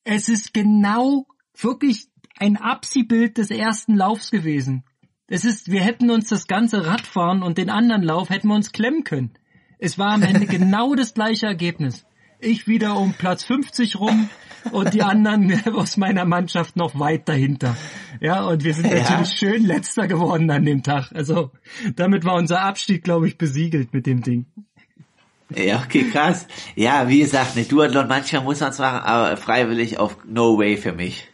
Es 0.04 0.30
ist 0.30 0.54
genau 0.54 1.26
wirklich 1.60 2.11
ein 2.42 2.58
Abziehbild 2.58 3.38
des 3.38 3.52
ersten 3.52 3.96
Laufs 3.96 4.32
gewesen. 4.32 4.84
Es 5.28 5.46
ist, 5.46 5.72
wir 5.72 5.82
hätten 5.82 6.10
uns 6.10 6.28
das 6.28 6.48
ganze 6.48 6.88
Radfahren 6.88 7.44
und 7.44 7.60
den 7.60 7.70
anderen 7.70 8.02
Lauf 8.02 8.32
hätten 8.32 8.48
wir 8.48 8.56
uns 8.56 8.72
klemmen 8.72 9.04
können. 9.04 9.32
Es 9.78 10.00
war 10.00 10.14
am 10.14 10.24
Ende 10.24 10.46
genau 10.48 10.96
das 10.96 11.14
gleiche 11.14 11.46
Ergebnis. 11.46 12.04
Ich 12.40 12.68
wieder 12.68 12.98
um 12.98 13.14
Platz 13.14 13.44
50 13.44 14.00
rum 14.00 14.28
und 14.72 14.96
die 14.96 15.04
anderen 15.04 15.54
aus 15.76 15.98
meiner 15.98 16.26
Mannschaft 16.26 16.76
noch 16.76 17.00
weit 17.00 17.30
dahinter. 17.30 17.78
Ja, 18.20 18.44
und 18.46 18.64
wir 18.64 18.74
sind 18.74 18.92
ja. 18.92 19.04
natürlich 19.04 19.34
schön 19.34 19.64
letzter 19.64 20.08
geworden 20.08 20.50
an 20.50 20.66
dem 20.66 20.82
Tag. 20.82 21.12
Also 21.14 21.52
damit 21.96 22.26
war 22.26 22.34
unser 22.34 22.62
Abstieg, 22.62 23.04
glaube 23.04 23.28
ich, 23.28 23.38
besiegelt 23.38 23.94
mit 23.94 24.08
dem 24.08 24.24
Ding. 24.24 24.48
Ja, 25.56 25.84
okay, 25.86 26.06
krass. 26.12 26.48
Ja, 26.76 27.08
wie 27.08 27.20
gesagt, 27.20 27.56
eine 27.56 27.66
Duathlon 27.66 28.08
manchmal 28.08 28.42
muss 28.42 28.62
man 28.62 28.72
es 28.72 28.80
machen, 28.80 29.04
aber 29.04 29.38
freiwillig 29.38 30.00
auf 30.00 30.18
No 30.26 30.58
Way 30.58 30.78
für 30.78 30.94
mich. 30.94 31.31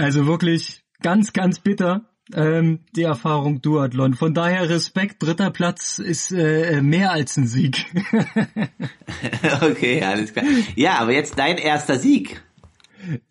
Also 0.00 0.26
wirklich 0.26 0.82
ganz, 1.02 1.34
ganz 1.34 1.58
bitter 1.58 2.08
ähm, 2.34 2.80
die 2.96 3.02
Erfahrung 3.02 3.60
Duathlon. 3.60 4.14
Von 4.14 4.32
daher 4.32 4.66
Respekt, 4.70 5.22
dritter 5.22 5.50
Platz 5.50 5.98
ist 5.98 6.32
äh, 6.32 6.80
mehr 6.80 7.12
als 7.12 7.36
ein 7.36 7.46
Sieg. 7.46 7.84
okay, 9.60 10.02
alles 10.02 10.32
klar. 10.32 10.46
Ja, 10.74 11.00
aber 11.00 11.12
jetzt 11.12 11.38
dein 11.38 11.58
erster 11.58 11.98
Sieg. 11.98 12.42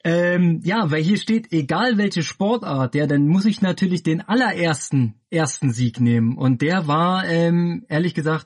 Ähm, 0.03 0.61
ja, 0.63 0.91
weil 0.91 1.01
hier 1.01 1.17
steht, 1.17 1.51
egal 1.51 1.97
welche 1.97 2.21
Sportart, 2.21 2.93
ja, 2.93 3.07
dann 3.07 3.27
muss 3.27 3.45
ich 3.45 3.61
natürlich 3.61 4.03
den 4.03 4.21
allerersten 4.21 5.15
ersten 5.31 5.71
Sieg 5.71 5.99
nehmen. 5.99 6.37
Und 6.37 6.61
der 6.61 6.85
war, 6.85 7.27
ähm, 7.27 7.83
ehrlich 7.89 8.13
gesagt, 8.13 8.45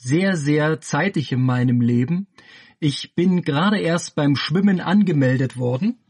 sehr, 0.00 0.36
sehr 0.36 0.80
zeitig 0.80 1.30
in 1.30 1.42
meinem 1.42 1.80
Leben. 1.80 2.26
Ich 2.80 3.14
bin 3.14 3.42
gerade 3.42 3.78
erst 3.78 4.16
beim 4.16 4.34
Schwimmen 4.34 4.80
angemeldet 4.80 5.56
worden 5.56 6.00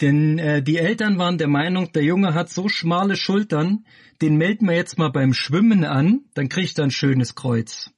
denn 0.00 0.38
äh, 0.38 0.62
die 0.62 0.78
Eltern 0.78 1.18
waren 1.18 1.38
der 1.38 1.48
Meinung, 1.48 1.92
der 1.92 2.02
Junge 2.02 2.34
hat 2.34 2.50
so 2.50 2.68
schmale 2.68 3.16
Schultern, 3.16 3.84
den 4.20 4.36
melden 4.36 4.66
wir 4.66 4.76
jetzt 4.76 4.98
mal 4.98 5.10
beim 5.10 5.34
Schwimmen 5.34 5.84
an, 5.84 6.24
dann 6.34 6.48
kriegt 6.48 6.78
er 6.78 6.84
ein 6.84 6.90
schönes 6.90 7.34
Kreuz. 7.34 7.90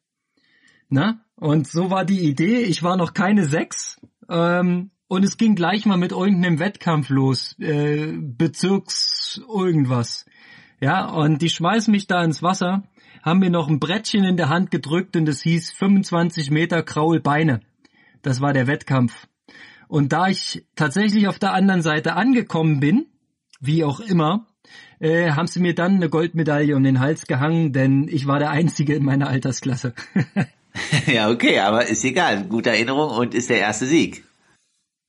Na? 0.89 1.21
Und 1.37 1.67
so 1.67 1.91
war 1.91 2.05
die 2.05 2.21
Idee. 2.21 2.61
Ich 2.61 2.83
war 2.83 2.97
noch 2.97 3.13
keine 3.13 3.45
sechs. 3.45 4.01
Ähm, 4.29 4.91
und 5.09 5.25
es 5.25 5.37
ging 5.37 5.55
gleich 5.55 5.87
mal 5.87 5.99
mit 5.99 6.13
irgendeinem 6.13 6.59
Wettkampf 6.59 7.11
los. 7.11 7.57
Äh, 7.59 8.13
Bezirks 8.17 9.41
irgendwas. 9.49 10.25
Ja, 10.81 11.07
und 11.07 11.43
die 11.43 11.51
schmeißen 11.51 11.91
mich 11.91 12.07
da 12.07 12.23
ins 12.23 12.43
Wasser, 12.43 12.85
haben 13.23 13.41
mir 13.41 13.51
noch 13.51 13.69
ein 13.69 13.81
Brettchen 13.81 14.25
in 14.25 14.37
der 14.37 14.49
Hand 14.49 14.71
gedrückt 14.71 15.17
und 15.17 15.29
es 15.29 15.43
hieß 15.43 15.73
25 15.73 16.51
Meter 16.51 16.83
Kraulbeine. 16.83 17.61
Das 18.23 18.41
war 18.41 18.53
der 18.53 18.67
Wettkampf. 18.67 19.27
Und 19.89 20.13
da 20.13 20.29
ich 20.29 20.65
tatsächlich 20.75 21.29
auf 21.29 21.39
der 21.39 21.53
anderen 21.53 21.83
Seite 21.83 22.15
angekommen 22.15 22.81
bin, 22.81 23.07
wie 23.61 23.85
auch 23.85 24.01
immer, 24.01 24.47
äh, 24.99 25.31
haben 25.31 25.47
sie 25.47 25.61
mir 25.61 25.75
dann 25.75 25.97
eine 25.97 26.09
Goldmedaille 26.09 26.75
um 26.75 26.83
den 26.83 27.01
Hals 27.01 27.27
gehangen, 27.27 27.73
denn 27.73 28.09
ich 28.09 28.27
war 28.27 28.39
der 28.39 28.51
Einzige 28.51 28.95
in 28.95 29.05
meiner 29.05 29.29
Altersklasse. 29.29 29.95
ja, 31.07 31.31
okay, 31.31 31.61
aber 31.61 31.87
ist 31.87 32.05
egal. 32.05 32.45
Gute 32.45 32.71
Erinnerung 32.71 33.11
und 33.11 33.35
ist 33.35 33.51
der 33.51 33.59
erste 33.59 33.87
Sieg. 33.87 34.25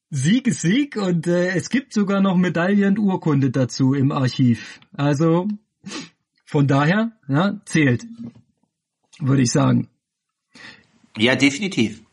Sieg 0.10 0.48
ist 0.48 0.62
Sieg 0.62 0.96
und 0.96 1.28
äh, 1.28 1.50
es 1.50 1.70
gibt 1.70 1.94
sogar 1.94 2.22
noch 2.22 2.38
Medaille 2.38 2.88
und 2.88 3.00
Urkunde 3.00 3.52
dazu 3.52 3.94
im 3.94 4.12
Archiv. 4.12 4.80
Also 4.94 5.48
von 6.46 6.68
daher, 6.68 7.12
ja, 7.28 7.60
zählt, 7.66 8.06
würde 9.20 9.42
ich 9.42 9.52
sagen. 9.52 9.90
Ja, 11.18 11.36
definitiv. 11.36 12.04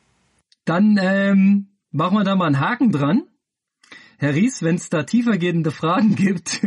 Dann 0.65 0.99
ähm, 1.01 1.69
Machen 1.97 2.17
wir 2.17 2.25
da 2.25 2.35
mal 2.35 2.47
einen 2.47 2.59
Haken 2.59 2.91
dran. 2.91 3.23
Herr 4.19 4.35
Ries, 4.35 4.65
wenn 4.65 4.75
es 4.75 4.91
da 4.91 5.05
tiefergehende 5.05 5.71
Fragen 5.71 6.15
gibt, 6.17 6.61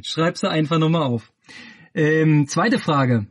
schreib 0.00 0.38
sie 0.38 0.48
einfach 0.48 0.78
nochmal 0.78 1.02
auf. 1.02 1.30
Ähm, 1.92 2.46
zweite 2.48 2.78
Frage. 2.78 3.26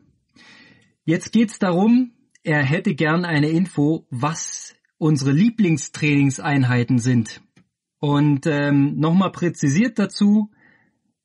Jetzt 1.03 1.31
geht's 1.31 1.57
darum, 1.57 2.11
er 2.43 2.63
hätte 2.63 2.93
gern 2.93 3.25
eine 3.25 3.49
Info, 3.49 4.05
was 4.11 4.75
unsere 4.99 5.31
Lieblingstrainingseinheiten 5.31 6.99
sind. 6.99 7.41
Und 7.97 8.45
ähm, 8.45 8.99
nochmal 8.99 9.31
präzisiert 9.31 9.97
dazu, 9.97 10.51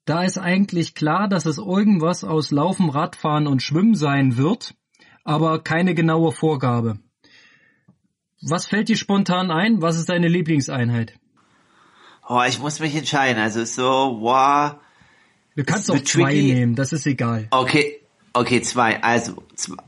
da 0.06 0.22
ist 0.22 0.38
eigentlich 0.38 0.94
klar, 0.94 1.28
dass 1.28 1.44
es 1.44 1.58
irgendwas 1.58 2.24
aus 2.24 2.52
Laufen, 2.52 2.88
Radfahren 2.88 3.46
und 3.46 3.62
Schwimmen 3.62 3.96
sein 3.96 4.38
wird, 4.38 4.74
aber 5.24 5.62
keine 5.62 5.94
genaue 5.94 6.32
Vorgabe. 6.32 7.00
Was 8.42 8.66
fällt 8.66 8.88
dir 8.88 8.96
spontan 8.96 9.50
ein? 9.50 9.80
Was 9.82 9.98
ist 9.98 10.08
deine 10.08 10.28
Lieblingseinheit? 10.28 11.14
Oh, 12.28 12.42
ich 12.46 12.58
muss 12.58 12.80
mich 12.80 12.94
entscheiden. 12.94 13.40
Also 13.40 13.64
so, 13.64 14.18
wow. 14.20 14.74
Du 15.54 15.64
kannst 15.64 15.90
auch 15.90 16.00
zwei 16.02 16.32
tricky. 16.32 16.54
nehmen, 16.54 16.74
das 16.74 16.92
ist 16.92 17.06
egal. 17.06 17.46
Okay, 17.50 18.00
okay, 18.32 18.62
zwei. 18.62 19.02
Also 19.02 19.42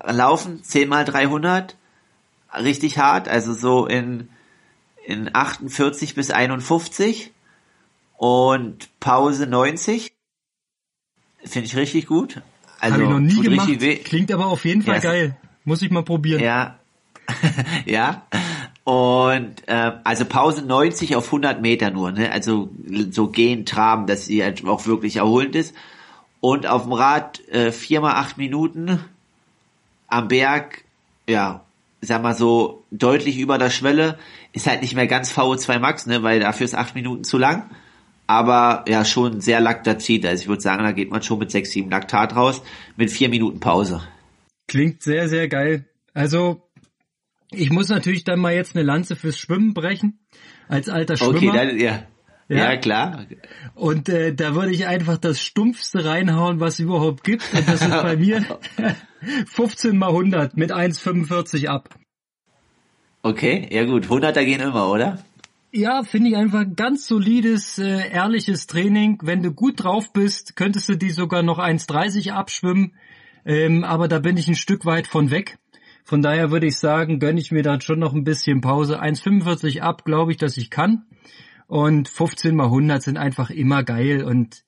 laufen 0.05 0.62
10 0.62 0.88
mal 0.88 1.05
300, 1.05 1.76
richtig 2.61 2.98
hart. 2.98 3.28
Also 3.28 3.55
so 3.55 3.86
in 3.86 4.28
in 5.07 5.30
48 5.34 6.14
bis 6.14 6.30
51 6.30 7.32
und 8.16 8.88
Pause 9.00 9.46
90. 9.46 10.12
Finde 11.44 11.66
ich 11.66 11.76
richtig 11.76 12.07
gut. 12.07 12.40
Also 12.80 12.94
Habe 12.94 13.05
ich 13.05 13.11
noch 13.11 13.20
nie 13.20 13.40
gemacht. 13.40 14.05
Klingt 14.05 14.32
aber 14.32 14.46
auf 14.46 14.64
jeden 14.64 14.82
Fall 14.82 14.96
ja, 14.96 15.00
geil. 15.00 15.36
Muss 15.64 15.82
ich 15.82 15.90
mal 15.90 16.05
probieren. 16.05 16.42
Ja, 16.42 16.78
ja. 17.87 18.27
Und 18.85 19.66
äh, 19.66 19.93
also 20.05 20.27
Pause 20.27 20.64
90 20.64 21.16
auf 21.16 21.27
100 21.27 21.62
Meter 21.62 21.91
nur, 21.91 22.12
ne? 22.12 22.31
Also 22.31 22.70
so 23.11 23.29
gehen, 23.29 23.64
traben, 23.64 24.07
dass 24.07 24.27
sie 24.27 24.43
halt 24.43 24.64
auch 24.66 24.87
wirklich 24.87 25.16
erholend 25.16 25.57
ist. 25.57 25.75
Und 26.41 26.66
auf 26.66 26.83
dem 26.83 26.93
Rad 26.93 27.47
äh, 27.49 27.72
viermal 27.72 28.16
acht 28.16 28.37
Minuten 28.37 29.01
am 30.09 30.29
Berg, 30.29 30.85
ja, 31.27 31.64
sag 32.03 32.22
mal 32.22 32.35
so 32.35 32.85
deutlich 32.91 33.39
über 33.39 33.57
der 33.57 33.70
Schwelle, 33.70 34.18
ist 34.53 34.66
halt 34.66 34.83
nicht 34.83 34.95
mehr 34.95 35.07
ganz 35.07 35.33
VO2 35.33 35.79
Max, 35.79 36.05
ne? 36.07 36.22
Weil 36.22 36.41
dafür 36.41 36.66
ist 36.66 36.75
acht 36.75 36.95
Minuten 36.95 37.25
zu 37.25 37.39
lang. 37.39 37.70
Aber 38.27 38.85
ja, 38.87 39.05
schon 39.05 39.41
sehr 39.41 39.61
Laktazid. 39.61 40.27
Also 40.27 40.43
ich 40.43 40.49
würde 40.49 40.62
sagen, 40.62 40.83
da 40.83 40.93
geht 40.93 41.11
man 41.11 41.22
schon 41.22 41.39
mit 41.39 41.51
sechs, 41.51 41.70
sieben 41.70 41.91
Laktat 41.91 42.37
raus, 42.37 42.62
mit 42.97 43.11
vier 43.11 43.31
Minuten 43.31 43.61
Pause. 43.61 44.03
Klingt 44.66 45.03
sehr, 45.03 45.29
sehr 45.29 45.49
geil. 45.49 45.85
Also 46.14 46.62
ich 47.57 47.70
muss 47.70 47.88
natürlich 47.88 48.24
dann 48.24 48.40
mal 48.40 48.55
jetzt 48.55 48.76
eine 48.76 48.84
Lanze 48.84 49.16
fürs 49.16 49.38
Schwimmen 49.38 49.74
brechen, 49.74 50.20
als 50.68 50.88
alter 50.88 51.16
Schwimmer. 51.16 51.36
Okay, 51.36 51.50
dann, 51.52 51.78
ja. 51.78 52.02
Ja, 52.48 52.72
ja 52.72 52.76
klar. 52.76 53.26
Und 53.74 54.09
äh, 54.09 54.34
da 54.34 54.55
würde 54.55 54.72
ich 54.72 54.86
einfach 54.86 55.16
das 55.16 55.40
Stumpfste 55.40 56.05
reinhauen, 56.05 56.61
was 56.61 56.74
es 56.74 56.80
überhaupt 56.80 57.24
gibt. 57.24 57.42
Und 57.55 57.66
das 57.66 57.80
ist 57.80 57.90
bei 57.90 58.16
mir 58.16 58.44
15 59.46 59.96
mal 59.96 60.09
100 60.09 60.57
mit 60.57 60.70
1,45 60.70 61.68
ab. 61.68 61.88
Okay, 63.22 63.66
ja 63.70 63.84
gut. 63.84 64.07
100er 64.07 64.44
gehen 64.44 64.61
immer, 64.61 64.90
oder? 64.90 65.24
Ja, 65.72 66.02
finde 66.02 66.30
ich 66.30 66.36
einfach 66.36 66.64
ganz 66.76 67.07
solides, 67.07 67.78
äh, 67.78 68.11
ehrliches 68.11 68.66
Training. 68.66 69.18
Wenn 69.22 69.42
du 69.42 69.52
gut 69.52 69.82
drauf 69.82 70.12
bist, 70.12 70.55
könntest 70.55 70.88
du 70.88 70.96
die 70.96 71.11
sogar 71.11 71.42
noch 71.42 71.59
1,30 71.59 72.32
abschwimmen. 72.32 72.94
Ähm, 73.46 73.84
aber 73.84 74.07
da 74.07 74.18
bin 74.18 74.36
ich 74.36 74.48
ein 74.48 74.55
Stück 74.55 74.84
weit 74.84 75.07
von 75.07 75.30
weg. 75.30 75.59
Von 76.05 76.20
daher 76.20 76.50
würde 76.50 76.66
ich 76.66 76.76
sagen, 76.76 77.18
gönne 77.18 77.40
ich 77.40 77.50
mir 77.50 77.62
dann 77.62 77.80
schon 77.80 77.98
noch 77.98 78.12
ein 78.12 78.24
bisschen 78.24 78.61
Pause. 78.61 79.02
1,45 79.02 79.80
ab, 79.80 80.05
glaube 80.05 80.32
ich, 80.32 80.36
dass 80.36 80.59
ich 80.59 80.70
kann. 80.70 81.07
Und 81.66 82.09
15 82.09 82.55
mal 82.55 82.66
100 82.66 83.02
sind 83.02 83.16
einfach 83.16 83.48
immer 83.50 83.82
geil. 83.82 84.22
Und 84.22 84.64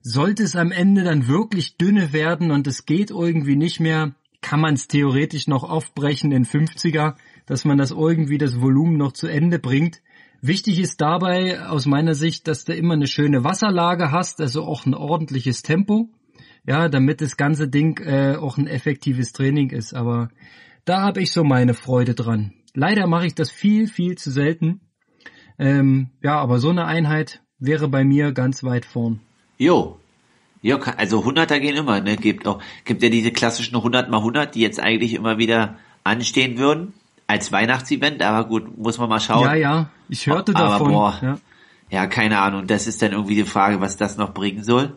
sollte 0.00 0.42
es 0.42 0.56
am 0.56 0.72
Ende 0.72 1.04
dann 1.04 1.28
wirklich 1.28 1.76
dünne 1.76 2.12
werden 2.12 2.50
und 2.50 2.66
es 2.66 2.86
geht 2.86 3.10
irgendwie 3.10 3.56
nicht 3.56 3.80
mehr, 3.80 4.14
kann 4.40 4.60
man 4.60 4.74
es 4.74 4.88
theoretisch 4.88 5.46
noch 5.46 5.64
aufbrechen 5.64 6.32
in 6.32 6.46
50er, 6.46 7.16
dass 7.46 7.64
man 7.64 7.76
das 7.76 7.90
irgendwie 7.90 8.38
das 8.38 8.60
Volumen 8.60 8.96
noch 8.96 9.12
zu 9.12 9.26
Ende 9.26 9.58
bringt. 9.58 10.00
Wichtig 10.40 10.78
ist 10.78 11.00
dabei 11.00 11.66
aus 11.66 11.84
meiner 11.86 12.14
Sicht, 12.14 12.46
dass 12.46 12.64
du 12.64 12.72
immer 12.72 12.94
eine 12.94 13.08
schöne 13.08 13.42
Wasserlage 13.42 14.12
hast, 14.12 14.40
also 14.40 14.62
auch 14.64 14.86
ein 14.86 14.94
ordentliches 14.94 15.62
Tempo. 15.62 16.08
Ja, 16.66 16.88
damit 16.88 17.20
das 17.20 17.36
ganze 17.36 17.68
Ding 17.68 17.98
äh, 17.98 18.36
auch 18.36 18.56
ein 18.56 18.66
effektives 18.66 19.32
Training 19.32 19.70
ist. 19.70 19.94
Aber 19.94 20.28
da 20.88 21.02
habe 21.02 21.20
ich 21.20 21.32
so 21.32 21.44
meine 21.44 21.74
Freude 21.74 22.14
dran. 22.14 22.52
Leider 22.74 23.06
mache 23.06 23.26
ich 23.26 23.34
das 23.34 23.50
viel, 23.50 23.88
viel 23.88 24.16
zu 24.16 24.30
selten. 24.30 24.80
Ähm, 25.58 26.10
ja, 26.22 26.38
aber 26.38 26.58
so 26.60 26.70
eine 26.70 26.86
Einheit 26.86 27.42
wäre 27.58 27.88
bei 27.88 28.04
mir 28.04 28.32
ganz 28.32 28.62
weit 28.62 28.84
vorn. 28.84 29.20
Jo. 29.58 29.98
Ja, 30.62 30.78
also 30.78 31.20
100er 31.20 31.58
gehen 31.60 31.76
immer, 31.76 32.00
ne? 32.00 32.16
Gibt 32.16 32.46
auch, 32.46 32.62
gibt 32.84 33.02
ja 33.02 33.10
diese 33.10 33.32
klassischen 33.32 33.76
100 33.76 34.10
mal 34.10 34.18
100, 34.18 34.54
die 34.54 34.60
jetzt 34.60 34.80
eigentlich 34.80 35.14
immer 35.14 35.38
wieder 35.38 35.76
anstehen 36.04 36.58
würden 36.58 36.94
als 37.26 37.52
Weihnachtsevent, 37.52 38.22
aber 38.22 38.48
gut, 38.48 38.78
muss 38.78 38.98
man 38.98 39.08
mal 39.08 39.20
schauen. 39.20 39.44
Ja, 39.44 39.54
ja, 39.54 39.90
ich 40.08 40.26
hörte 40.26 40.54
aber 40.54 40.70
davon. 40.70 40.92
Boah, 40.92 41.18
ja. 41.22 41.38
ja, 41.90 42.06
keine 42.06 42.38
Ahnung, 42.38 42.66
das 42.66 42.86
ist 42.86 43.02
dann 43.02 43.12
irgendwie 43.12 43.34
die 43.34 43.44
Frage, 43.44 43.80
was 43.80 43.96
das 43.96 44.16
noch 44.16 44.32
bringen 44.32 44.64
soll. 44.64 44.96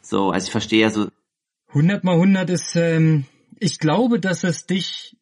So, 0.00 0.30
also 0.30 0.46
ich 0.46 0.52
verstehe 0.52 0.82
ja 0.82 0.90
so. 0.90 1.08
100 1.70 2.04
mal 2.04 2.14
100 2.14 2.48
ist, 2.50 2.76
ähm, 2.76 3.24
ich 3.60 3.78
glaube, 3.78 4.18
dass 4.18 4.42
es 4.42 4.66
dich 4.66 5.16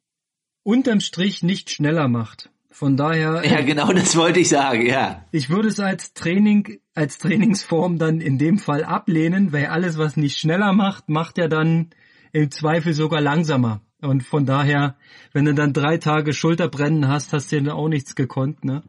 unterm 0.62 1.00
Strich 1.00 1.42
nicht 1.42 1.70
schneller 1.70 2.08
macht. 2.08 2.50
Von 2.70 2.96
daher. 2.96 3.42
Ja, 3.44 3.60
genau, 3.62 3.92
das 3.92 4.16
wollte 4.16 4.40
ich 4.40 4.48
sagen, 4.48 4.86
ja. 4.86 5.24
Ich 5.32 5.50
würde 5.50 5.68
es 5.68 5.80
als 5.80 6.14
Training, 6.14 6.78
als 6.94 7.18
Trainingsform 7.18 7.98
dann 7.98 8.20
in 8.20 8.38
dem 8.38 8.58
Fall 8.58 8.84
ablehnen, 8.84 9.52
weil 9.52 9.66
alles, 9.66 9.98
was 9.98 10.16
nicht 10.16 10.38
schneller 10.38 10.72
macht, 10.72 11.08
macht 11.08 11.38
ja 11.38 11.48
dann 11.48 11.90
im 12.32 12.50
Zweifel 12.50 12.92
sogar 12.94 13.20
langsamer. 13.20 13.80
Und 14.00 14.22
von 14.22 14.46
daher, 14.46 14.96
wenn 15.32 15.44
du 15.44 15.54
dann 15.54 15.72
drei 15.72 15.98
Tage 15.98 16.32
Schulterbrennen 16.32 17.08
hast, 17.08 17.32
hast 17.32 17.50
du 17.50 17.58
ja 17.58 17.72
auch 17.72 17.88
nichts 17.88 18.14
gekonnt, 18.14 18.64
ne? 18.64 18.84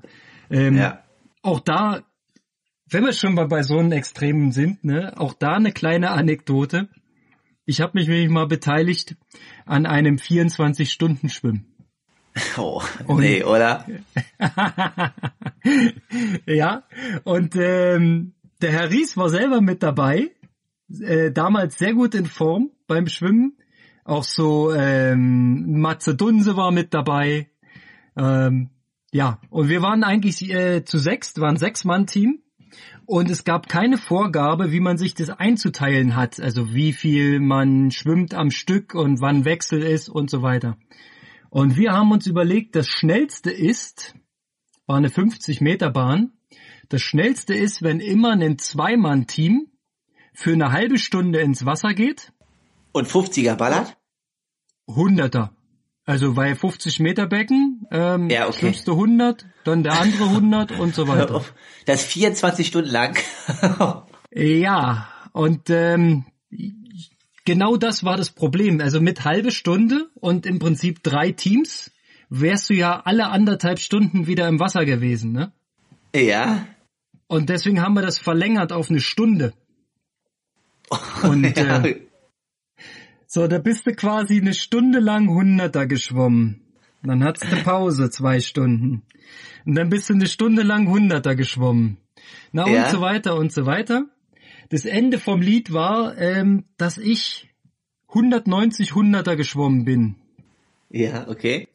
Ähm, 0.52 0.78
ja. 0.78 1.04
Auch 1.42 1.60
da, 1.60 2.02
wenn 2.88 3.06
wir 3.06 3.14
schon 3.14 3.34
mal 3.34 3.48
bei 3.48 3.64
so 3.64 3.80
einem 3.80 3.92
Extremen 3.92 4.52
sind, 4.52 4.84
ne, 4.84 5.14
auch 5.18 5.34
da 5.34 5.54
eine 5.54 5.72
kleine 5.72 6.12
Anekdote. 6.12 6.90
Ich 7.70 7.82
habe 7.82 8.00
mich 8.00 8.08
nämlich 8.08 8.30
mal 8.30 8.48
beteiligt 8.48 9.16
an 9.68 9.86
einem 9.86 10.16
24-Stunden-Schwimmen. 10.16 11.68
Oh, 12.58 12.82
und, 13.06 13.20
nee, 13.20 13.44
oder? 13.44 13.86
ja, 16.48 16.84
und 17.26 17.56
ähm, 17.56 18.34
der 18.60 18.72
Herr 18.72 18.90
Ries 18.90 19.18
war 19.18 19.30
selber 19.30 19.62
mit 19.62 19.84
dabei, 19.84 20.32
äh, 21.00 21.30
damals 21.30 21.78
sehr 21.78 21.94
gut 21.94 22.16
in 22.16 22.26
Form 22.26 22.72
beim 22.88 23.06
Schwimmen. 23.06 23.56
Auch 24.04 24.24
so 24.24 24.74
ähm, 24.74 25.80
Matze 25.80 26.16
Dunse 26.16 26.58
war 26.58 26.72
mit 26.72 26.96
dabei. 26.96 27.52
Ähm, 28.18 28.72
ja, 29.12 29.40
und 29.52 29.70
wir 29.70 29.84
waren 29.84 30.04
eigentlich 30.04 30.50
äh, 30.50 30.84
zu 30.86 30.98
sechst, 30.98 31.40
waren 31.40 31.58
sechs 31.58 31.86
Mann 31.86 32.08
Team 32.08 32.42
und 33.06 33.30
es 33.30 33.44
gab 33.44 33.68
keine 33.70 33.98
Vorgabe, 33.98 34.72
wie 34.72 34.80
man 34.80 34.98
sich 34.98 35.14
das 35.14 35.30
einzuteilen 35.30 36.16
hat, 36.16 36.40
also 36.40 36.74
wie 36.74 36.94
viel 36.94 37.40
man 37.40 37.92
schwimmt 37.92 38.34
am 38.34 38.52
Stück 38.52 38.96
und 38.96 39.22
wann 39.22 39.46
Wechsel 39.46 39.82
ist 39.82 40.10
und 40.10 40.30
so 40.30 40.42
weiter. 40.42 40.78
Und 41.50 41.78
wir 41.78 41.92
haben 41.92 42.12
uns 42.12 42.28
überlegt, 42.28 42.76
das 42.76 42.88
schnellste 42.88 43.52
ist, 43.52 44.16
war 44.86 44.98
eine 44.98 45.10
50 45.10 45.62
Meter 45.62 45.90
Bahn, 45.90 46.34
das 46.90 47.02
schnellste 47.02 47.54
ist, 47.54 47.84
wenn 47.84 48.00
immer 48.00 48.32
ein 48.32 48.58
Zweimann-Team 48.58 49.68
für 50.34 50.54
eine 50.54 50.72
halbe 50.72 50.98
Stunde 50.98 51.40
ins 51.40 51.66
Wasser 51.66 51.94
geht. 51.94 52.34
Und 52.92 53.08
50er 53.08 53.56
ballert? 53.56 53.98
100er. 54.88 55.50
Also 56.10 56.36
weil 56.36 56.56
50 56.56 57.02
Meter 57.02 57.28
Becken, 57.28 57.86
ähm, 57.92 58.32
ja, 58.32 58.48
okay. 58.48 58.62
schwimmst 58.62 58.88
du 58.88 58.94
100, 58.94 59.46
dann 59.64 59.84
der 59.84 59.92
andere 60.02 60.24
100 60.24 60.72
und 60.80 60.96
so 60.96 61.08
weiter. 61.08 61.46
Das 61.86 62.04
24 62.04 62.66
Stunden 62.66 62.90
lang. 62.90 63.16
ja, 64.32 65.08
und 65.34 65.70
ähm, 65.70 66.26
genau 67.46 67.78
das 67.78 68.04
war 68.04 68.18
das 68.18 68.32
Problem. 68.32 68.82
Also 68.82 69.00
mit 69.02 69.24
halbe 69.24 69.52
Stunde 69.52 70.10
und 70.16 70.48
im 70.48 70.58
Prinzip 70.58 71.04
drei 71.04 71.32
Teams 71.32 71.92
wärst 72.30 72.72
du 72.72 72.74
ja 72.74 73.02
alle 73.06 73.28
anderthalb 73.28 73.78
Stunden 73.78 74.26
wieder 74.26 74.48
im 74.48 74.60
Wasser 74.60 74.86
gewesen, 74.86 75.32
ne? 75.32 75.52
Ja. 76.16 76.66
Und 77.28 77.50
deswegen 77.50 77.84
haben 77.84 77.94
wir 77.94 78.02
das 78.02 78.18
verlängert 78.18 78.72
auf 78.72 78.90
eine 78.90 79.00
Stunde. 79.00 79.54
Und 81.22 81.56
ja. 81.56 81.86
äh, 81.86 82.09
so, 83.32 83.46
da 83.48 83.60
bist 83.60 83.86
du 83.86 83.94
quasi 83.94 84.42
eine 84.42 84.56
Stunde 84.56 85.00
lang 85.00 85.30
Hunderter 85.30 85.86
geschwommen. 85.86 86.62
Dann 87.04 87.24
hattest 87.24 87.52
du 87.52 87.58
Pause, 87.64 88.10
zwei 88.10 88.40
Stunden. 88.40 89.04
Und 89.68 89.76
dann 89.76 89.90
bist 89.92 90.10
du 90.10 90.16
eine 90.16 90.26
Stunde 90.26 90.64
lang 90.64 90.88
Hunderter 90.90 91.36
geschwommen. 91.36 91.98
Na 92.52 92.68
ja. 92.68 92.86
und 92.86 92.92
so 92.92 93.02
weiter 93.02 93.36
und 93.36 93.54
so 93.54 93.68
weiter. 93.68 94.06
Das 94.70 94.86
Ende 94.86 95.20
vom 95.20 95.42
Lied 95.42 95.72
war, 95.72 96.18
ähm, 96.18 96.66
dass 96.78 96.98
ich 96.98 97.48
190 98.08 98.96
Hunderter 98.96 99.36
geschwommen 99.36 99.86
bin. 99.86 100.16
Ja, 100.90 101.28
okay. 101.28 101.68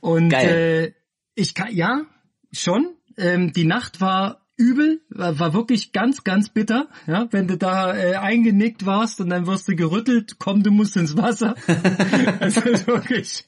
Und 0.00 0.30
Geil. 0.30 0.94
Äh, 0.96 1.40
ich 1.40 1.54
kann, 1.54 1.72
ja, 1.72 2.06
schon. 2.50 2.96
Ähm, 3.16 3.52
die 3.52 3.66
Nacht 3.66 4.00
war 4.00 4.43
übel, 4.56 5.00
war, 5.08 5.38
war 5.38 5.54
wirklich 5.54 5.92
ganz, 5.92 6.24
ganz 6.24 6.48
bitter. 6.48 6.88
Ja, 7.06 7.28
wenn 7.30 7.48
du 7.48 7.56
da 7.56 7.96
äh, 7.96 8.14
eingenickt 8.16 8.86
warst 8.86 9.20
und 9.20 9.30
dann 9.30 9.46
wirst 9.46 9.68
du 9.68 9.76
gerüttelt, 9.76 10.36
komm, 10.38 10.62
du 10.62 10.70
musst 10.70 10.96
ins 10.96 11.16
Wasser. 11.16 11.54
also 12.40 12.64
wirklich, 12.86 13.44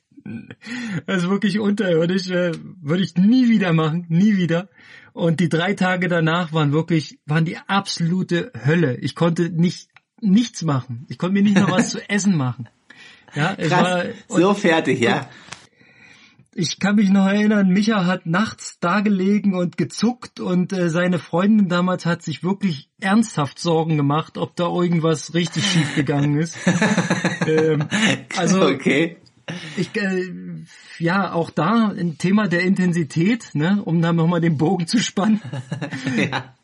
also 1.06 1.30
wirklich 1.30 1.58
unterirdisch, 1.60 2.30
äh, 2.30 2.52
würde 2.82 3.02
ich 3.02 3.16
nie 3.16 3.48
wieder 3.48 3.72
machen, 3.72 4.06
nie 4.08 4.36
wieder. 4.36 4.68
Und 5.12 5.40
die 5.40 5.48
drei 5.48 5.74
Tage 5.74 6.08
danach 6.08 6.52
waren 6.52 6.72
wirklich, 6.72 7.18
waren 7.24 7.44
die 7.44 7.56
absolute 7.56 8.52
Hölle. 8.66 8.96
Ich 8.98 9.14
konnte 9.14 9.50
nicht, 9.50 9.88
nichts 10.20 10.62
machen. 10.62 11.06
Ich 11.08 11.18
konnte 11.18 11.34
mir 11.34 11.42
nicht 11.42 11.56
mal 11.56 11.70
was 11.70 11.90
zu 11.90 12.10
essen 12.10 12.36
machen. 12.36 12.68
Ja, 13.34 13.54
es 13.56 13.68
Krass, 13.68 13.82
war, 13.82 14.04
und, 14.28 14.40
so 14.40 14.54
fertig, 14.54 15.00
ja 15.00 15.28
ich 16.58 16.78
kann 16.78 16.96
mich 16.96 17.10
noch 17.10 17.26
erinnern, 17.26 17.68
Micha 17.68 18.06
hat 18.06 18.24
nachts 18.24 18.78
da 18.80 19.00
gelegen 19.00 19.54
und 19.54 19.76
gezuckt 19.76 20.40
und 20.40 20.72
äh, 20.72 20.88
seine 20.88 21.18
Freundin 21.18 21.68
damals 21.68 22.06
hat 22.06 22.22
sich 22.22 22.42
wirklich 22.42 22.88
ernsthaft 22.98 23.58
Sorgen 23.58 23.98
gemacht, 23.98 24.38
ob 24.38 24.56
da 24.56 24.66
irgendwas 24.66 25.34
richtig 25.34 25.66
schief 25.66 25.94
gegangen 25.94 26.38
ist. 26.38 26.56
ähm, 27.46 27.84
also 28.36 28.66
okay. 28.66 29.18
Ich, 29.76 29.94
äh, 29.96 30.32
ja, 30.98 31.32
auch 31.32 31.50
da 31.50 31.88
ein 31.88 32.16
Thema 32.16 32.48
der 32.48 32.62
Intensität, 32.62 33.54
ne, 33.54 33.82
um 33.84 34.00
da 34.00 34.14
nochmal 34.14 34.40
den 34.40 34.56
Bogen 34.56 34.86
zu 34.86 34.98
spannen. 34.98 35.42
ja. 36.16 36.54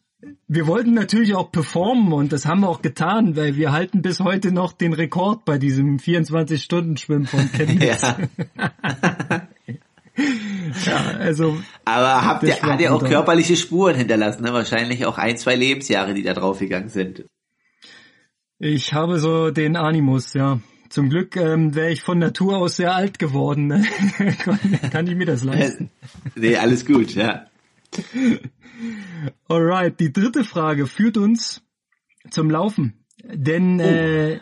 Wir 0.48 0.66
wollten 0.66 0.94
natürlich 0.94 1.34
auch 1.34 1.52
performen 1.52 2.12
und 2.12 2.32
das 2.32 2.46
haben 2.46 2.60
wir 2.60 2.68
auch 2.68 2.80
getan, 2.80 3.36
weil 3.36 3.56
wir 3.56 3.72
halten 3.72 4.00
bis 4.02 4.20
heute 4.20 4.52
noch 4.52 4.72
den 4.72 4.94
Rekord 4.94 5.44
bei 5.44 5.58
diesem 5.58 5.98
24-Stunden-Schwimmen 5.98 7.26
von 7.26 7.50
Chemnitz. 7.52 8.02
Ja. 8.02 8.18
ja, 10.86 10.96
also. 11.18 11.58
Aber 11.84 12.24
habt 12.24 12.42
ihr, 12.42 12.60
hat 12.60 12.80
ihr 12.80 12.94
auch 12.94 13.02
körperliche 13.02 13.56
Spuren 13.56 13.96
hinterlassen, 13.96 14.42
ne? 14.42 14.52
Wahrscheinlich 14.52 15.06
auch 15.06 15.18
ein, 15.18 15.36
zwei 15.36 15.56
Lebensjahre, 15.56 16.14
die 16.14 16.22
da 16.22 16.34
draufgegangen 16.34 16.88
sind. 16.88 17.24
Ich 18.58 18.92
habe 18.92 19.18
so 19.18 19.50
den 19.50 19.76
Animus, 19.76 20.34
ja. 20.34 20.60
Zum 20.88 21.08
Glück 21.08 21.36
ähm, 21.36 21.74
wäre 21.74 21.90
ich 21.90 22.02
von 22.02 22.18
Natur 22.18 22.58
aus 22.58 22.76
sehr 22.76 22.94
alt 22.94 23.18
geworden. 23.18 23.66
Ne? 23.66 23.84
Kann 24.92 25.06
ich 25.06 25.16
mir 25.16 25.24
das 25.24 25.42
leisten? 25.42 25.90
nee, 26.34 26.56
alles 26.56 26.84
gut, 26.84 27.14
ja. 27.14 27.46
Alright, 29.48 29.98
die 29.98 30.12
dritte 30.12 30.44
Frage 30.44 30.86
führt 30.86 31.16
uns 31.16 31.62
zum 32.30 32.50
Laufen. 32.50 33.04
Denn 33.24 33.80
oh. 33.80 33.84
äh, 33.84 34.40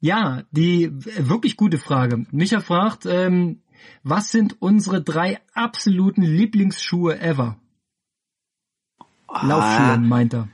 ja, 0.00 0.42
die 0.50 0.90
wirklich 0.90 1.56
gute 1.56 1.76
Frage. 1.76 2.24
Micha 2.30 2.60
fragt, 2.60 3.04
ähm, 3.04 3.60
was 4.02 4.30
sind 4.30 4.60
unsere 4.60 5.02
drei 5.02 5.40
absoluten 5.54 6.22
Lieblingsschuhe 6.22 7.20
ever? 7.20 7.56
Ah, 9.28 9.46
Laufschuhe, 9.46 9.98
meint 9.98 10.34
er. 10.34 10.48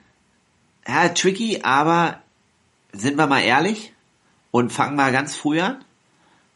Ja, 0.87 1.09
tricky, 1.09 1.61
aber 1.63 2.21
sind 2.93 3.17
wir 3.17 3.27
mal 3.27 3.41
ehrlich 3.41 3.93
und 4.51 4.73
fangen 4.73 4.97
mal 4.97 5.13
ganz 5.13 5.37
früh 5.37 5.61
an. 5.61 5.85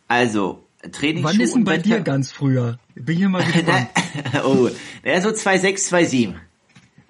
Also, 0.08 0.64
Trainingsschuhe. 0.92 1.32
Wann 1.32 1.40
ist 1.40 1.54
denn 1.54 1.64
bei 1.64 1.78
dir 1.78 2.00
ganz 2.00 2.32
früher? 2.32 2.78
Bin 2.94 3.16
hier 3.16 3.28
mal 3.28 3.44
gespannt. 3.52 3.88
oh, 4.44 4.68
ja, 5.04 5.20
so 5.20 5.30
2,6, 5.30 5.88
2,7. 5.90 6.34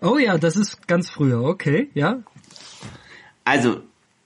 Oh 0.03 0.19
ja, 0.19 0.39
das 0.39 0.57
ist 0.57 0.87
ganz 0.89 1.11
früher, 1.11 1.43
okay, 1.43 1.91
ja. 1.95 2.23
Also, 3.45 3.83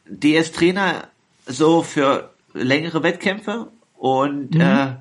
DS-Trainer 0.06 1.08
so 1.46 1.82
für 1.82 2.32
längere 2.52 3.02
Wettkämpfe 3.02 3.70
und 3.96 4.54
mhm. 4.54 4.60
äh, 4.60 4.96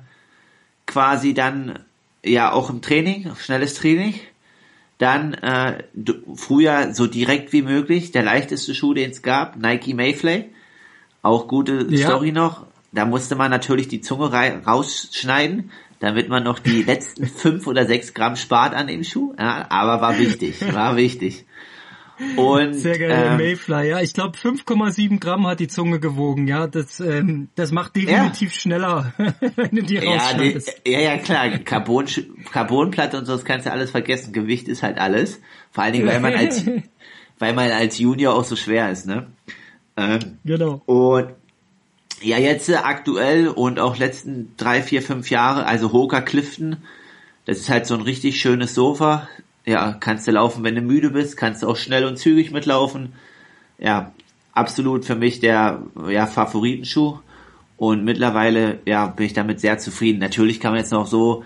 quasi 0.86 1.34
dann 1.34 1.78
ja 2.24 2.52
auch 2.52 2.70
im 2.70 2.82
Training, 2.82 3.32
schnelles 3.38 3.74
Training. 3.74 4.14
Dann 4.98 5.34
äh, 5.34 5.82
früher 6.36 6.94
so 6.94 7.06
direkt 7.06 7.52
wie 7.52 7.62
möglich, 7.62 8.12
der 8.12 8.22
leichteste 8.22 8.74
Schuh, 8.74 8.94
den 8.94 9.10
es 9.10 9.22
gab, 9.22 9.56
Nike 9.56 9.92
Mayfly. 9.92 10.46
Auch 11.22 11.48
gute 11.48 11.86
ja. 11.90 12.06
Story 12.06 12.32
noch. 12.32 12.66
Da 12.92 13.04
musste 13.04 13.34
man 13.34 13.50
natürlich 13.50 13.88
die 13.88 14.00
Zunge 14.00 14.32
rausschneiden, 14.32 15.72
damit 15.98 16.28
man 16.28 16.44
noch 16.44 16.60
die 16.60 16.82
letzten 16.86 17.26
fünf 17.26 17.66
oder 17.66 17.86
sechs 17.86 18.14
Gramm 18.14 18.36
spart 18.36 18.74
an 18.74 18.86
dem 18.86 19.02
Schuh. 19.02 19.34
Ja, 19.36 19.66
aber 19.68 20.00
war 20.00 20.18
wichtig, 20.18 20.60
war 20.72 20.96
wichtig. 20.96 21.44
Und, 22.36 22.74
Sehr 22.74 22.98
geil, 22.98 23.10
ähm, 23.10 23.36
Mayfly, 23.38 23.88
ja. 23.88 24.00
Ich 24.00 24.14
glaube 24.14 24.38
5,7 24.38 25.18
Gramm 25.18 25.46
hat 25.46 25.60
die 25.60 25.68
Zunge 25.68 25.98
gewogen, 25.98 26.46
ja. 26.46 26.66
Das, 26.66 27.00
ähm, 27.00 27.48
das 27.56 27.72
macht 27.72 27.96
definitiv 27.96 28.52
ja. 28.52 28.60
schneller, 28.60 29.12
wenn 29.56 29.70
du 29.70 29.82
die 29.82 29.96
ja, 29.96 30.34
die, 30.34 30.60
ja, 30.86 31.00
ja, 31.00 31.18
klar. 31.18 31.58
Carbon, 31.58 32.06
Carbonplatte 32.50 33.18
und 33.18 33.26
so, 33.26 33.32
das 33.32 33.44
kannst 33.44 33.66
du 33.66 33.72
alles 33.72 33.90
vergessen. 33.90 34.32
Gewicht 34.32 34.68
ist 34.68 34.82
halt 34.82 34.98
alles. 34.98 35.40
Vor 35.72 35.84
allen 35.84 35.92
Dingen, 35.92 36.06
weil 36.06 36.20
man 36.20 36.34
als, 36.34 36.64
weil 37.38 37.52
man 37.52 37.70
als 37.70 37.98
Junior 37.98 38.34
auch 38.34 38.44
so 38.44 38.56
schwer 38.56 38.90
ist, 38.90 39.06
ne? 39.06 39.26
Ähm, 39.96 40.38
genau. 40.44 40.82
Und 40.86 41.34
ja, 42.22 42.38
jetzt 42.38 42.68
äh, 42.68 42.76
aktuell 42.76 43.48
und 43.48 43.78
auch 43.78 43.96
letzten 43.96 44.54
drei, 44.56 44.82
vier, 44.82 45.02
fünf 45.02 45.30
Jahre, 45.30 45.66
also 45.66 45.92
Hoka 45.92 46.20
Clifton, 46.20 46.76
das 47.44 47.58
ist 47.58 47.68
halt 47.68 47.86
so 47.86 47.94
ein 47.94 48.00
richtig 48.00 48.40
schönes 48.40 48.74
Sofa. 48.74 49.28
Ja, 49.66 49.96
kannst 49.98 50.26
du 50.26 50.32
laufen, 50.32 50.62
wenn 50.64 50.74
du 50.74 50.82
müde 50.82 51.10
bist, 51.10 51.36
kannst 51.36 51.62
du 51.62 51.68
auch 51.68 51.76
schnell 51.76 52.04
und 52.04 52.18
zügig 52.18 52.50
mitlaufen. 52.50 53.14
Ja, 53.78 54.12
absolut 54.52 55.04
für 55.04 55.14
mich 55.14 55.40
der 55.40 55.82
ja, 56.08 56.26
Favoritenschuh. 56.26 57.18
Und 57.76 58.04
mittlerweile 58.04 58.78
ja, 58.84 59.06
bin 59.06 59.26
ich 59.26 59.32
damit 59.32 59.60
sehr 59.60 59.78
zufrieden. 59.78 60.20
Natürlich 60.20 60.60
kann 60.60 60.72
man 60.72 60.80
jetzt 60.80 60.92
noch 60.92 61.06
so 61.06 61.44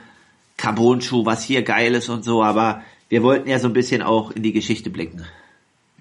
Carbon-Schuh, 0.57 1.25
was 1.25 1.43
hier 1.43 1.63
geil 1.63 1.95
ist 1.95 2.09
und 2.09 2.25
so, 2.25 2.43
aber 2.43 2.83
wir 3.09 3.23
wollten 3.23 3.49
ja 3.49 3.59
so 3.59 3.69
ein 3.69 3.73
bisschen 3.73 4.03
auch 4.03 4.31
in 4.33 4.43
die 4.43 4.53
Geschichte 4.53 4.91
blicken. 4.91 5.25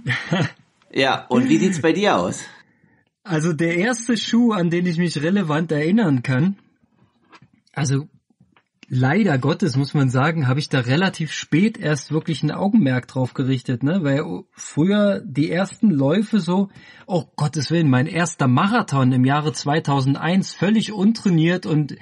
ja, 0.92 1.26
und 1.30 1.48
wie 1.48 1.58
sieht's 1.58 1.82
bei 1.82 1.94
dir 1.94 2.18
aus? 2.18 2.44
Also 3.24 3.54
der 3.54 3.76
erste 3.76 4.18
Schuh, 4.18 4.52
an 4.52 4.70
den 4.70 4.86
ich 4.86 4.98
mich 4.98 5.22
relevant 5.22 5.72
erinnern 5.72 6.24
kann, 6.24 6.58
also 7.74 8.08
leider 8.88 9.38
Gottes 9.38 9.76
muss 9.76 9.94
man 9.94 10.10
sagen, 10.10 10.48
habe 10.48 10.60
ich 10.60 10.70
da 10.70 10.80
relativ 10.80 11.32
spät 11.32 11.78
erst 11.78 12.12
wirklich 12.12 12.44
ein 12.44 12.52
Augenmerk 12.52 13.08
drauf 13.08 13.34
gerichtet, 13.34 13.84
ne? 13.84 14.04
Weil 14.04 14.44
früher 14.52 15.22
die 15.26 15.52
ersten 15.52 15.90
Läufe 15.92 16.40
so, 16.40 16.70
oh 17.06 17.26
Gottes 17.36 17.72
Willen, 17.72 17.90
mein 17.90 18.08
erster 18.08 18.48
Marathon 18.48 19.12
im 19.12 19.26
Jahre 19.26 19.54
2001, 19.54 20.54
völlig 20.54 20.92
untrainiert 20.92 21.66
und 21.66 21.96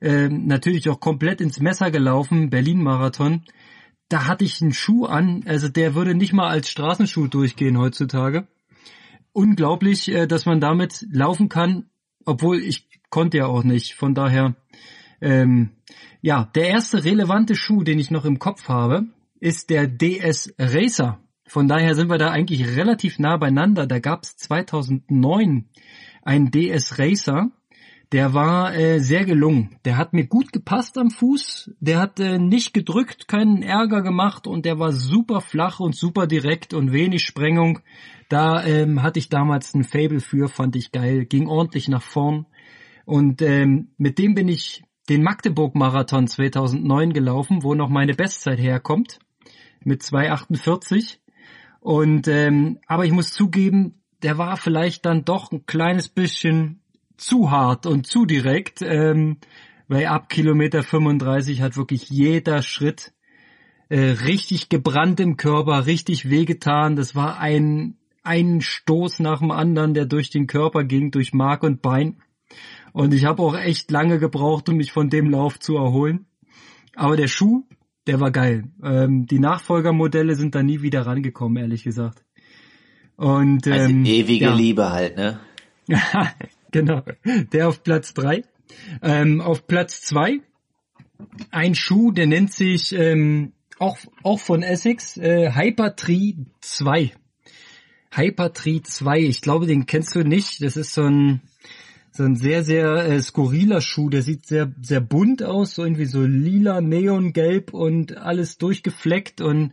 äh, 0.00 0.28
natürlich 0.28 0.88
auch 0.88 1.00
komplett 1.00 1.40
ins 1.40 1.60
Messer 1.60 1.90
gelaufen, 1.90 2.50
Berlin-Marathon. 2.50 3.42
Da 4.08 4.26
hatte 4.26 4.44
ich 4.44 4.60
einen 4.60 4.74
Schuh 4.74 5.06
an, 5.06 5.44
also 5.46 5.68
der 5.68 5.94
würde 5.94 6.14
nicht 6.14 6.32
mal 6.32 6.48
als 6.48 6.68
Straßenschuh 6.68 7.28
durchgehen 7.28 7.78
heutzutage 7.78 8.46
unglaublich, 9.32 10.08
äh, 10.08 10.26
dass 10.26 10.46
man 10.46 10.60
damit 10.60 11.06
laufen 11.10 11.48
kann, 11.48 11.86
obwohl 12.24 12.58
ich 12.58 12.88
konnte 13.10 13.38
ja 13.38 13.46
auch 13.46 13.64
nicht. 13.64 13.94
Von 13.94 14.14
daher, 14.14 14.54
ähm, 15.22 15.70
ja, 16.20 16.50
der 16.54 16.68
erste 16.68 17.04
relevante 17.04 17.54
Schuh, 17.54 17.82
den 17.82 17.98
ich 17.98 18.10
noch 18.10 18.24
im 18.24 18.38
Kopf 18.38 18.68
habe, 18.68 19.06
ist 19.40 19.70
der 19.70 19.86
DS 19.86 20.54
Racer. 20.58 21.20
Von 21.46 21.68
daher 21.68 21.94
sind 21.94 22.10
wir 22.10 22.18
da 22.18 22.30
eigentlich 22.30 22.76
relativ 22.76 23.18
nah 23.18 23.36
beieinander. 23.36 23.86
Da 23.86 23.98
gab 23.98 24.24
es 24.24 24.36
2009 24.36 25.68
einen 26.22 26.50
DS 26.50 26.98
Racer. 26.98 27.50
Der 28.10 28.34
war 28.34 28.74
äh, 28.74 28.98
sehr 29.00 29.24
gelungen. 29.24 29.76
Der 29.84 29.96
hat 29.96 30.12
mir 30.12 30.26
gut 30.26 30.52
gepasst 30.52 30.98
am 30.98 31.10
Fuß. 31.10 31.72
Der 31.80 31.98
hat 31.98 32.20
äh, 32.20 32.38
nicht 32.38 32.74
gedrückt, 32.74 33.26
keinen 33.26 33.62
Ärger 33.62 34.02
gemacht 34.02 34.46
und 34.46 34.66
der 34.66 34.78
war 34.78 34.92
super 34.92 35.40
flach 35.40 35.80
und 35.80 35.96
super 35.96 36.26
direkt 36.26 36.74
und 36.74 36.92
wenig 36.92 37.24
Sprengung. 37.24 37.80
Da 38.28 38.64
ähm, 38.64 39.02
hatte 39.02 39.18
ich 39.18 39.28
damals 39.28 39.74
ein 39.74 39.84
Fable 39.84 40.20
für, 40.20 40.48
fand 40.48 40.76
ich 40.76 40.92
geil, 40.92 41.24
ging 41.24 41.48
ordentlich 41.48 41.88
nach 41.88 42.02
vorn. 42.02 42.46
Und 43.04 43.42
ähm, 43.42 43.88
mit 43.98 44.18
dem 44.18 44.34
bin 44.34 44.48
ich 44.48 44.84
den 45.12 45.22
Magdeburg-Marathon 45.22 46.26
2009 46.26 47.12
gelaufen, 47.12 47.62
wo 47.62 47.74
noch 47.74 47.90
meine 47.90 48.14
Bestzeit 48.14 48.58
herkommt, 48.58 49.18
mit 49.84 50.02
2,48. 50.02 51.18
Und 51.80 52.28
ähm, 52.28 52.78
aber 52.86 53.04
ich 53.04 53.12
muss 53.12 53.32
zugeben, 53.32 54.00
der 54.22 54.38
war 54.38 54.56
vielleicht 54.56 55.04
dann 55.04 55.24
doch 55.24 55.52
ein 55.52 55.66
kleines 55.66 56.08
bisschen 56.08 56.80
zu 57.16 57.50
hart 57.50 57.86
und 57.86 58.06
zu 58.06 58.24
direkt, 58.24 58.80
ähm, 58.82 59.38
weil 59.88 60.06
ab 60.06 60.28
Kilometer 60.30 60.82
35 60.82 61.60
hat 61.60 61.76
wirklich 61.76 62.08
jeder 62.08 62.62
Schritt 62.62 63.12
äh, 63.90 63.98
richtig 63.98 64.70
gebrannt 64.70 65.20
im 65.20 65.36
Körper, 65.36 65.84
richtig 65.86 66.30
wehgetan. 66.30 66.96
Das 66.96 67.14
war 67.14 67.38
ein 67.38 67.98
einen 68.22 68.60
Stoß 68.60 69.18
nach 69.18 69.40
dem 69.40 69.50
anderen, 69.50 69.94
der 69.94 70.06
durch 70.06 70.30
den 70.30 70.46
Körper 70.46 70.84
ging, 70.84 71.10
durch 71.10 71.32
Mark 71.32 71.64
und 71.64 71.82
Bein. 71.82 72.22
Und 72.92 73.14
ich 73.14 73.24
habe 73.24 73.42
auch 73.42 73.56
echt 73.56 73.90
lange 73.90 74.18
gebraucht, 74.18 74.68
um 74.68 74.76
mich 74.76 74.92
von 74.92 75.08
dem 75.10 75.30
Lauf 75.30 75.58
zu 75.58 75.76
erholen. 75.76 76.26
Aber 76.94 77.16
der 77.16 77.28
Schuh, 77.28 77.64
der 78.06 78.20
war 78.20 78.30
geil. 78.30 78.64
Ähm, 78.82 79.26
die 79.26 79.38
Nachfolgermodelle 79.38 80.34
sind 80.34 80.54
da 80.54 80.62
nie 80.62 80.82
wieder 80.82 81.06
rangekommen, 81.06 81.62
ehrlich 81.62 81.84
gesagt. 81.84 82.24
Und 83.16 83.66
also 83.66 83.90
ähm, 83.90 84.00
also 84.00 84.12
ewige 84.12 84.44
ja. 84.46 84.54
Liebe 84.54 84.90
halt, 84.90 85.16
ne? 85.16 85.40
genau. 86.70 87.02
Der 87.52 87.68
auf 87.68 87.82
Platz 87.82 88.14
drei. 88.14 88.42
Ähm, 89.02 89.40
auf 89.40 89.66
Platz 89.66 90.02
zwei 90.02 90.40
ein 91.50 91.74
Schuh, 91.74 92.10
der 92.12 92.26
nennt 92.26 92.52
sich 92.52 92.92
ähm, 92.92 93.52
auch 93.78 93.98
auch 94.22 94.40
von 94.40 94.62
Essex 94.62 95.16
äh, 95.16 95.52
Hypertree 95.54 96.34
2. 96.60 97.12
Hypertree 98.10 98.80
2. 98.82 99.20
Ich 99.20 99.40
glaube, 99.40 99.66
den 99.66 99.86
kennst 99.86 100.14
du 100.14 100.22
nicht. 100.22 100.62
Das 100.62 100.76
ist 100.76 100.94
so 100.94 101.02
ein, 101.02 101.40
so 102.12 102.24
ein 102.24 102.36
sehr, 102.36 102.62
sehr 102.62 102.94
äh, 103.06 103.20
skurriler 103.20 103.80
Schuh. 103.80 104.10
Der 104.10 104.22
sieht 104.22 104.46
sehr, 104.46 104.72
sehr 104.80 105.00
bunt 105.00 105.42
aus, 105.42 105.74
so 105.74 105.82
irgendwie 105.82 106.04
so 106.04 106.22
lila, 106.22 106.80
neongelb 106.80 107.72
und 107.72 108.16
alles 108.18 108.58
durchgefleckt 108.58 109.40
und, 109.40 109.72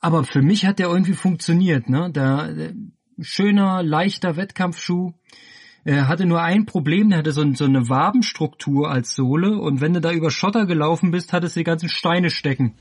aber 0.00 0.24
für 0.24 0.42
mich 0.42 0.66
hat 0.66 0.78
der 0.78 0.88
irgendwie 0.88 1.14
funktioniert, 1.14 1.88
ne? 1.88 2.10
Da, 2.12 2.48
äh, 2.48 2.74
schöner, 3.20 3.82
leichter 3.82 4.36
Wettkampfschuh. 4.36 5.12
Er 5.84 6.08
hatte 6.08 6.26
nur 6.26 6.42
ein 6.42 6.66
Problem, 6.66 7.08
der 7.08 7.18
hatte 7.18 7.32
so, 7.32 7.54
so 7.54 7.64
eine 7.64 7.88
Wabenstruktur 7.88 8.90
als 8.90 9.14
Sohle 9.14 9.56
und 9.58 9.80
wenn 9.80 9.94
du 9.94 10.00
da 10.00 10.12
über 10.12 10.30
Schotter 10.30 10.66
gelaufen 10.66 11.10
bist, 11.10 11.32
hattest 11.32 11.56
du 11.56 11.60
die 11.60 11.64
ganzen 11.64 11.88
Steine 11.88 12.30
stecken. 12.30 12.74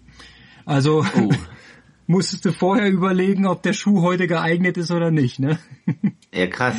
Also 0.66 1.06
oh. 1.16 1.30
musstest 2.08 2.46
du 2.46 2.52
vorher 2.52 2.90
überlegen, 2.92 3.48
ob 3.48 3.64
der 3.64 3.74
Schuh 3.74 4.02
heute 4.02 4.28
geeignet 4.28 4.78
ist 4.78 4.92
oder 4.92 5.12
nicht, 5.12 5.40
ne? 5.40 5.58
Ja, 6.34 6.48
krass. 6.48 6.76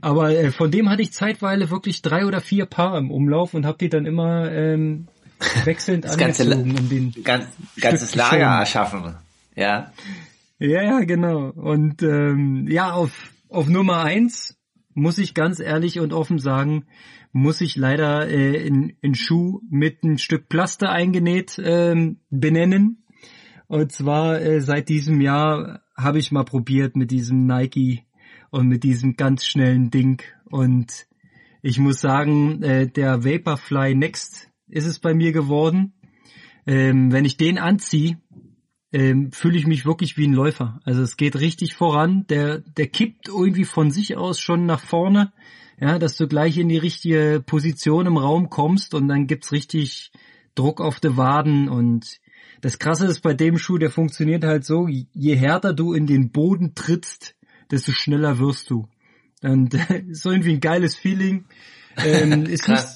Aber 0.00 0.30
äh, 0.30 0.50
von 0.50 0.70
dem 0.70 0.88
hatte 0.90 1.02
ich 1.02 1.12
zeitweile 1.12 1.70
wirklich 1.70 2.02
drei 2.02 2.26
oder 2.26 2.40
vier 2.40 2.66
Paar 2.66 2.98
im 2.98 3.10
Umlauf 3.10 3.54
und 3.54 3.66
habe 3.66 3.78
die 3.78 3.88
dann 3.88 4.06
immer 4.06 4.50
ähm, 4.50 5.08
wechselnd 5.64 6.04
das 6.04 6.12
angezogen, 6.12 6.50
ganze, 6.50 6.82
um 6.82 6.88
den 6.88 7.14
ganz, 7.24 7.46
ganzes 7.80 8.14
Lager 8.14 8.46
erschaffen. 8.46 9.14
Ja. 9.54 9.92
Ja, 10.58 10.82
ja, 10.82 11.00
genau. 11.00 11.50
Und 11.50 12.02
ähm, 12.02 12.66
ja, 12.68 12.92
auf, 12.92 13.30
auf 13.48 13.68
Nummer 13.68 14.02
eins 14.02 14.56
muss 14.94 15.18
ich 15.18 15.34
ganz 15.34 15.60
ehrlich 15.60 16.00
und 16.00 16.12
offen 16.12 16.38
sagen, 16.38 16.86
muss 17.32 17.60
ich 17.60 17.76
leider 17.76 18.28
äh, 18.28 18.56
in, 18.66 18.96
in 19.00 19.14
Schuh 19.14 19.60
mit 19.70 20.02
ein 20.02 20.18
Stück 20.18 20.48
Plaster 20.48 20.90
eingenäht 20.90 21.60
ähm, 21.62 22.20
benennen. 22.30 23.04
Und 23.68 23.92
zwar 23.92 24.40
äh, 24.40 24.60
seit 24.60 24.88
diesem 24.88 25.20
Jahr 25.20 25.82
habe 25.96 26.18
ich 26.18 26.32
mal 26.32 26.44
probiert 26.44 26.96
mit 26.96 27.10
diesem 27.10 27.46
Nike 27.46 28.04
und 28.50 28.68
mit 28.68 28.84
diesem 28.84 29.16
ganz 29.16 29.44
schnellen 29.44 29.90
Ding. 29.90 30.22
Und 30.50 31.06
ich 31.62 31.78
muss 31.78 32.00
sagen, 32.00 32.62
äh, 32.62 32.86
der 32.88 33.24
Vaporfly 33.24 33.94
Next 33.94 34.50
ist 34.68 34.86
es 34.86 34.98
bei 34.98 35.14
mir 35.14 35.32
geworden. 35.32 35.94
Ähm, 36.66 37.12
wenn 37.12 37.24
ich 37.24 37.36
den 37.36 37.58
anziehe, 37.58 38.18
ähm, 38.92 39.32
fühle 39.32 39.58
ich 39.58 39.66
mich 39.66 39.84
wirklich 39.84 40.16
wie 40.16 40.26
ein 40.26 40.34
Läufer. 40.34 40.80
Also 40.84 41.02
es 41.02 41.16
geht 41.16 41.38
richtig 41.40 41.74
voran. 41.74 42.26
Der, 42.28 42.58
der 42.58 42.86
kippt 42.86 43.28
irgendwie 43.28 43.64
von 43.64 43.90
sich 43.90 44.16
aus 44.16 44.40
schon 44.40 44.66
nach 44.66 44.80
vorne, 44.80 45.32
ja, 45.80 45.98
dass 45.98 46.16
du 46.16 46.26
gleich 46.26 46.58
in 46.58 46.68
die 46.68 46.78
richtige 46.78 47.42
Position 47.44 48.06
im 48.06 48.16
Raum 48.16 48.50
kommst 48.50 48.94
und 48.94 49.08
dann 49.08 49.26
gibt's 49.26 49.52
richtig 49.52 50.10
Druck 50.54 50.80
auf 50.80 51.00
die 51.00 51.16
Waden 51.16 51.68
und 51.68 52.18
das 52.60 52.80
Krasse 52.80 53.06
ist 53.06 53.20
bei 53.20 53.34
dem 53.34 53.58
Schuh, 53.58 53.78
der 53.78 53.90
funktioniert 53.90 54.42
halt 54.42 54.64
so, 54.64 54.88
je 54.88 55.36
härter 55.36 55.72
du 55.72 55.92
in 55.92 56.06
den 56.06 56.32
Boden 56.32 56.74
trittst, 56.74 57.36
desto 57.70 57.92
schneller 57.92 58.38
wirst 58.38 58.70
du. 58.70 58.88
Und 59.42 59.74
ist 60.08 60.22
so 60.22 60.30
irgendwie 60.30 60.54
ein 60.54 60.60
geiles 60.60 60.96
Feeling. 60.96 61.44
Ähm, 61.96 62.44
ist 62.46 62.68
nicht, 62.68 62.86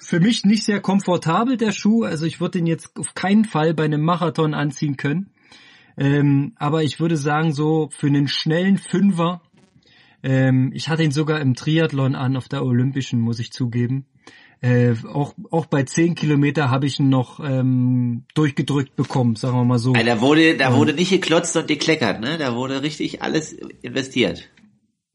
für 0.00 0.20
mich 0.20 0.44
nicht 0.44 0.64
sehr 0.64 0.80
komfortabel, 0.80 1.56
der 1.56 1.72
Schuh. 1.72 2.04
Also 2.04 2.26
ich 2.26 2.40
würde 2.40 2.58
den 2.58 2.66
jetzt 2.66 2.96
auf 2.98 3.14
keinen 3.14 3.44
Fall 3.44 3.74
bei 3.74 3.84
einem 3.84 4.02
Marathon 4.02 4.54
anziehen 4.54 4.96
können. 4.96 5.30
Ähm, 5.96 6.52
aber 6.56 6.82
ich 6.82 7.00
würde 7.00 7.16
sagen, 7.16 7.52
so 7.52 7.88
für 7.90 8.06
einen 8.06 8.28
schnellen 8.28 8.76
Fünfer, 8.78 9.42
ähm, 10.22 10.70
ich 10.74 10.88
hatte 10.88 11.02
ihn 11.02 11.10
sogar 11.10 11.40
im 11.40 11.54
Triathlon 11.54 12.14
an, 12.14 12.36
auf 12.36 12.48
der 12.48 12.64
Olympischen, 12.64 13.20
muss 13.20 13.38
ich 13.38 13.50
zugeben. 13.52 14.06
Äh, 14.62 14.94
auch, 15.12 15.34
auch 15.50 15.66
bei 15.66 15.82
10 15.82 16.14
Kilometer 16.14 16.70
habe 16.70 16.86
ich 16.86 16.98
ihn 16.98 17.08
noch 17.08 17.40
ähm, 17.40 18.24
durchgedrückt 18.34 18.96
bekommen, 18.96 19.36
sagen 19.36 19.56
wir 19.56 19.64
mal 19.64 19.78
so. 19.78 19.92
Da 19.92 20.20
wurde, 20.20 20.56
da 20.56 20.74
wurde 20.74 20.94
nicht 20.94 21.10
geklotzt 21.10 21.56
und 21.56 21.68
gekleckert, 21.68 22.20
ne? 22.20 22.38
Da 22.38 22.54
wurde 22.54 22.82
richtig 22.82 23.22
alles 23.22 23.52
investiert. 23.82 24.48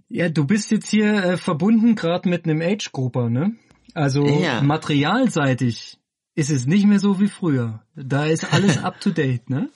Ja, 0.09 0.29
du 0.29 0.45
bist 0.45 0.71
jetzt 0.71 0.89
hier 0.89 1.23
äh, 1.23 1.37
verbunden 1.37 1.95
gerade 1.95 2.29
mit 2.29 2.45
einem 2.45 2.61
Age-Grupper, 2.61 3.29
ne? 3.29 3.55
Also 3.93 4.25
ja. 4.25 4.61
materialseitig 4.61 5.97
ist 6.35 6.49
es 6.49 6.65
nicht 6.65 6.85
mehr 6.85 6.99
so 6.99 7.19
wie 7.19 7.27
früher. 7.27 7.81
Da 7.95 8.25
ist 8.25 8.53
alles 8.53 8.77
up 8.83 8.99
to 9.01 9.09
date, 9.09 9.49
ne? 9.49 9.69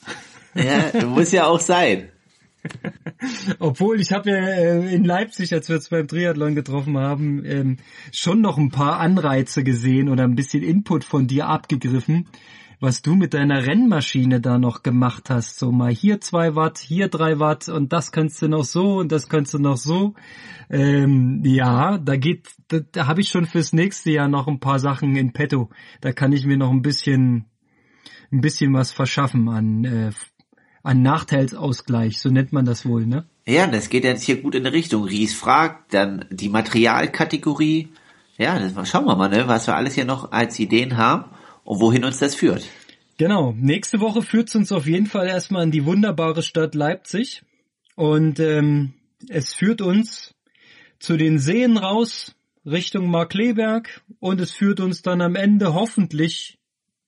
Ja, 0.54 1.06
muss 1.06 1.32
ja 1.32 1.48
auch 1.48 1.60
sein. 1.60 2.10
Obwohl, 3.60 4.00
ich 4.00 4.12
habe 4.12 4.30
ja 4.30 4.38
äh, 4.38 4.94
in 4.94 5.04
Leipzig, 5.04 5.54
als 5.54 5.70
wir 5.70 5.78
uns 5.78 5.90
beim 5.90 6.08
Triathlon 6.08 6.56
getroffen 6.56 6.98
haben, 6.98 7.44
ähm, 7.46 7.78
schon 8.12 8.42
noch 8.42 8.58
ein 8.58 8.70
paar 8.70 9.00
Anreize 9.00 9.64
gesehen 9.64 10.10
oder 10.10 10.24
ein 10.24 10.36
bisschen 10.36 10.64
Input 10.64 11.04
von 11.04 11.28
dir 11.28 11.48
abgegriffen, 11.48 12.28
was 12.80 13.02
du 13.02 13.16
mit 13.16 13.34
deiner 13.34 13.66
Rennmaschine 13.66 14.42
da 14.42 14.58
noch 14.58 14.84
gemacht 14.84 15.30
hast. 15.30 15.58
So 15.58 15.72
mal 15.72 15.92
hier 15.92 16.22
zwei 16.22 16.56
Watt, 16.56 16.78
hier 16.78 17.08
drei 17.08 17.40
Watt 17.40 17.70
und 17.70 17.94
das 17.94 18.12
kannst 18.12 18.42
du 18.42 18.48
noch 18.48 18.66
so 18.66 18.98
und 18.98 19.12
das 19.12 19.30
kannst 19.30 19.54
du 19.54 19.60
noch 19.60 19.78
so. 19.78 20.14
Ähm, 20.70 21.42
ja, 21.46 21.98
da 21.98 22.18
geht, 22.18 22.50
da, 22.68 22.80
da 22.92 23.08
habe 23.08 23.22
ich 23.22 23.30
schon 23.30 23.46
fürs 23.46 23.74
nächste 23.74 24.12
Jahr 24.12 24.28
noch 24.28 24.48
ein 24.48 24.60
paar 24.60 24.80
Sachen 24.80 25.16
in 25.16 25.34
petto. 25.34 25.70
Da 26.02 26.12
kann 26.12 26.34
ich 26.34 26.46
mir 26.46 26.58
noch 26.58 26.72
ein 26.72 26.82
bisschen, 26.82 27.46
ein 28.32 28.42
bisschen 28.42 28.74
was 28.74 28.92
verschaffen 28.92 29.48
an, 29.50 29.86
äh, 29.86 30.12
an 30.86 31.02
Nachteilsausgleich, 31.02 32.20
so 32.20 32.30
nennt 32.30 32.54
man 32.54 32.66
das 32.66 32.86
wohl, 32.86 33.06
ne? 33.08 33.26
Ja, 33.48 33.66
das 33.68 33.90
geht 33.90 34.04
jetzt 34.04 34.24
hier 34.24 34.42
gut 34.42 34.56
in 34.56 34.64
die 34.64 34.70
Richtung. 34.70 35.04
Ries 35.04 35.34
fragt, 35.34 35.94
dann 35.94 36.26
die 36.30 36.50
Materialkategorie. 36.50 37.90
Ja, 38.38 38.60
das, 38.60 38.90
schauen 38.90 39.06
wir 39.06 39.16
mal, 39.16 39.30
ne, 39.30 39.48
was 39.48 39.68
wir 39.68 39.76
alles 39.76 39.96
hier 39.96 40.06
noch 40.06 40.32
als 40.32 40.60
Ideen 40.60 40.98
haben 40.98 41.26
und 41.64 41.80
wohin 41.80 42.06
uns 42.06 42.20
das 42.20 42.36
führt. 42.36 42.68
Genau, 43.18 43.54
nächste 43.58 44.00
Woche 44.00 44.22
führt 44.22 44.50
es 44.50 44.56
uns 44.56 44.72
auf 44.72 44.86
jeden 44.86 45.08
Fall 45.08 45.28
erstmal 45.28 45.64
in 45.64 45.72
die 45.72 45.86
wunderbare 45.86 46.44
Stadt 46.44 46.76
Leipzig 46.76 47.44
und 47.96 48.40
ähm, 48.40 48.94
es 49.30 49.54
führt 49.54 49.82
uns 49.82 50.36
zu 51.00 51.18
den 51.18 51.40
Seen 51.40 51.78
raus 51.78 52.36
Richtung 52.66 53.10
Markleberg 53.10 54.02
und 54.20 54.42
es 54.42 54.52
führt 54.52 54.80
uns 54.80 55.02
dann 55.02 55.22
am 55.22 55.36
Ende 55.36 55.74
hoffentlich 55.74 56.60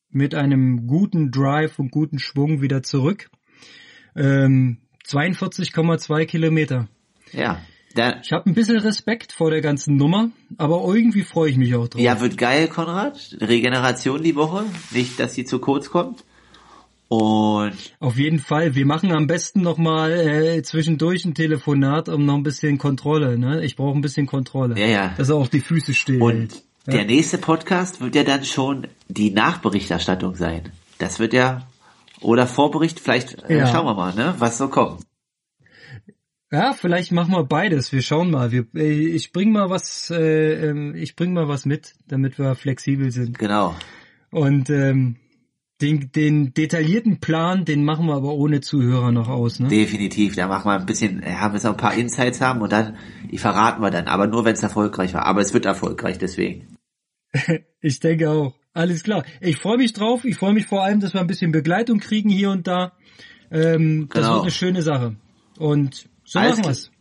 mit 0.10 0.34
einem 0.34 0.88
guten 0.88 1.30
Drive 1.30 1.78
und 1.78 1.92
guten 1.92 2.20
Schwung 2.20 2.62
wieder 2.62 2.82
zurück. 2.84 3.30
Ähm, 4.18 4.78
42,2 5.08 6.26
Kilometer. 6.26 6.88
Ja. 7.32 7.62
Da, 7.96 8.20
Ich 8.22 8.32
habe 8.32 8.50
ein 8.50 8.54
bisschen 8.54 8.78
Respekt 8.78 9.32
vor 9.32 9.50
der 9.50 9.62
ganzen 9.62 9.96
Nummer, 9.96 10.30
aber 10.58 10.84
irgendwie 10.94 11.24
freue 11.24 11.50
ich 11.50 11.58
mich 11.58 11.74
auch 11.76 11.88
drauf. 11.88 12.02
ja, 12.02 12.20
wird 12.22 12.38
geil, 12.38 12.68
Konrad. 12.68 13.36
Regeneration 13.42 14.22
die 14.22 14.36
Woche. 14.36 14.66
Nicht, 14.92 15.20
dass 15.20 15.34
sie 15.34 15.46
zu 15.46 15.60
kurz 15.60 15.90
kommt. 15.90 16.24
Und 17.10 17.74
Auf 18.00 18.18
jeden 18.18 18.40
Fall. 18.40 18.76
Wir 18.76 18.86
machen 18.86 19.14
am 19.14 19.28
besten 19.28 19.62
nochmal 19.62 20.12
äh, 20.12 20.62
zwischendurch 20.62 21.24
ein 21.24 21.34
Telefonat, 21.34 22.10
um 22.10 22.26
noch 22.26 22.36
ein 22.36 22.44
bisschen 22.44 22.78
Kontrolle. 22.78 23.38
Ne? 23.38 23.64
Ich 23.64 23.78
brauche 23.78 23.98
ein 23.98 24.02
bisschen 24.02 24.28
Kontrolle. 24.28 24.78
Ja, 24.78 24.88
ja. 24.88 25.14
Dass 25.18 25.30
er 25.30 25.36
auch 25.38 25.48
die 25.48 25.62
Füße 25.62 25.94
still 25.94 26.22
Und 26.22 26.34
hält. 26.36 26.64
der 26.88 27.06
nächste 27.06 27.38
Podcast 27.38 28.02
wird 28.02 28.14
ja 28.16 28.24
dann 28.26 28.44
schon 28.44 28.88
die 29.08 29.32
Nachberichterstattung 29.32 30.36
sein. 30.36 30.64
Das 30.98 31.18
wird 31.20 31.32
ja, 31.32 31.66
oder 32.22 32.48
Vorbericht, 32.48 33.00
vielleicht 33.00 33.44
äh, 33.50 33.60
Ja. 33.60 33.68
schauen 33.68 33.86
wir 33.86 33.94
mal, 33.94 34.14
ne, 34.16 34.36
was 34.38 34.58
so 34.58 34.68
kommt. 34.68 35.02
Ja, 36.52 36.74
vielleicht 36.74 37.12
machen 37.12 37.34
wir 37.34 37.44
beides. 37.44 37.92
Wir 37.92 38.02
schauen 38.02 38.32
mal. 38.32 38.52
Wir, 38.52 38.66
äh, 38.74 39.08
ich 39.08 39.34
bring 39.34 39.52
mal 39.52 39.70
was. 39.70 40.10
Äh, 40.10 40.70
ähm, 40.70 40.96
ich 40.96 41.16
bring 41.16 41.34
mal 41.34 41.50
was 41.50 41.66
mit, 41.66 41.96
damit 42.08 42.40
wir 42.40 42.56
flexibel 42.56 43.12
sind. 43.12 43.38
Genau. 43.38 43.76
Und 44.32 44.70
ähm, 44.70 45.18
den, 45.82 46.12
den 46.14 46.54
detaillierten 46.54 47.20
Plan, 47.20 47.66
den 47.66 47.84
machen 47.84 48.08
wir 48.08 48.16
aber 48.16 48.34
ohne 48.34 48.62
Zuhörer 48.62 49.12
noch 49.12 49.28
aus. 49.28 49.60
Ne? 49.60 49.68
Definitiv. 49.68 50.36
Da 50.36 50.48
machen 50.48 50.70
wir 50.70 50.80
ein 50.80 50.86
bisschen, 50.86 51.22
äh, 51.22 51.34
haben 51.34 51.54
wir 51.54 51.60
so 51.60 51.68
ein 51.70 51.78
paar 51.78 51.94
Insights 51.94 52.40
haben 52.40 52.62
und 52.62 52.72
dann, 52.72 52.96
die 53.30 53.38
verraten 53.38 53.82
wir 53.82 53.92
dann, 53.92 54.08
aber 54.08 54.28
nur 54.28 54.46
wenn 54.46 54.54
es 54.54 54.64
erfolgreich 54.64 55.14
war. 55.14 55.26
Aber 55.26 55.42
es 55.42 55.54
wird 55.54 55.66
erfolgreich, 55.66 56.18
deswegen. 56.18 56.78
Ich 57.80 58.00
denke 58.00 58.32
auch. 58.32 58.56
Alles 58.78 59.02
klar. 59.04 59.24
Ich 59.42 59.58
freue 59.58 59.78
mich 59.78 59.94
drauf. 59.94 60.24
Ich 60.24 60.38
freue 60.38 60.54
mich 60.54 60.68
vor 60.68 60.84
allem, 60.84 61.00
dass 61.00 61.14
wir 61.14 61.22
ein 61.22 61.26
bisschen 61.28 61.52
Begleitung 61.52 62.00
kriegen 62.00 62.30
hier 62.30 62.52
und 62.52 62.68
da. 62.68 62.94
Ähm, 63.50 64.08
Das 64.10 64.22
Genau. 64.22 64.34
wird 64.36 64.42
eine 64.44 64.52
schöne 64.52 64.82
Sache. 64.84 65.16
Und 65.58 66.08
so 66.24 66.38
Alles 66.40 66.58
machen 66.58 66.66
wir's. 66.68 66.92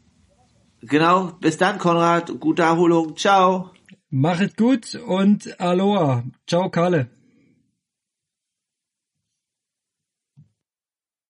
Genau. 0.80 1.32
Bis 1.40 1.58
dann, 1.58 1.78
Konrad. 1.78 2.32
Gute 2.40 2.62
Erholung. 2.62 3.16
Ciao. 3.16 3.72
Machet 4.08 4.56
gut 4.56 4.94
und 4.94 5.60
Aloha. 5.60 6.24
Ciao, 6.46 6.70
Kalle. 6.70 7.10